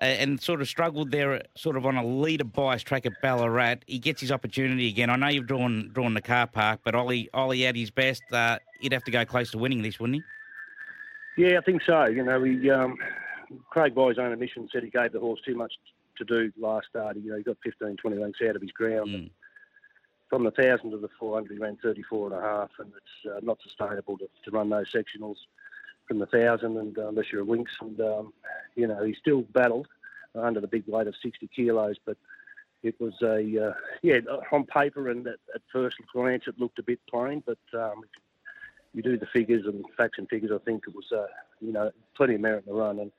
and 0.01 0.41
sort 0.41 0.61
of 0.61 0.69
struggled 0.69 1.11
there, 1.11 1.43
sort 1.57 1.77
of 1.77 1.85
on 1.87 1.97
a 1.97 2.07
leader 2.07 2.45
bias 2.45 2.83
track 2.83 3.07
at 3.07 3.21
Ballarat. 3.21 3.77
He 3.87 3.99
gets 3.99 4.21
his 4.21 4.31
opportunity 4.31 4.89
again. 4.89 5.11
I 5.11 5.17
know 5.17 5.29
you've 5.29 5.47
drawn 5.47 5.91
drawn 5.93 6.15
the 6.15 6.23
car 6.23 6.47
park, 6.47 6.81
but 6.85 6.95
Ollie 6.95 7.29
Ollie 7.35 7.67
at 7.67 7.77
his 7.77 7.91
best, 7.91 8.23
uh, 8.33 8.59
he'd 8.81 8.93
have 8.93 9.05
to 9.05 9.11
go 9.11 9.25
close 9.25 9.51
to 9.53 9.59
winning 9.59 9.83
this, 9.83 9.99
wouldn't 9.99 10.23
he? 11.37 11.45
Yeah, 11.45 11.59
I 11.59 11.61
think 11.63 11.83
so. 11.85 12.07
You 12.07 12.25
know, 12.25 12.43
he 12.43 12.71
um, 12.71 12.97
Craig, 13.71 13.95
by 13.95 14.09
his 14.09 14.19
own 14.19 14.33
admission, 14.33 14.69
said 14.73 14.83
he 14.83 14.91
gave 14.91 15.13
the 15.13 15.21
horse 15.21 15.41
too 15.45 15.55
much 15.55 15.73
to 16.19 16.25
do 16.25 16.53
last 16.59 16.89
start. 16.91 17.17
You 17.17 17.31
know, 17.31 17.37
he 17.37 17.43
got 17.43 17.57
15, 17.63 17.97
20 17.97 18.17
lengths 18.17 18.41
out 18.49 18.57
of 18.57 18.63
his 18.63 18.73
ground. 18.73 19.09
Mm. 19.09 19.31
From 20.29 20.45
the 20.45 20.51
1,000 20.51 20.91
to 20.91 20.99
the 20.99 21.09
400, 21.19 21.51
he 21.51 21.59
ran 21.59 21.79
34 21.83 22.27
and 22.27 22.37
a 22.37 22.41
half, 22.43 22.71
and 22.79 22.93
it's 22.95 23.35
uh, 23.35 23.41
not 23.43 23.59
sustainable 23.63 24.19
to, 24.19 24.29
to 24.45 24.51
run 24.51 24.69
those 24.69 24.93
sectionals 24.93 25.37
from 26.09 26.19
the 26.19 26.27
1,000 26.27 26.77
and, 26.77 26.99
uh, 26.99 27.09
unless 27.09 27.27
you're 27.31 27.43
a 27.43 27.47
Winx. 27.47 27.67
And, 27.81 28.01
um, 28.01 28.33
you 28.75 28.87
know, 28.87 29.05
he 29.05 29.15
still 29.15 29.43
battled 29.53 29.87
under 30.35 30.61
the 30.61 30.67
big 30.67 30.85
weight 30.87 31.07
of 31.07 31.15
60 31.23 31.49
kilos, 31.55 31.97
but 32.05 32.17
it 32.83 32.99
was 33.01 33.15
a, 33.23 33.69
uh, 33.69 33.75
yeah, 34.03 34.19
on 34.53 34.65
paper 34.65 35.11
and 35.11 35.27
at, 35.27 35.39
at, 35.55 35.63
first 35.73 35.97
glance 36.13 36.45
it 36.47 36.59
looked 36.59 36.79
a 36.79 36.83
bit 36.83 37.01
plain, 37.11 37.43
but 37.45 37.59
um, 37.79 38.03
you 38.95 39.03
do 39.03 39.19
the 39.19 39.27
figures 39.27 39.67
and 39.67 39.85
facts 39.97 40.19
and 40.19 40.29
figures, 40.29 40.53
I 40.55 40.65
think 40.65 40.85
it 40.87 40.95
was, 40.95 41.11
uh, 41.13 41.27
you 41.61 41.73
know, 41.73 41.91
plenty 42.17 42.35
of 42.35 42.41
merit 42.41 42.65
in 42.67 42.73
the 42.73 42.79
run. 42.79 43.01
And 43.01 43.13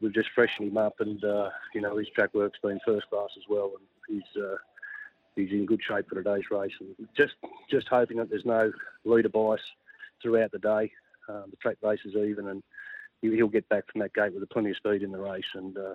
we've 0.00 0.14
just 0.14 0.30
freshened 0.34 0.68
him 0.68 0.78
up, 0.78 1.00
and 1.00 1.22
uh, 1.24 1.50
you 1.74 1.80
know 1.80 1.96
his 1.96 2.08
track 2.08 2.32
work's 2.34 2.58
been 2.62 2.80
first 2.84 3.08
class 3.10 3.30
as 3.36 3.44
well, 3.48 3.72
and 3.78 3.86
he's 4.08 4.42
uh, 4.42 4.56
he's 5.36 5.50
in 5.50 5.66
good 5.66 5.80
shape 5.86 6.08
for 6.08 6.14
today's 6.14 6.50
race. 6.50 6.72
And 6.80 6.94
just 7.16 7.34
just 7.70 7.88
hoping 7.88 8.16
that 8.18 8.30
there's 8.30 8.46
no 8.46 8.72
leader 9.04 9.28
bias 9.28 9.60
throughout 10.22 10.52
the 10.52 10.58
day. 10.58 10.92
Um, 11.28 11.44
the 11.50 11.56
track 11.56 11.76
race 11.82 12.00
is 12.04 12.14
even, 12.14 12.48
and 12.48 12.62
he'll 13.20 13.48
get 13.48 13.68
back 13.68 13.84
from 13.90 14.00
that 14.00 14.14
gate 14.14 14.34
with 14.34 14.48
plenty 14.50 14.70
of 14.70 14.76
speed 14.76 15.02
in 15.02 15.12
the 15.12 15.18
race. 15.18 15.44
And 15.54 15.76
uh, 15.76 15.94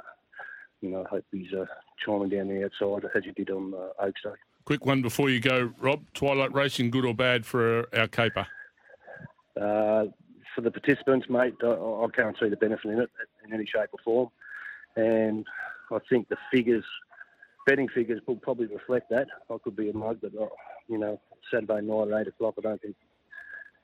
you 0.81 0.89
know, 0.89 1.03
I 1.05 1.09
hope 1.09 1.25
he's 1.31 1.53
uh, 1.53 1.65
chiming 2.03 2.29
down 2.29 2.47
the 2.47 2.65
outside 2.65 3.09
as 3.15 3.23
he 3.23 3.31
did 3.31 3.49
on 3.49 3.73
uh, 3.73 4.03
Oaks 4.03 4.21
Day. 4.23 4.29
Quick 4.65 4.85
one 4.85 5.01
before 5.01 5.29
you 5.29 5.39
go, 5.39 5.71
Rob. 5.79 6.03
Twilight 6.13 6.53
racing, 6.53 6.91
good 6.91 7.05
or 7.05 7.13
bad 7.13 7.45
for 7.45 7.87
our 7.97 8.07
caper? 8.07 8.45
Uh, 9.55 10.05
for 10.53 10.61
the 10.61 10.71
participants, 10.71 11.27
mate, 11.29 11.55
I, 11.63 11.67
I 11.67 12.07
can't 12.15 12.35
see 12.39 12.49
the 12.49 12.57
benefit 12.57 12.91
in 12.91 12.99
it 12.99 13.09
in 13.45 13.53
any 13.53 13.65
shape 13.65 13.89
or 13.93 13.99
form. 14.03 14.29
And 14.95 15.45
I 15.91 15.99
think 16.09 16.27
the 16.27 16.37
figures, 16.51 16.83
betting 17.65 17.87
figures, 17.87 18.21
will 18.27 18.35
probably 18.35 18.67
reflect 18.67 19.09
that. 19.09 19.27
I 19.49 19.57
could 19.63 19.75
be 19.75 19.89
a 19.89 19.93
mug, 19.93 20.19
but 20.21 20.31
uh, 20.39 20.47
you 20.87 20.97
know, 20.97 21.19
Saturday 21.51 21.81
night 21.81 22.11
at 22.11 22.21
eight 22.21 22.27
o'clock, 22.27 22.55
I 22.57 22.61
don't 22.61 22.81
think 22.81 22.95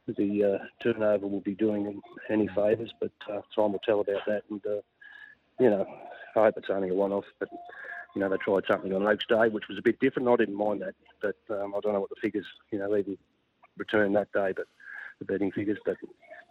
the 0.07 0.43
uh, 0.43 0.65
turnover 0.81 1.27
will 1.27 1.41
be 1.41 1.55
doing 1.55 1.83
them 1.85 2.01
any 2.29 2.47
favours. 2.49 2.91
But 2.99 3.11
uh, 3.29 3.41
time 3.55 3.71
will 3.71 3.81
tell 3.85 4.01
about 4.01 4.25
that. 4.27 4.43
And 4.49 4.61
uh, 4.65 4.81
you 5.59 5.69
know, 5.69 5.85
I 6.35 6.39
hope 6.39 6.55
it's 6.57 6.69
only 6.69 6.89
a 6.89 6.93
one-off. 6.93 7.25
But 7.39 7.49
you 8.15 8.21
know, 8.21 8.29
they 8.29 8.37
tried 8.37 8.63
something 8.69 8.93
on 8.93 9.07
Oaks 9.07 9.25
Day, 9.27 9.49
which 9.49 9.67
was 9.67 9.77
a 9.77 9.81
bit 9.81 9.99
different. 9.99 10.29
I 10.29 10.35
didn't 10.35 10.55
mind 10.55 10.81
that, 10.81 10.95
but 11.21 11.55
um, 11.55 11.73
I 11.75 11.79
don't 11.81 11.93
know 11.93 12.01
what 12.01 12.09
the 12.09 12.21
figures, 12.21 12.45
you 12.71 12.79
know, 12.79 12.95
even 12.95 13.17
returned 13.77 14.15
that 14.15 14.31
day. 14.31 14.53
But 14.55 14.67
the 15.19 15.25
betting 15.25 15.51
figures, 15.51 15.79
but 15.85 15.97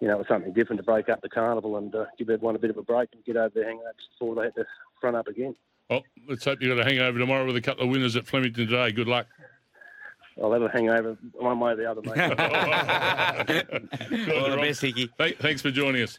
you 0.01 0.09
know, 0.09 0.15
it 0.15 0.19
was 0.19 0.29
something 0.29 0.53
different 0.53 0.81
to 0.81 0.85
break 0.85 1.09
up 1.09 1.21
the 1.21 1.29
carnival 1.29 1.77
and 1.77 1.95
uh, 1.95 2.07
give 2.19 2.29
everyone 2.31 2.57
a 2.57 2.59
bit 2.59 2.71
of 2.71 2.77
a 2.77 2.83
break 2.83 3.11
and 3.12 3.25
get 3.25 3.37
over 3.37 3.51
their 3.55 3.67
hangovers 3.67 4.09
before 4.19 4.35
they 4.35 4.43
had 4.45 4.55
to 4.57 4.67
front 5.01 5.17
up 5.17 5.29
again. 5.29 5.55
Well, 5.88 6.03
let's 6.29 6.45
hope 6.45 6.61
you've 6.61 6.77
got 6.77 6.85
a 6.85 6.88
hangover 6.88 7.19
tomorrow 7.19 7.47
with 7.47 7.57
a 7.57 7.61
couple 7.61 7.85
of 7.85 7.91
winners 7.91 8.17
at 8.17 8.27
Flemington 8.27 8.67
today. 8.67 8.91
Good 8.93 9.09
luck. 9.09 9.27
I'll 10.40 10.53
have 10.53 10.62
a 10.62 10.68
hangover 10.68 11.16
one 11.35 11.59
way 11.61 11.73
or 11.73 11.77
the 11.77 11.90
other, 11.90 12.03
mate. 12.03 12.18
All 14.35 14.51
the 14.51 14.57
best, 14.57 14.81
Hickey. 14.81 15.11
Thanks 15.18 15.62
for 15.62 15.71
joining 15.71 16.03
us. 16.03 16.18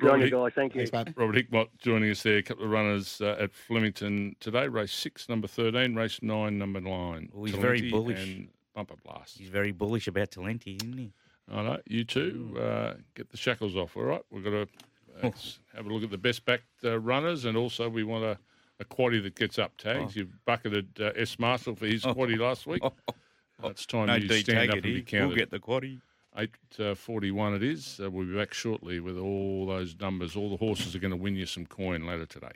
Good 0.00 0.10
on 0.10 0.20
you 0.22 0.30
guys. 0.30 0.52
Thank 0.54 0.74
you. 0.74 0.86
Thanks, 0.86 1.12
Robert 1.16 1.36
Hickmott 1.36 1.68
joining 1.78 2.10
us 2.10 2.22
there. 2.22 2.38
A 2.38 2.42
couple 2.42 2.64
of 2.64 2.70
runners 2.70 3.20
uh, 3.20 3.36
at 3.38 3.52
Flemington 3.52 4.34
today. 4.40 4.66
Race 4.66 4.92
six, 4.92 5.28
number 5.28 5.46
13. 5.46 5.94
Race 5.94 6.20
nine, 6.22 6.58
number 6.58 6.80
nine. 6.80 7.28
Well, 7.32 7.44
he's 7.44 7.54
Talenti 7.54 7.60
very 7.60 7.90
bullish. 7.90 8.22
And 8.22 8.48
Bumper 8.74 8.94
Blast. 9.04 9.36
He's 9.38 9.50
very 9.50 9.72
bullish 9.72 10.08
about 10.08 10.30
Talenti, 10.30 10.82
isn't 10.82 10.96
he? 10.96 11.12
I 11.52 11.62
know. 11.62 11.78
You 11.86 12.04
too. 12.04 12.56
Uh, 12.58 12.94
get 13.14 13.30
the 13.30 13.36
shackles 13.36 13.76
off. 13.76 13.94
All 13.96 14.04
right. 14.04 14.22
We've 14.30 14.42
got 14.44 14.50
to 14.50 14.68
uh, 15.22 15.30
have 15.74 15.86
a 15.86 15.92
look 15.92 16.02
at 16.02 16.10
the 16.10 16.18
best 16.18 16.46
backed 16.46 16.64
uh, 16.82 16.98
runners, 16.98 17.44
and 17.44 17.56
also 17.56 17.88
we 17.88 18.02
want 18.02 18.24
a, 18.24 18.38
a 18.80 18.84
quaddy 18.84 19.22
that 19.22 19.36
gets 19.36 19.58
up 19.58 19.76
tags. 19.76 20.14
Oh. 20.16 20.20
You've 20.20 20.44
bucketed 20.44 20.88
uh, 21.00 21.12
S. 21.14 21.38
Marshall 21.38 21.76
for 21.76 21.86
his 21.86 22.04
oh. 22.04 22.14
quaddy 22.14 22.38
last 22.38 22.66
week. 22.66 22.82
Oh. 23.62 23.68
It's 23.68 23.84
time 23.84 24.06
no 24.06 24.14
you 24.14 24.26
stand 24.26 24.70
up 24.70 24.76
and 24.76 24.82
be 24.82 25.02
counted. 25.02 25.26
We'll 25.26 25.36
get 25.36 25.50
the 25.50 25.58
quaddy. 25.58 26.00
Eight 26.38 26.48
uh, 26.78 26.94
forty-one. 26.94 27.52
It 27.52 27.62
is. 27.62 28.00
Uh, 28.02 28.10
we'll 28.10 28.24
be 28.24 28.34
back 28.34 28.54
shortly 28.54 29.00
with 29.00 29.18
all 29.18 29.66
those 29.66 29.94
numbers. 30.00 30.34
All 30.34 30.48
the 30.48 30.56
horses 30.56 30.96
are 30.96 30.98
going 30.98 31.10
to 31.10 31.16
win 31.18 31.36
you 31.36 31.44
some 31.44 31.66
coin 31.66 32.06
later 32.06 32.24
today. 32.24 32.52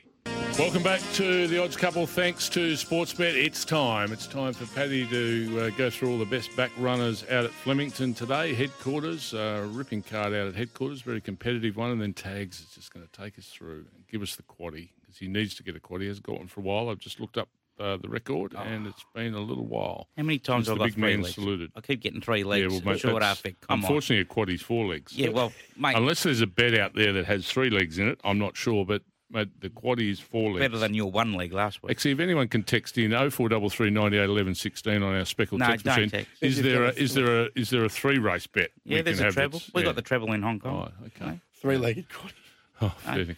Welcome 0.59 0.83
back 0.83 1.03
to 1.15 1.47
the 1.47 1.63
Odds 1.63 1.77
Couple. 1.77 2.07
Thanks 2.07 2.49
to 2.49 2.73
Sportsbet. 2.73 3.35
It's 3.35 3.67
time. 3.67 4.13
It's 4.13 4.27
time 4.27 4.55
for 4.55 4.65
Paddy 4.75 5.07
to 5.09 5.61
uh, 5.61 5.71
go 5.77 5.91
through 5.91 6.13
all 6.13 6.19
the 6.19 6.25
best 6.25 6.57
back 6.57 6.71
runners 6.79 7.23
out 7.25 7.45
at 7.45 7.51
Flemington 7.51 8.15
today. 8.15 8.55
Headquarters, 8.55 9.35
uh, 9.35 9.69
ripping 9.73 10.01
card 10.01 10.33
out 10.33 10.49
at 10.49 10.55
headquarters, 10.55 11.03
very 11.03 11.21
competitive 11.21 11.77
one. 11.77 11.91
And 11.91 12.01
then 12.01 12.15
Tags 12.15 12.61
is 12.61 12.69
just 12.69 12.95
going 12.95 13.07
to 13.07 13.13
take 13.13 13.39
us 13.39 13.49
through 13.49 13.85
and 13.95 14.07
give 14.09 14.23
us 14.23 14.37
the 14.37 14.43
quaddy 14.45 14.89
because 15.15 15.27
he 15.27 15.33
needs 15.33 15.55
to 15.57 15.63
get 15.63 15.77
a 15.77 15.81
quad. 15.81 16.01
He 16.01 16.09
hasn't 16.09 16.27
got 16.27 16.39
one 16.39 16.49
for 16.49 16.61
a 16.61 16.65
while. 16.65 16.89
I've 16.89 16.99
just 16.99 17.21
looked 17.21 17.39
up 17.39 17.49
uh, 17.79 17.97
the 17.97 18.09
record, 18.09 18.55
oh. 18.57 18.63
and 18.63 18.87
it's 18.87 19.05
been 19.15 19.35
a 19.35 19.41
little 19.41 19.67
while. 19.67 20.09
How 20.17 20.23
many 20.23 20.39
times 20.39 20.69
have 20.69 20.77
I 20.77 20.79
got 20.79 20.85
big 20.87 20.95
three 20.95 21.17
legs? 21.17 21.35
Saluted. 21.35 21.73
I 21.75 21.81
keep 21.81 22.01
getting 22.01 22.21
three 22.21 22.45
legs. 22.45 22.73
Yeah, 22.73 22.79
well, 22.79 22.93
mate, 22.93 23.01
short 23.01 23.23
after. 23.23 23.51
Come 23.61 23.81
unfortunately, 23.81 24.27
on. 24.37 24.49
a 24.49 24.53
is 24.53 24.63
four 24.63 24.87
legs. 24.87 25.17
Yeah, 25.17 25.31
well, 25.31 25.53
mate. 25.77 25.97
Unless 25.97 26.25
there's 26.25 26.41
a 26.41 26.47
bet 26.47 26.79
out 26.79 26.95
there 26.95 27.13
that 27.13 27.27
has 27.27 27.47
three 27.47 27.71
legs 27.71 27.99
in 27.99 28.09
it, 28.09 28.21
I'm 28.25 28.39
not 28.39 28.57
sure. 28.57 28.85
But 28.85 29.03
Mate, 29.31 29.49
the 29.59 29.71
quad 29.71 30.01
is 30.01 30.21
four 30.21 30.53
legs. 30.53 30.61
Better 30.61 30.79
than 30.79 30.95
your 30.95 31.11
one 31.11 31.33
leg 31.33 31.53
last 31.53 31.83
week. 31.83 31.91
Actually, 31.91 32.13
if 32.13 32.21
anyone 32.21 32.47
can 32.47 32.63
text 32.63 32.99
in 32.99 33.11
0433 33.11 33.91
98 33.91 34.23
11 34.23 34.55
16 34.55 35.03
on 35.03 35.17
our 35.17 35.25
speckled 35.25 35.61
no, 35.61 35.67
text 35.67 35.87
machine, 35.87 36.11
text. 36.11 36.31
is 36.41 36.63
there 36.63 36.85
a, 36.85 36.91
is 36.91 37.15
there 37.15 37.43
a 37.43 37.49
is 37.57 37.71
there 37.71 37.85
a 37.85 37.89
three 37.89 38.19
race 38.19 38.47
bet? 38.47 38.71
Yeah, 38.85 39.03
there's 39.03 39.21
a 39.21 39.33
treble. 39.33 39.61
We 39.75 39.81
yeah. 39.81 39.87
got 39.87 39.97
the 39.97 40.03
treble 40.03 40.33
in 40.35 40.43
Hong 40.43 40.61
Kong. 40.61 40.93
Oh, 40.93 41.07
okay. 41.07 41.41
Three 41.55 41.79
legged 41.79 42.09
quaddy. 42.11 42.35
Oh, 42.83 42.95
no, 43.07 43.21
is, 43.21 43.29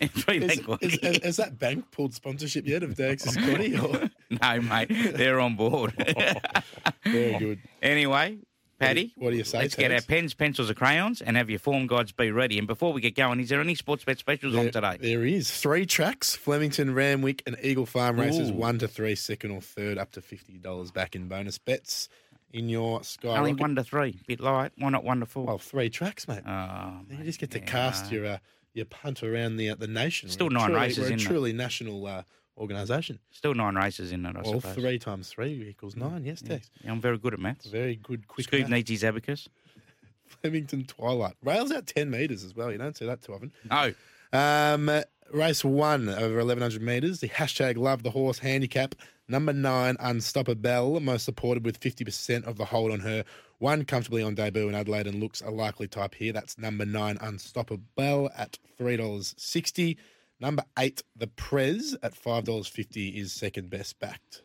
is, 0.80 0.98
is, 0.98 1.22
has 1.22 1.36
that 1.36 1.58
bank 1.58 1.90
pulled 1.90 2.14
sponsorship 2.14 2.66
yet 2.66 2.82
of 2.82 2.94
Dax's 2.96 3.36
quaddy? 3.36 3.80
Or? 3.80 4.10
no, 4.42 4.60
mate, 4.62 4.88
they're 5.14 5.40
on 5.40 5.56
board. 5.56 5.92
very 7.04 7.38
good. 7.38 7.60
Anyway, 7.82 8.38
Paddy, 8.78 9.12
what 9.16 9.30
do 9.30 9.36
you 9.36 9.44
say? 9.44 9.58
Let's 9.58 9.74
get 9.74 9.92
our 9.92 10.00
pens, 10.00 10.34
pencils, 10.34 10.68
and 10.68 10.78
crayons, 10.78 11.20
and 11.20 11.36
have 11.36 11.50
your 11.50 11.58
form 11.58 11.86
guides 11.86 12.12
be 12.12 12.30
ready. 12.30 12.58
And 12.58 12.66
before 12.66 12.92
we 12.92 13.00
get 13.00 13.14
going, 13.14 13.40
is 13.40 13.48
there 13.48 13.60
any 13.60 13.74
Sportsbet 13.74 14.18
specials 14.18 14.54
there, 14.54 14.66
on 14.66 14.70
today? 14.70 14.98
There 15.00 15.24
is 15.24 15.50
three 15.50 15.86
tracks: 15.86 16.34
Flemington, 16.34 16.94
Randwick, 16.94 17.42
and 17.46 17.56
Eagle 17.62 17.86
Farm 17.86 18.18
races. 18.18 18.50
Ooh. 18.50 18.54
One 18.54 18.78
to 18.78 18.88
three, 18.88 19.14
second 19.14 19.50
or 19.50 19.60
third, 19.60 19.98
up 19.98 20.12
to 20.12 20.20
fifty 20.20 20.58
dollars 20.58 20.90
back 20.90 21.14
in 21.14 21.28
bonus 21.28 21.58
bets. 21.58 22.08
In 22.52 22.68
your 22.68 23.02
sky, 23.02 23.36
only 23.36 23.54
one 23.54 23.74
to 23.74 23.84
three, 23.84 24.20
bit 24.26 24.40
light. 24.40 24.72
Why 24.78 24.88
not 24.88 25.04
one 25.04 25.20
to 25.20 25.26
four? 25.26 25.44
Well, 25.44 25.58
three 25.58 25.90
tracks, 25.90 26.26
mate. 26.28 26.42
Oh, 26.46 27.00
you 27.10 27.24
just 27.24 27.40
get 27.40 27.50
to 27.50 27.58
yeah. 27.58 27.66
cast 27.66 28.10
your 28.10 28.24
uh, 28.26 28.38
your 28.76 28.86
punt 28.86 29.22
around 29.22 29.56
the 29.56 29.70
uh, 29.70 29.74
the 29.74 29.88
nation. 29.88 30.28
Still 30.28 30.46
we're 30.46 30.54
nine 30.54 30.66
truly, 30.66 30.80
races 30.80 30.98
we're 30.98 31.12
in 31.12 31.14
a 31.14 31.22
truly 31.22 31.52
national 31.52 32.06
uh, 32.06 32.22
organisation. 32.58 33.18
Still 33.30 33.54
nine 33.54 33.74
races 33.74 34.12
in 34.12 34.24
it, 34.26 34.36
I 34.36 34.42
well, 34.42 34.60
suppose. 34.60 34.74
three 34.74 34.98
times 34.98 35.28
three 35.30 35.66
equals 35.68 35.96
nine. 35.96 36.24
Yes, 36.24 36.42
yeah. 36.42 36.54
Tex. 36.54 36.70
Yeah, 36.84 36.92
I'm 36.92 37.00
very 37.00 37.18
good 37.18 37.32
at 37.32 37.40
maths. 37.40 37.66
Very 37.66 37.96
good, 37.96 38.28
quick. 38.28 38.46
Scoop 38.46 38.68
needs 38.68 38.90
his 38.90 39.02
abacus. 39.02 39.48
Flemington 40.26 40.84
Twilight 40.84 41.34
rails 41.42 41.72
out 41.72 41.86
ten 41.86 42.10
metres 42.10 42.44
as 42.44 42.54
well. 42.54 42.70
You 42.70 42.78
don't 42.78 42.96
see 42.96 43.06
that 43.06 43.22
too 43.22 43.32
often. 43.32 43.52
No. 43.70 43.94
Um, 44.32 44.90
race 45.32 45.64
one 45.64 46.08
over 46.08 46.38
eleven 46.38 46.60
hundred 46.62 46.82
metres. 46.82 47.20
The 47.20 47.28
hashtag 47.28 47.76
Love 47.78 48.02
the 48.02 48.10
Horse 48.10 48.38
handicap. 48.38 48.94
Number 49.28 49.52
nine, 49.52 49.96
Unstoppable, 49.98 51.00
most 51.00 51.24
supported 51.24 51.64
with 51.64 51.80
50% 51.80 52.44
of 52.44 52.58
the 52.58 52.64
hold 52.64 52.92
on 52.92 53.00
her. 53.00 53.24
One 53.58 53.84
comfortably 53.84 54.22
on 54.22 54.34
debut 54.34 54.68
in 54.68 54.74
Adelaide 54.74 55.06
and 55.06 55.20
looks 55.20 55.40
a 55.40 55.50
likely 55.50 55.88
type 55.88 56.14
here. 56.14 56.32
That's 56.32 56.58
number 56.58 56.84
nine, 56.84 57.16
Unstoppable 57.20 58.30
at 58.36 58.58
$3.60. 58.78 59.96
Number 60.38 60.64
eight, 60.78 61.02
the 61.16 61.26
Prez 61.26 61.96
at 62.02 62.14
$5.50 62.14 63.14
is 63.14 63.32
second 63.32 63.70
best 63.70 63.98
backed. 63.98 64.42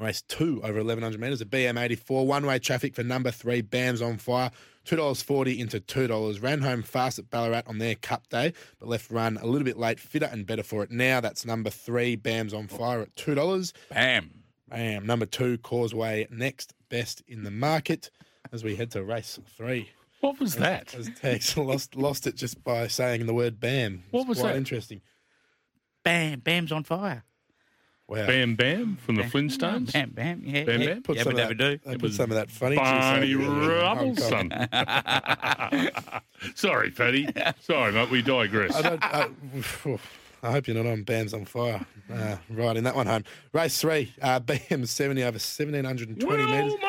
Race 0.00 0.22
two 0.22 0.60
over 0.64 0.78
1100 0.78 1.20
metres, 1.20 1.40
a 1.40 1.44
BM84. 1.44 2.26
One 2.26 2.44
way 2.44 2.58
traffic 2.58 2.96
for 2.96 3.04
number 3.04 3.30
three, 3.30 3.60
Bam's 3.60 4.02
on 4.02 4.18
fire. 4.18 4.50
$2.40 4.86 5.58
into 5.58 5.80
$2. 5.80 6.42
Ran 6.42 6.60
home 6.62 6.82
fast 6.82 7.20
at 7.20 7.30
Ballarat 7.30 7.62
on 7.68 7.78
their 7.78 7.94
cup 7.94 8.28
day, 8.28 8.52
but 8.80 8.88
left 8.88 9.10
run 9.10 9.38
a 9.40 9.46
little 9.46 9.64
bit 9.64 9.78
late, 9.78 10.00
fitter 10.00 10.28
and 10.30 10.46
better 10.46 10.64
for 10.64 10.82
it 10.82 10.90
now. 10.90 11.20
That's 11.20 11.46
number 11.46 11.70
three, 11.70 12.16
Bam's 12.16 12.52
on 12.52 12.66
fire 12.66 13.02
at 13.02 13.14
$2. 13.14 13.72
Bam. 13.90 14.42
Bam. 14.68 15.06
Number 15.06 15.26
two, 15.26 15.58
Causeway, 15.58 16.26
next 16.28 16.74
best 16.94 17.22
in 17.26 17.42
the 17.42 17.50
market 17.50 18.08
as 18.52 18.62
we 18.62 18.76
head 18.76 18.92
to 18.92 19.02
race 19.02 19.40
three. 19.56 19.90
What 20.20 20.38
was 20.38 20.54
that? 20.56 20.94
As 20.94 21.10
Tex 21.20 21.56
lost 21.70 21.96
lost 21.96 22.28
it 22.28 22.36
just 22.36 22.62
by 22.62 22.86
saying 22.86 23.26
the 23.26 23.34
word 23.34 23.58
"bam." 23.58 24.04
What 24.12 24.28
was 24.28 24.38
quite 24.38 24.52
that? 24.52 24.58
Interesting. 24.58 25.00
Bam, 26.04 26.38
Bam's 26.38 26.70
on 26.70 26.84
fire. 26.84 27.24
Wow. 28.06 28.26
Bam 28.28 28.54
Bam 28.54 28.96
from 28.96 29.16
bam, 29.16 29.28
the 29.28 29.30
Flintstones. 29.30 29.92
Bam 29.92 30.10
Bam, 30.10 30.42
yeah. 30.44 30.62
Bam 30.62 30.82
yeah. 30.82 30.88
Bam. 30.94 31.02
Put, 31.02 31.18
some, 31.18 31.28
of 31.32 31.36
that, 31.36 31.56
do. 31.56 31.78
put 31.98 32.12
some 32.12 32.30
of 32.30 32.36
that 32.36 32.48
funny 32.48 32.76
Barney 32.76 33.32
Rubbleson. 33.34 34.52
Sorry, 36.54 36.92
Paddy. 36.92 37.28
Sorry, 37.60 37.92
mate. 37.92 38.10
We 38.10 38.22
digress. 38.22 38.76
I 38.76 38.82
don't, 38.82 39.02
I, 39.02 39.28
I 40.44 40.52
hope 40.52 40.66
you're 40.68 40.76
not 40.76 40.86
on 40.86 41.04
Bams 41.04 41.32
on 41.32 41.46
Fire. 41.46 41.84
Uh, 42.12 42.36
right 42.50 42.76
in 42.76 42.84
that 42.84 42.94
one 42.94 43.06
home. 43.06 43.24
Race 43.54 43.80
three, 43.80 44.12
uh, 44.20 44.40
BM 44.40 44.86
seventy 44.86 45.24
over 45.24 45.38
seventeen 45.38 45.84
hundred 45.84 46.10
and 46.10 46.20
twenty 46.20 46.44
metres. 46.44 46.74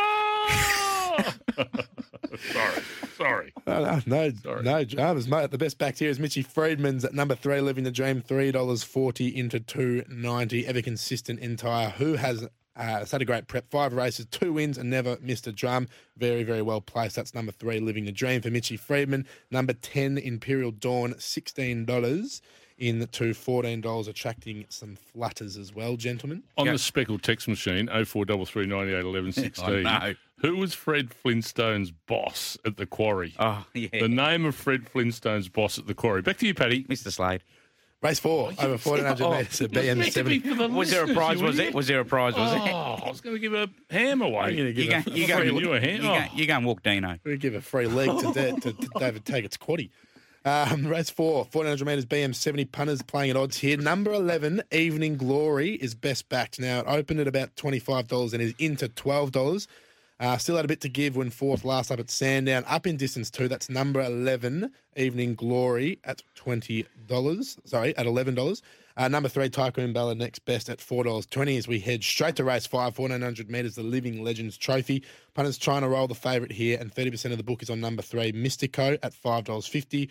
sorry, 2.52 2.82
sorry. 3.18 3.54
Uh, 3.68 4.00
no, 4.06 4.32
Sorry. 4.44 4.62
no 4.64 4.84
dramas, 4.84 5.28
mate. 5.28 5.50
The 5.50 5.58
best 5.58 5.80
backed 5.80 5.98
here 6.00 6.10
is 6.12 6.20
Mitchy 6.20 6.44
Freedman's 6.44 7.04
at 7.04 7.16
number 7.16 7.34
three, 7.34 7.62
living 7.62 7.84
the 7.84 7.90
dream, 7.92 8.22
three 8.22 8.52
dollars 8.52 8.84
forty 8.84 9.36
into 9.36 9.60
two 9.60 10.04
ninety. 10.08 10.68
Ever 10.68 10.84
consistent 10.84 11.40
entire. 11.40 11.90
Who 11.90 12.14
has 12.14 12.48
uh, 12.76 13.06
had 13.06 13.22
a 13.22 13.26
great 13.26 13.48
prep, 13.48 13.72
five 13.72 13.94
races, 13.94 14.28
two 14.30 14.54
wins, 14.54 14.78
and 14.78 14.90
never 14.90 15.18
missed 15.22 15.48
a 15.48 15.52
drum. 15.52 15.88
Very, 16.18 16.44
very 16.44 16.62
well 16.62 16.80
placed. 16.80 17.16
That's 17.16 17.34
number 17.34 17.52
three, 17.52 17.80
living 17.80 18.06
the 18.06 18.12
dream 18.12 18.42
for 18.42 18.52
Mitchy 18.52 18.78
Freedman. 18.78 19.26
Number 19.50 19.74
ten, 19.74 20.20
Imperial 20.20 20.72
Dawn, 20.72 21.16
sixteen 21.18 21.86
dollars. 21.86 22.42
In 22.78 23.08
to 23.08 23.34
fourteen 23.34 23.80
dollars, 23.80 24.10
attracting 24.10 24.66
some 24.68 24.98
flutters 24.98 25.56
as 25.56 25.74
well, 25.74 25.96
gentlemen. 25.96 26.44
On 26.58 26.66
Yeah. 26.66 26.74
the 26.74 26.78
speckled 26.78 27.24
text 27.24 27.48
machine, 27.48 27.88
0433 27.88 28.66
98 28.66 29.00
11 29.06 29.32
16. 29.34 29.86
I 29.88 30.10
know. 30.10 30.14
Who 30.40 30.58
was 30.58 30.74
Fred 30.74 31.12
Flintstone's 31.14 31.92
boss 31.92 32.58
at 32.66 32.76
the 32.76 32.86
quarry? 32.86 33.34
Oh, 33.40 33.66
yeah. 33.74 33.88
The 33.94 34.10
name 34.10 34.44
of 34.46 34.56
Fred 34.56 34.90
Flintstone's 34.90 35.48
boss 35.48 35.78
at 35.80 35.88
the 35.88 35.94
quarry. 35.94 36.22
Back 36.22 36.38
to 36.40 36.48
you, 36.48 36.54
Paddy. 36.54 36.84
Mr. 36.84 37.10
Slate. 37.14 37.42
Race 38.02 38.20
four 38.20 38.52
over 38.60 38.78
fourteen 38.78 39.06
hundred 39.06 39.24
Oh, 39.26 39.32
metres 39.38 39.62
at 39.62 39.76
oh, 39.76 39.80
BM 39.80 40.12
seventy. 40.12 40.68
Was 40.68 40.92
there 40.92 41.06
a 41.10 41.14
prize? 41.14 41.42
Was 41.42 41.58
it? 41.58 41.74
Was 41.74 41.88
there 41.88 42.02
a 42.02 42.06
prize? 42.06 42.36
Was 42.36 42.52
it? 42.54 42.60
Oh, 42.74 43.00
I 43.06 43.10
was 43.10 43.22
going 43.22 43.38
to 43.38 43.40
give 43.40 43.54
a 43.54 43.70
ham 43.90 44.22
away. 44.22 44.38
I'm 44.42 44.56
gonna 44.58 44.74
give 44.74 44.86
You 44.86 44.92
a- 44.92 45.02
go, 45.02 45.12
you 45.14 45.28
go, 45.28 45.38
Free 45.38 45.48
you 45.48 45.60
you 45.62 45.74
a 45.74 45.80
hand. 45.80 46.04
go, 46.04 46.14
Oh. 46.14 46.26
you 46.36 46.46
go 46.46 46.58
and 46.58 46.66
walk 46.66 46.84
Dino. 46.84 47.18
We 47.24 47.38
give 47.38 47.56
a 47.56 47.62
free 47.62 47.88
leg 47.88 48.10
to, 48.20 48.34
Da- 48.34 48.56
to, 48.58 48.74
to 48.74 48.90
David 49.00 49.24
Taggart's 49.24 49.58
quaddy. 49.58 49.90
Um, 50.46 50.86
race 50.88 51.10
four, 51.10 51.48
1400 51.52 51.86
metres, 51.86 52.06
BM 52.06 52.36
70 52.36 52.66
punters 52.66 53.02
playing 53.02 53.32
at 53.32 53.36
odds 53.36 53.58
here. 53.58 53.78
Number 53.78 54.14
11, 54.14 54.62
Evening 54.72 55.18
Glory, 55.18 55.72
is 55.72 55.96
best 55.96 56.30
backed. 56.30 56.60
Now, 56.60 56.80
it 56.80 56.86
opened 56.88 57.20
at 57.20 57.28
about 57.28 57.56
$25 57.56 58.34
and 58.34 58.42
is 58.42 58.54
into 58.60 58.88
$12. 58.88 59.68
Uh, 60.18 60.38
still 60.38 60.56
had 60.56 60.64
a 60.64 60.68
bit 60.68 60.80
to 60.82 60.88
give 60.88 61.18
when 61.18 61.30
fourth 61.30 61.66
last 61.66 61.92
up 61.92 62.00
at 62.00 62.10
Sandown. 62.10 62.64
Up 62.68 62.88
in 62.88 62.96
distance 62.96 63.30
too. 63.30 63.50
That's 63.50 63.70
number 63.70 64.02
11, 64.02 64.72
Evening 64.96 65.36
Glory, 65.36 66.00
at 66.06 66.22
$20. 66.38 67.68
Sorry, 67.68 67.98
at 67.98 68.06
$11. 68.06 68.62
Uh, 68.98 69.08
number 69.10 69.28
three, 69.28 69.50
Tycoon 69.50 69.92
Ballad, 69.92 70.18
next 70.18 70.40
best 70.46 70.70
at 70.70 70.78
$4.20 70.78 71.58
as 71.58 71.68
we 71.68 71.80
head 71.80 72.02
straight 72.02 72.38
to 72.38 72.46
race 72.46 72.66
five, 72.66 72.98
1400 72.98 73.50
metres, 73.52 73.76
the 73.76 73.84
Living 73.84 74.24
Legends 74.24 74.58
Trophy. 74.58 75.04
Punters 75.34 75.58
trying 75.58 75.82
to 75.82 75.90
roll 75.90 76.08
the 76.08 76.16
favourite 76.16 76.54
here, 76.54 76.78
and 76.80 76.94
30% 76.94 77.32
of 77.32 77.38
the 77.38 77.44
book 77.44 77.62
is 77.62 77.70
on 77.70 77.82
number 77.82 78.02
three, 78.02 78.32
Mystico, 78.32 78.98
at 79.04 79.14
$5.50. 79.14 80.10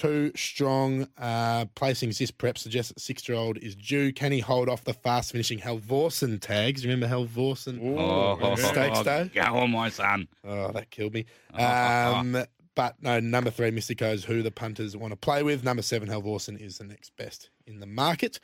Two 0.00 0.32
strong 0.34 1.06
uh, 1.18 1.66
placings. 1.76 2.16
This 2.16 2.30
prep 2.30 2.56
suggests 2.56 2.90
that 2.90 3.00
six 3.00 3.28
year 3.28 3.36
old 3.36 3.58
is 3.58 3.74
due. 3.76 4.14
Can 4.14 4.32
he 4.32 4.40
hold 4.40 4.70
off 4.70 4.82
the 4.82 4.94
fast 4.94 5.30
finishing 5.32 5.58
Helvorsen 5.58 6.40
tags? 6.40 6.82
You 6.82 6.90
remember 6.90 7.14
Helvorsen? 7.14 7.78
Oh, 7.98 8.54
Stakes 8.56 9.02
day? 9.02 9.30
go 9.34 9.42
on, 9.42 9.70
my 9.72 9.90
son. 9.90 10.26
Oh, 10.42 10.72
that 10.72 10.90
killed 10.90 11.12
me. 11.12 11.26
Um, 11.54 12.44
but 12.74 12.96
no, 13.02 13.20
number 13.20 13.50
three, 13.50 13.70
Mystico 13.70 14.10
is 14.14 14.24
who 14.24 14.42
the 14.42 14.50
punters 14.50 14.96
want 14.96 15.12
to 15.12 15.18
play 15.18 15.42
with. 15.42 15.64
Number 15.64 15.82
seven, 15.82 16.08
Helvorsen 16.08 16.58
is 16.58 16.78
the 16.78 16.84
next 16.84 17.14
best 17.18 17.50
in 17.66 17.80
the 17.80 17.86
market. 17.86 18.40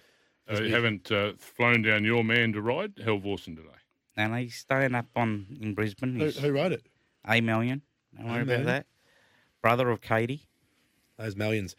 Uh, 0.53 0.61
you 0.61 0.75
haven't 0.75 1.11
uh, 1.11 1.33
flown 1.39 1.81
down 1.81 2.05
your 2.05 2.23
man 2.23 2.53
to 2.53 2.61
ride 2.61 2.97
Helvorsen 2.97 3.57
today. 3.57 3.69
And 4.15 4.37
he's 4.37 4.57
staying 4.57 4.95
up 4.95 5.07
on 5.17 5.47
in 5.59 5.73
Brisbane. 5.73 6.17
Who, 6.19 6.27
He's 6.27 6.37
who 6.39 6.53
wrote 6.53 6.73
it? 6.73 6.85
A 7.27 7.41
million. 7.41 7.81
Don't 8.15 8.27
worry 8.29 8.41
A 8.41 8.43
about 8.43 8.65
that. 8.67 8.87
Brother 9.63 9.89
of 9.89 10.03
Katie, 10.03 10.49
Those 11.19 11.37
millions. 11.37 11.77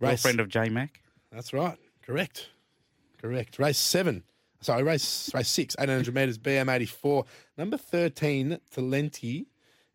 Race. 0.00 0.22
girlfriend 0.22 0.40
of 0.40 0.48
J 0.48 0.68
Mac. 0.68 1.02
That's 1.32 1.52
right. 1.52 1.78
Correct. 2.02 2.48
Correct. 3.20 3.58
Race 3.58 3.78
seven. 3.78 4.22
Sorry, 4.60 4.82
race 4.82 5.30
race 5.34 5.48
six, 5.48 5.76
800 5.78 6.12
metres, 6.14 6.38
BM84. 6.38 7.26
Number 7.56 7.76
13, 7.76 8.58
Talenti, 8.74 9.46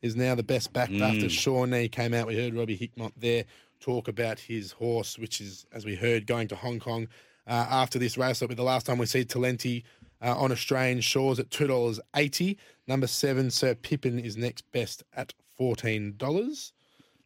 is 0.01 0.15
now 0.15 0.35
the 0.35 0.43
best 0.43 0.71
backed 0.71 0.93
after 0.93 1.27
Shawnee 1.29 1.89
came 1.89 2.13
out. 2.13 2.27
We 2.27 2.37
heard 2.37 2.53
Robbie 2.53 2.77
Hickmott 2.77 3.11
there 3.17 3.45
talk 3.79 4.07
about 4.07 4.39
his 4.39 4.71
horse, 4.71 5.17
which 5.17 5.41
is, 5.41 5.65
as 5.73 5.85
we 5.85 5.95
heard, 5.95 6.27
going 6.27 6.47
to 6.49 6.55
Hong 6.55 6.79
Kong 6.79 7.07
uh, 7.45 7.67
after 7.69 7.99
this 7.99 8.17
race. 8.17 8.41
It'll 8.41 8.49
be 8.49 8.55
the 8.55 8.63
last 8.63 8.85
time 8.85 8.97
we 8.97 9.05
see 9.05 9.25
Talenti 9.25 9.83
uh, 10.21 10.37
on 10.37 10.51
Australian 10.51 11.01
shores 11.01 11.39
at 11.39 11.49
$2.80. 11.49 12.57
Number 12.87 13.07
seven, 13.07 13.51
Sir 13.51 13.75
Pippin, 13.75 14.19
is 14.19 14.37
next 14.37 14.69
best 14.71 15.03
at 15.13 15.33
$14 15.59 16.17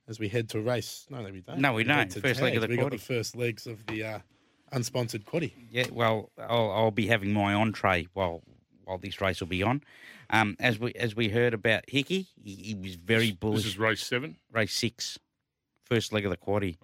as 0.07 0.19
we 0.19 0.29
head 0.29 0.49
to 0.49 0.61
race. 0.61 1.05
No, 1.09 1.21
no, 1.21 1.31
we 1.31 1.41
don't. 1.41 1.59
No, 1.59 1.73
we 1.73 1.83
head 1.83 1.95
don't. 1.95 2.11
to 2.11 2.21
First 2.21 2.41
leg 2.41 2.55
of 2.55 2.61
the 2.61 2.67
We 2.67 2.77
got 2.77 2.91
the 2.91 2.97
first 2.97 3.35
legs 3.35 3.67
of 3.67 3.85
the 3.87 4.03
uh, 4.03 4.19
unsponsored 4.73 5.25
quaddy. 5.25 5.51
Yeah, 5.69 5.87
well, 5.91 6.29
I'll, 6.37 6.71
I'll 6.71 6.91
be 6.91 7.07
having 7.07 7.33
my 7.33 7.53
entree 7.53 8.07
while 8.13 8.41
while 8.85 8.97
this 8.97 9.19
race 9.19 9.39
will 9.41 9.47
be 9.47 9.63
on. 9.63 9.83
Um, 10.29 10.55
as 10.59 10.79
we 10.79 10.93
as 10.93 11.15
we 11.15 11.29
heard 11.29 11.53
about 11.53 11.83
Hickey, 11.87 12.27
he, 12.41 12.55
he 12.55 12.75
was 12.75 12.95
very 12.95 13.31
bullish. 13.31 13.63
This 13.63 13.73
is 13.73 13.77
race 13.77 14.05
seven. 14.05 14.37
race 14.51 14.73
six, 14.73 15.19
first 15.83 16.11
leg 16.13 16.25
of 16.25 16.31
the 16.31 16.37
quaddy. 16.37 16.77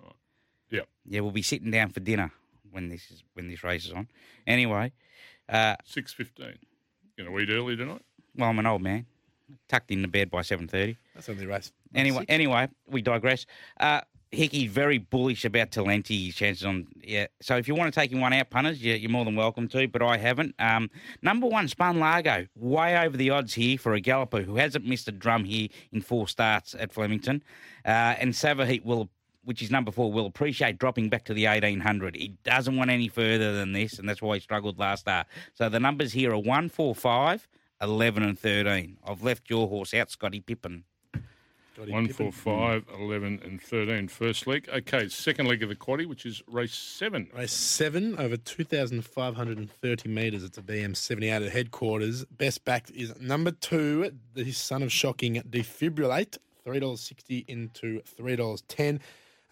Yep. 0.70 0.88
Yeah, 1.06 1.20
we'll 1.22 1.32
be 1.32 1.42
sitting 1.42 1.72
down 1.72 1.90
for 1.90 2.00
dinner 2.00 2.32
when 2.72 2.90
this 2.90 3.12
is 3.12 3.24
when 3.34 3.48
this 3.48 3.64
race 3.64 3.86
is 3.86 3.92
on. 3.92 4.08
Anyway, 4.48 4.92
uh, 5.50 5.76
6.15. 5.88 6.58
You 7.18 7.26
know, 7.26 7.40
eat 7.40 7.50
early 7.50 7.76
tonight? 7.76 8.02
well, 8.36 8.50
I'm 8.50 8.60
an 8.60 8.66
old 8.66 8.82
man, 8.82 9.06
tucked 9.68 9.92
into 9.92 10.08
bed 10.08 10.30
by 10.30 10.42
seven 10.42 10.68
thirty. 10.68 10.98
That's 11.16 11.30
only 11.30 11.46
race. 11.46 11.72
Anyway, 11.96 12.20
six. 12.20 12.30
anyway, 12.30 12.68
we 12.88 13.02
digress. 13.02 13.46
Uh, 13.80 14.02
Hickey's 14.34 14.72
very 14.72 14.98
bullish 14.98 15.46
about 15.46 15.72
Talenti. 15.72 16.26
His 16.26 16.36
chances 16.36 16.66
on 16.66 16.88
yeah. 17.02 17.28
So 17.42 17.56
if 17.58 17.68
you 17.68 17.76
want 17.76 17.94
to 17.94 18.00
take 18.00 18.12
him 18.12 18.20
one 18.20 18.34
out, 18.34 18.50
punters, 18.50 18.84
you, 18.84 18.94
you're 18.96 19.12
more 19.12 19.26
than 19.26 19.36
welcome 19.36 19.68
to. 19.70 19.88
But 19.88 20.02
I 20.02 20.18
haven't. 20.18 20.56
Um, 20.60 20.90
number 21.22 21.48
one, 21.48 21.68
Spun 21.68 22.00
Largo, 22.00 22.48
way 22.56 22.98
over 22.98 23.16
the 23.16 23.30
odds 23.30 23.54
here 23.54 23.78
for 23.78 23.94
a 23.94 24.00
galloper 24.00 24.42
who 24.42 24.56
hasn't 24.56 24.86
missed 24.86 25.08
a 25.08 25.12
drum 25.12 25.46
here 25.46 25.70
in 25.92 26.02
four 26.02 26.28
starts 26.28 26.76
at 26.78 26.92
Flemington, 26.92 27.44
uh, 27.86 28.16
and 28.20 28.34
Savaheat 28.34 28.84
will. 28.84 29.10
Which 29.46 29.62
is 29.62 29.70
number 29.70 29.92
four, 29.92 30.10
will 30.10 30.26
appreciate 30.26 30.78
dropping 30.78 31.10
back 31.10 31.26
to 31.26 31.34
the 31.34 31.48
1800. 31.48 32.16
He 32.16 32.30
doesn't 32.46 32.78
want 32.78 32.90
any 32.90 33.10
further 33.10 33.54
than 33.54 33.74
this, 33.74 34.00
and 34.00 34.08
that's 34.08 34.22
why 34.22 34.36
he 34.36 34.40
struggled 34.40 34.80
last 34.80 35.02
start. 35.02 35.28
So 35.54 35.68
the 35.68 35.82
numbers 35.82 36.14
here 36.14 36.32
are 36.32 36.40
1, 36.40 36.70
4, 36.70 36.96
5, 36.96 37.48
11, 37.84 38.24
and 38.24 38.40
13. 38.40 38.98
I've 39.06 39.22
left 39.24 39.50
your 39.50 39.68
horse 39.68 39.94
out, 39.94 40.10
Scotty 40.10 40.40
Pippin. 40.40 40.84
Scotty 41.76 41.92
One, 41.92 42.08
Pippin. 42.08 42.32
four, 42.32 42.58
five, 42.60 42.86
11, 43.00 43.42
and 43.44 43.62
13. 43.62 44.08
First 44.08 44.46
leg. 44.48 44.70
Okay, 44.72 45.08
second 45.10 45.48
leg 45.48 45.62
of 45.64 45.70
the 45.70 45.76
quaddy, 45.76 46.06
which 46.08 46.26
is 46.26 46.42
race 46.48 46.74
seven. 46.76 47.30
Race 47.36 47.52
seven 47.52 48.18
over 48.20 48.38
2,530 48.38 50.10
metres. 50.10 50.44
It's 50.44 50.58
a 50.58 50.62
BM 50.62 50.96
78 50.96 51.42
at 51.44 51.52
headquarters. 51.52 52.26
Best 52.26 52.64
backed 52.66 52.92
is 52.92 53.20
number 53.20 53.52
two, 53.52 54.12
the 54.34 54.52
son 54.52 54.84
of 54.84 54.92
shocking 54.92 55.42
Defibrillate, 55.50 56.38
$3.60 56.66 57.46
into 57.48 58.02
$3.10. 58.20 58.96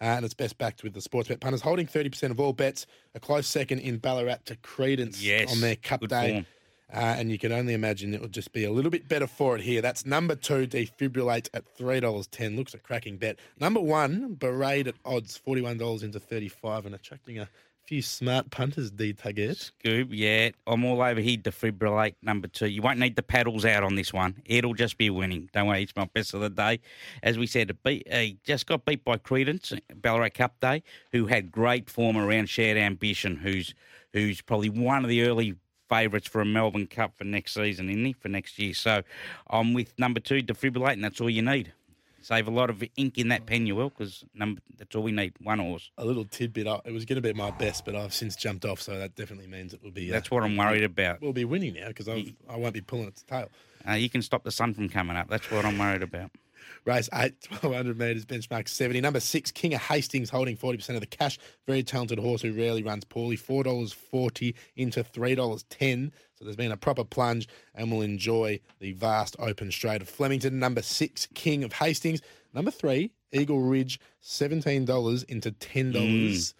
Uh, 0.00 0.04
and 0.04 0.24
it's 0.24 0.34
best 0.34 0.58
backed 0.58 0.82
with 0.82 0.94
the 0.94 1.00
Sportsbet 1.00 1.38
punters 1.40 1.60
holding 1.60 1.86
30% 1.86 2.30
of 2.32 2.40
all 2.40 2.52
bets. 2.52 2.86
A 3.14 3.20
close 3.20 3.46
second 3.46 3.78
in 3.80 3.98
Ballarat 3.98 4.38
to 4.46 4.56
Credence 4.56 5.22
Yes, 5.22 5.52
on 5.52 5.60
their 5.60 5.76
Cup 5.76 6.00
good 6.00 6.10
day. 6.10 6.32
form. 6.32 6.46
Uh, 6.92 7.16
and 7.18 7.30
you 7.30 7.38
can 7.38 7.52
only 7.52 7.74
imagine 7.74 8.12
it 8.12 8.20
will 8.20 8.28
just 8.28 8.52
be 8.52 8.64
a 8.64 8.70
little 8.70 8.90
bit 8.90 9.08
better 9.08 9.26
for 9.26 9.56
it 9.56 9.62
here. 9.62 9.80
That's 9.80 10.04
number 10.04 10.34
two, 10.34 10.66
Defibrillate 10.66 11.48
at 11.54 11.64
$3.10. 11.76 12.56
Looks 12.56 12.74
a 12.74 12.78
cracking 12.78 13.16
bet. 13.16 13.38
Number 13.58 13.80
one, 13.80 14.34
Berate 14.34 14.88
at 14.88 14.94
odds, 15.04 15.40
$41 15.46 16.02
into 16.02 16.20
35 16.20 16.86
and 16.86 16.94
attracting 16.94 17.38
a 17.38 17.48
few 17.84 18.02
smart 18.02 18.50
punters, 18.50 18.90
D 18.90 19.12
Taggart. 19.12 19.70
Scoob, 19.84 20.08
yeah. 20.10 20.50
I'm 20.66 20.84
all 20.84 21.02
over 21.02 21.20
here. 21.20 21.36
Defibrillate 21.36 22.14
number 22.22 22.48
two. 22.48 22.66
You 22.66 22.82
won't 22.82 22.98
need 22.98 23.16
the 23.16 23.22
paddles 23.22 23.64
out 23.64 23.82
on 23.82 23.94
this 23.94 24.12
one. 24.12 24.40
It'll 24.44 24.74
just 24.74 24.98
be 24.98 25.10
winning. 25.10 25.48
Don't 25.52 25.66
worry, 25.66 25.82
it's 25.82 25.96
my 25.96 26.08
best 26.12 26.34
of 26.34 26.40
the 26.40 26.50
day. 26.50 26.80
As 27.22 27.38
we 27.38 27.46
said, 27.46 27.70
it 27.70 27.82
beat, 27.82 28.06
uh, 28.12 28.36
just 28.44 28.66
got 28.66 28.84
beat 28.84 29.04
by 29.04 29.16
Credence, 29.16 29.72
Ballarat 29.96 30.30
Cup 30.30 30.60
Day, 30.60 30.82
who 31.10 31.26
had 31.26 31.50
great 31.50 31.90
form 31.90 32.16
around 32.16 32.48
Shared 32.48 32.76
Ambition, 32.76 33.36
who's 33.36 33.74
who's 34.12 34.42
probably 34.42 34.68
one 34.68 35.04
of 35.04 35.08
the 35.08 35.22
early 35.22 35.54
favourites 35.92 36.26
for 36.26 36.40
a 36.40 36.44
Melbourne 36.46 36.86
Cup 36.86 37.12
for 37.18 37.24
next 37.24 37.52
season, 37.52 37.90
isn't 37.90 38.04
he? 38.04 38.12
For 38.14 38.28
next 38.28 38.58
year. 38.58 38.72
So 38.72 39.02
I'm 39.50 39.74
with 39.74 39.92
number 39.98 40.20
two, 40.20 40.40
Defibrillate, 40.42 40.94
and 40.94 41.04
that's 41.04 41.20
all 41.20 41.28
you 41.28 41.42
need. 41.42 41.72
Save 42.22 42.46
a 42.48 42.50
lot 42.52 42.70
of 42.70 42.82
ink 42.96 43.18
in 43.18 43.28
that 43.28 43.46
pen, 43.46 43.66
you 43.66 43.74
will, 43.76 43.90
because 43.90 44.24
number 44.32 44.60
that's 44.78 44.94
all 44.94 45.02
we 45.02 45.12
need. 45.12 45.34
One 45.42 45.58
horse. 45.58 45.90
A 45.98 46.04
little 46.04 46.24
tidbit. 46.24 46.66
uh, 46.68 46.80
It 46.86 46.92
was 46.92 47.04
going 47.04 47.16
to 47.16 47.20
be 47.20 47.32
my 47.34 47.50
best, 47.50 47.84
but 47.84 47.94
I've 47.96 48.14
since 48.14 48.36
jumped 48.36 48.64
off, 48.64 48.80
so 48.80 48.96
that 48.96 49.16
definitely 49.16 49.48
means 49.48 49.74
it 49.74 49.82
will 49.82 49.90
be. 49.90 50.08
Uh, 50.08 50.14
That's 50.14 50.30
what 50.30 50.44
I'm 50.44 50.56
worried 50.56 50.84
about. 50.84 51.20
We'll 51.20 51.32
be 51.32 51.44
winning 51.44 51.74
now 51.74 51.88
because 51.88 52.08
I 52.08 52.24
won't 52.56 52.72
be 52.74 52.80
pulling 52.80 53.08
its 53.08 53.22
tail. 53.24 53.50
Uh, 53.86 53.94
you 53.94 54.08
can 54.08 54.22
stop 54.22 54.44
the 54.44 54.52
sun 54.52 54.72
from 54.72 54.88
coming 54.88 55.16
up. 55.16 55.28
That's 55.28 55.50
what 55.50 55.64
I'm 55.64 55.76
worried 55.76 56.02
about. 56.02 56.30
Race 56.84 57.08
8, 57.12 57.34
1200 57.50 57.98
metres, 57.98 58.24
benchmark 58.24 58.68
70. 58.68 59.00
Number 59.00 59.20
6, 59.20 59.50
King 59.52 59.74
of 59.74 59.80
Hastings 59.82 60.30
holding 60.30 60.56
40% 60.56 60.90
of 60.90 61.00
the 61.00 61.06
cash. 61.06 61.38
Very 61.66 61.82
talented 61.82 62.18
horse 62.18 62.42
who 62.42 62.52
rarely 62.52 62.82
runs 62.82 63.04
poorly. 63.04 63.36
$4.40 63.36 64.54
into 64.76 65.04
$3.10. 65.04 66.12
So 66.34 66.44
there's 66.44 66.56
been 66.56 66.72
a 66.72 66.76
proper 66.76 67.04
plunge 67.04 67.48
and 67.74 67.90
we'll 67.90 68.02
enjoy 68.02 68.60
the 68.80 68.92
vast 68.92 69.36
open 69.38 69.70
straight 69.70 70.02
of 70.02 70.08
Flemington. 70.08 70.58
Number 70.58 70.82
6, 70.82 71.28
King 71.34 71.64
of 71.64 71.74
Hastings. 71.74 72.20
Number 72.54 72.70
3, 72.70 73.10
Eagle 73.32 73.60
Ridge, 73.60 73.98
$17 74.22 75.24
into 75.24 75.52
$10. 75.52 76.54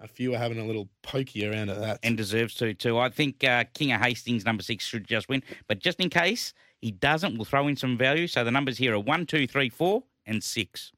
a 0.00 0.08
few 0.08 0.34
are 0.34 0.38
having 0.38 0.58
a 0.58 0.64
little 0.64 0.88
pokey 1.02 1.46
around 1.48 1.70
at 1.70 1.80
that. 1.80 1.98
and 2.02 2.16
deserves 2.16 2.54
to 2.56 2.74
too. 2.74 2.98
I 2.98 3.08
think 3.08 3.42
uh, 3.44 3.64
King 3.74 3.92
of 3.92 4.00
Hastings, 4.00 4.44
number 4.44 4.62
six, 4.62 4.84
should 4.84 5.06
just 5.06 5.28
win. 5.28 5.42
But 5.68 5.78
just 5.78 6.00
in 6.00 6.10
case 6.10 6.52
he 6.86 6.92
doesn't, 6.92 7.36
we'll 7.36 7.44
throw 7.44 7.66
in 7.68 7.74
some 7.76 7.98
value. 7.98 8.26
So 8.28 8.44
the 8.44 8.50
numbers 8.52 8.78
here 8.78 8.94
are 8.94 9.00
one, 9.00 9.26
two, 9.26 9.46
three, 9.46 9.68
four, 9.68 10.04
and 10.24 10.42
six. 10.42 10.92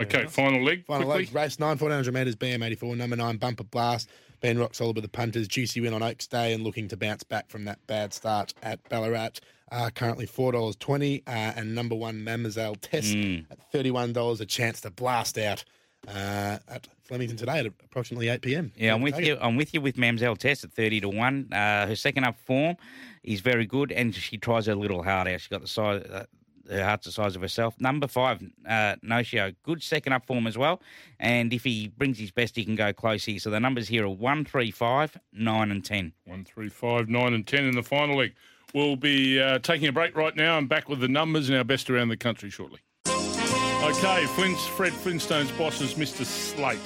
Okay, 0.00 0.26
final 0.26 0.64
leg. 0.64 0.84
Final 0.86 1.04
quickly. 1.04 1.24
legs, 1.24 1.34
race 1.34 1.58
nine, 1.60 1.76
1400 1.78 2.12
metres, 2.12 2.34
BM84, 2.36 2.96
number 2.96 3.14
nine, 3.16 3.36
Bumper 3.36 3.64
Blast. 3.64 4.08
Ben 4.40 4.58
rock 4.58 4.74
solid 4.74 4.96
with 4.96 5.04
the 5.04 5.08
punters. 5.08 5.46
Juicy 5.46 5.80
win 5.80 5.94
on 5.94 6.02
Oaks 6.02 6.26
Day 6.26 6.52
and 6.52 6.64
looking 6.64 6.88
to 6.88 6.96
bounce 6.96 7.22
back 7.22 7.48
from 7.48 7.64
that 7.66 7.78
bad 7.86 8.12
start 8.12 8.52
at 8.62 8.82
Ballarat. 8.88 9.38
Uh, 9.70 9.88
currently 9.94 10.26
$4.20. 10.26 11.22
Uh, 11.26 11.30
and 11.30 11.74
number 11.74 11.94
one, 11.94 12.24
Mamazelle 12.24 12.76
Test 12.80 13.14
Mm. 13.14 13.46
at 13.50 13.58
$31. 13.72 14.40
A 14.40 14.46
chance 14.46 14.80
to 14.80 14.90
blast 14.90 15.38
out 15.38 15.62
uh, 16.08 16.58
at 16.68 16.88
Flemington 17.04 17.36
today 17.36 17.60
at 17.60 17.66
approximately 17.66 18.28
8 18.28 18.42
p.m. 18.42 18.72
Yeah, 18.76 18.94
I'm 18.94 19.02
with 19.02 19.20
you. 19.20 19.34
it. 19.34 19.38
I'm 19.40 19.54
with 19.56 19.72
you 19.74 19.80
with 19.80 19.94
Mamzelle 19.96 20.36
Test 20.36 20.64
at 20.64 20.72
thirty 20.72 21.00
to 21.00 21.08
one. 21.08 21.48
Uh, 21.52 21.86
her 21.86 21.94
second 21.94 22.24
up 22.24 22.36
form 22.40 22.74
is 23.22 23.40
very 23.40 23.66
good, 23.66 23.92
and 23.92 24.14
she 24.14 24.36
tries 24.36 24.66
her 24.66 24.74
little 24.74 25.02
heart 25.02 25.28
out. 25.28 25.40
She 25.40 25.48
got 25.48 25.60
the 25.62 25.68
size. 25.68 26.02
Uh, 26.02 26.24
her 26.70 26.84
heart's 26.84 27.06
the 27.06 27.12
size 27.12 27.34
of 27.34 27.42
herself. 27.42 27.74
Number 27.80 28.06
five, 28.06 28.40
uh, 28.66 28.94
Nocio, 29.04 29.54
good 29.64 29.82
second 29.82 30.12
up 30.12 30.24
form 30.24 30.46
as 30.46 30.56
well. 30.56 30.80
And 31.18 31.52
if 31.52 31.64
he 31.64 31.88
brings 31.88 32.18
his 32.18 32.30
best, 32.30 32.54
he 32.54 32.64
can 32.64 32.76
go 32.76 32.92
close 32.92 33.24
here. 33.24 33.40
So 33.40 33.50
the 33.50 33.58
numbers 33.58 33.88
here 33.88 34.04
are 34.04 34.08
one, 34.08 34.44
three, 34.44 34.70
five, 34.70 35.18
nine, 35.32 35.72
and 35.72 35.84
ten. 35.84 36.12
One, 36.24 36.44
three, 36.44 36.68
five, 36.68 37.08
nine, 37.08 37.34
and 37.34 37.46
ten 37.46 37.64
in 37.64 37.74
the 37.74 37.82
final 37.82 38.16
leg. 38.16 38.34
We'll 38.74 38.96
be 38.96 39.40
uh, 39.40 39.58
taking 39.58 39.88
a 39.88 39.92
break 39.92 40.16
right 40.16 40.34
now 40.34 40.56
and 40.56 40.68
back 40.68 40.88
with 40.88 41.00
the 41.00 41.08
numbers 41.08 41.48
and 41.48 41.58
our 41.58 41.64
best 41.64 41.90
around 41.90 42.08
the 42.08 42.16
country 42.16 42.48
shortly. 42.48 42.80
Okay, 43.06 44.24
Flint's 44.26 44.66
Fred 44.68 44.92
Flintstone's 44.92 45.50
boss 45.52 45.80
is 45.80 45.94
Mr. 45.94 46.24
Slate. 46.24 46.78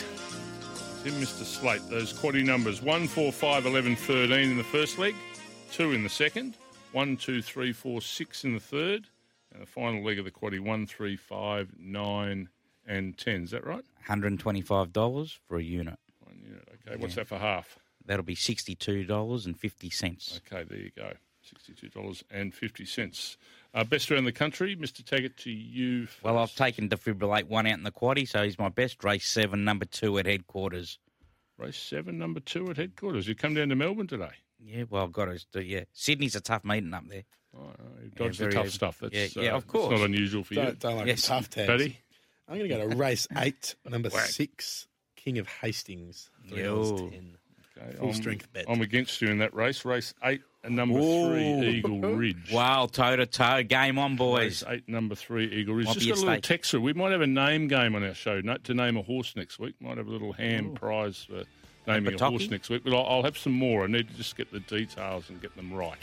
It's 1.05 1.05
him, 1.05 1.23
Mr. 1.23 1.45
Slate. 1.45 1.83
Those 1.89 2.13
quaddy 2.13 2.45
numbers 2.45 2.83
1, 2.83 3.07
4, 3.07 3.31
5, 3.31 3.67
11, 3.67 3.97
13 3.97 4.51
in 4.51 4.57
the 4.57 4.65
first 4.65 4.99
leg, 4.99 5.15
2 5.73 5.93
in 5.93 6.03
the 6.03 6.09
second, 6.09 6.57
1, 6.93 7.17
2, 7.17 7.43
3, 7.43 7.73
4, 7.73 8.01
6 8.01 8.45
in 8.45 8.55
the 8.55 8.61
third, 8.61 9.09
and 9.53 9.63
the 9.63 9.67
final 9.67 10.03
leg 10.05 10.19
of 10.19 10.25
the 10.25 10.31
quaddy 10.31 10.61
1, 10.61 10.87
3, 10.87 11.17
5, 11.17 11.73
9, 11.79 12.49
and 12.87 13.19
10. 13.19 13.43
Is 13.45 13.51
that 13.51 13.65
right? 13.67 13.75
One 13.75 13.85
hundred 14.05 14.29
and 14.29 14.39
twenty-five 14.41 14.93
dollars 14.93 15.39
for 15.49 15.57
a 15.59 15.63
unit. 15.63 15.99
One 16.21 16.39
unit. 16.41 16.69
Okay, 16.87 16.97
what's 17.01 17.17
that 17.17 17.27
for 17.27 17.39
half? 17.39 17.79
That'll 18.05 18.25
be 18.25 18.37
sixty-two 18.37 19.05
dollars 19.05 19.47
and 19.47 19.59
fifty 19.59 19.91
cents. 19.91 20.41
Okay, 20.47 20.63
there 20.63 20.79
you 20.79 20.91
go. 20.97 21.13
$62.50. 21.71 23.37
Uh, 23.75 23.85
best 23.85 24.11
around 24.11 24.25
the 24.25 24.33
country, 24.33 24.75
Mr. 24.77 25.05
Taggart, 25.05 25.37
to 25.39 25.51
you. 25.51 26.07
First. 26.07 26.25
Well, 26.25 26.39
I've 26.39 26.55
taken 26.55 26.89
Defibrillate 26.89 27.45
one 27.45 27.67
out 27.67 27.79
in 27.79 27.85
the 27.85 27.93
quaddy, 27.93 28.27
so 28.27 28.43
he's 28.43 28.59
my 28.59 28.69
best. 28.69 29.05
Race 29.05 29.27
seven, 29.29 29.65
number 29.65 29.85
two 29.85 30.19
at 30.19 30.27
headquarters. 30.27 30.99
Race 31.59 31.77
seven, 31.77 32.19
number 32.19 32.41
two 32.41 32.69
at 32.71 32.77
headquarters. 32.79 33.29
You 33.29 33.35
come 33.35 33.55
down 33.55 33.69
to 33.69 33.77
Melbourne 33.77 34.07
today. 34.09 34.33
Yeah, 34.65 34.85
well, 34.91 35.05
I've 35.05 35.13
got 35.13 35.27
to 35.27 35.39
do. 35.53 35.61
Yeah, 35.61 35.85
Sydney's 35.93 36.35
a 36.37 36.41
tough 36.41 36.65
meeting 36.65 36.93
up 36.95 37.05
there. 37.09 37.23
Oh, 37.57 37.71
you 38.03 38.11
dodged 38.15 38.39
very 38.39 38.51
the 38.51 38.57
tough 38.57 38.67
easy. 38.67 38.75
stuff. 38.75 38.99
That's, 39.01 39.15
Yeah, 39.37 39.43
yeah, 39.43 39.51
uh, 39.53 39.57
of 39.57 39.63
that's 39.63 39.73
course. 39.73 39.91
not 39.99 40.05
unusual 40.07 40.45
for 40.45 40.55
you. 40.55 40.63
Don't, 40.63 40.79
don't 40.79 40.97
like 40.97 41.07
Yes. 41.07 41.23
tough 41.23 41.49
tags. 41.51 41.67
Paddy? 41.69 41.99
I'm 42.49 42.59
going 42.59 42.69
to 42.71 42.77
go 42.77 42.89
to 42.91 42.97
race 42.97 43.27
eight, 43.39 43.75
number 43.89 44.09
Whack. 44.11 44.27
six, 44.27 44.87
King 45.17 45.39
of 45.39 45.49
Hastings. 45.49 46.31
Yo. 46.45 46.83
$3.10. 47.11 47.37
Okay, 47.79 47.97
Full 47.99 48.07
I'm- 48.09 48.15
strength 48.15 48.53
bet. 48.53 48.65
I'm 48.69 48.81
against 48.81 49.21
you 49.23 49.29
in 49.29 49.39
that 49.39 49.53
race. 49.55 49.85
Race 49.85 50.15
eight 50.25 50.41
and 50.65 50.75
number 50.77 50.99
Ooh. 50.99 51.29
three, 51.29 51.77
Eagle 51.77 52.01
Ridge. 52.15 52.51
Wow, 52.53 52.87
toe 52.87 53.17
to 53.17 53.27
toe, 53.27 53.63
game 53.63 53.99
on, 53.99 54.13
Race 54.13 54.19
boys. 54.19 54.65
eight, 54.69 54.89
number 54.89 55.15
three, 55.15 55.47
Eagle 55.53 55.75
Ridge. 55.75 55.87
Might 55.87 55.95
Just 55.99 56.07
a 56.07 56.11
a 56.11 56.15
little 56.15 56.33
stake. 56.35 56.43
text 56.43 56.71
through. 56.71 56.81
We 56.81 56.93
might 56.95 57.13
have 57.13 57.21
a 57.21 57.27
name 57.27 57.69
game 57.69 57.95
on 57.95 58.03
our 58.03 58.15
show 58.15 58.41
no, 58.41 58.57
to 58.57 58.75
name 58.75 58.97
a 58.97 59.03
horse 59.03 59.35
next 59.37 59.59
week. 59.59 59.75
Might 59.81 59.99
have 59.99 60.07
a 60.07 60.11
little 60.11 60.33
ham 60.33 60.73
prize 60.75 61.25
for 61.29 61.43
naming 61.87 62.21
a 62.21 62.25
horse 62.25 62.51
next 62.51 62.71
week. 62.71 62.85
But 62.85 62.95
I'll, 62.95 63.07
I'll 63.07 63.23
have 63.23 63.39
some 63.39 63.53
more. 63.53 63.85
I 63.85 63.87
need 63.87 64.09
to 64.09 64.15
just 64.15 64.37
get 64.37 64.51
the 64.51 64.61
details 64.61 65.31
and 65.31 65.41
get 65.41 65.55
them 65.57 65.73
right. 65.73 65.99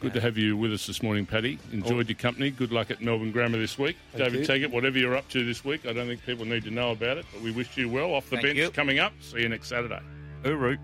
Good 0.00 0.14
to 0.14 0.20
have 0.20 0.36
you 0.36 0.56
with 0.56 0.72
us 0.72 0.86
this 0.86 1.02
morning, 1.02 1.26
Paddy. 1.26 1.58
Enjoyed 1.72 2.06
oh. 2.06 2.08
your 2.08 2.16
company. 2.16 2.50
Good 2.50 2.72
luck 2.72 2.90
at 2.90 3.00
Melbourne 3.00 3.32
Grammar 3.32 3.58
this 3.58 3.78
week. 3.78 3.96
Thank 4.12 4.24
David 4.24 4.40
you. 4.40 4.46
Taggart, 4.46 4.70
whatever 4.72 4.98
you're 4.98 5.16
up 5.16 5.28
to 5.30 5.44
this 5.44 5.64
week, 5.64 5.86
I 5.86 5.92
don't 5.92 6.06
think 6.06 6.24
people 6.24 6.44
need 6.44 6.64
to 6.64 6.70
know 6.70 6.90
about 6.90 7.18
it, 7.18 7.26
but 7.32 7.40
we 7.40 7.50
wish 7.50 7.76
you 7.76 7.88
well. 7.88 8.12
Off 8.14 8.24
the 8.24 8.36
Thank 8.36 8.42
bench 8.42 8.58
you. 8.58 8.70
coming 8.70 8.98
up. 8.98 9.12
See 9.20 9.40
you 9.40 9.48
next 9.48 9.68
Saturday. 9.68 10.00
Uru. 10.44 10.76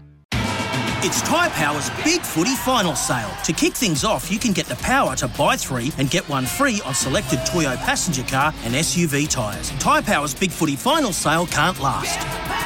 It's 1.03 1.21
Tyre 1.23 1.51
Power's 1.51 1.91
Big 2.05 2.23
Footy 2.23 2.57
Final 2.57 2.97
Sale. 2.97 3.31
To 3.45 3.53
kick 3.53 3.75
things 3.75 4.03
off, 4.03 4.31
you 4.31 4.39
can 4.39 4.53
get 4.53 4.67
the 4.67 4.77
power 4.77 5.15
to 5.17 5.29
buy 5.29 5.57
three 5.57 5.93
and 5.99 6.11
get 6.11 6.29
one 6.29 6.47
free 6.47 6.81
on 6.85 6.95
selected 6.95 7.41
Toyo 7.47 7.77
passenger 7.77 8.23
car 8.25 8.53
and 8.65 8.75
SUV 8.75 9.29
tyres. 9.29 9.71
Tyre 9.79 10.03
Power's 10.03 10.35
Big 10.35 10.51
Footy 10.51 10.75
Final 10.75 11.13
Sale 11.13 11.47
can't 11.47 11.79
last. 11.81 12.66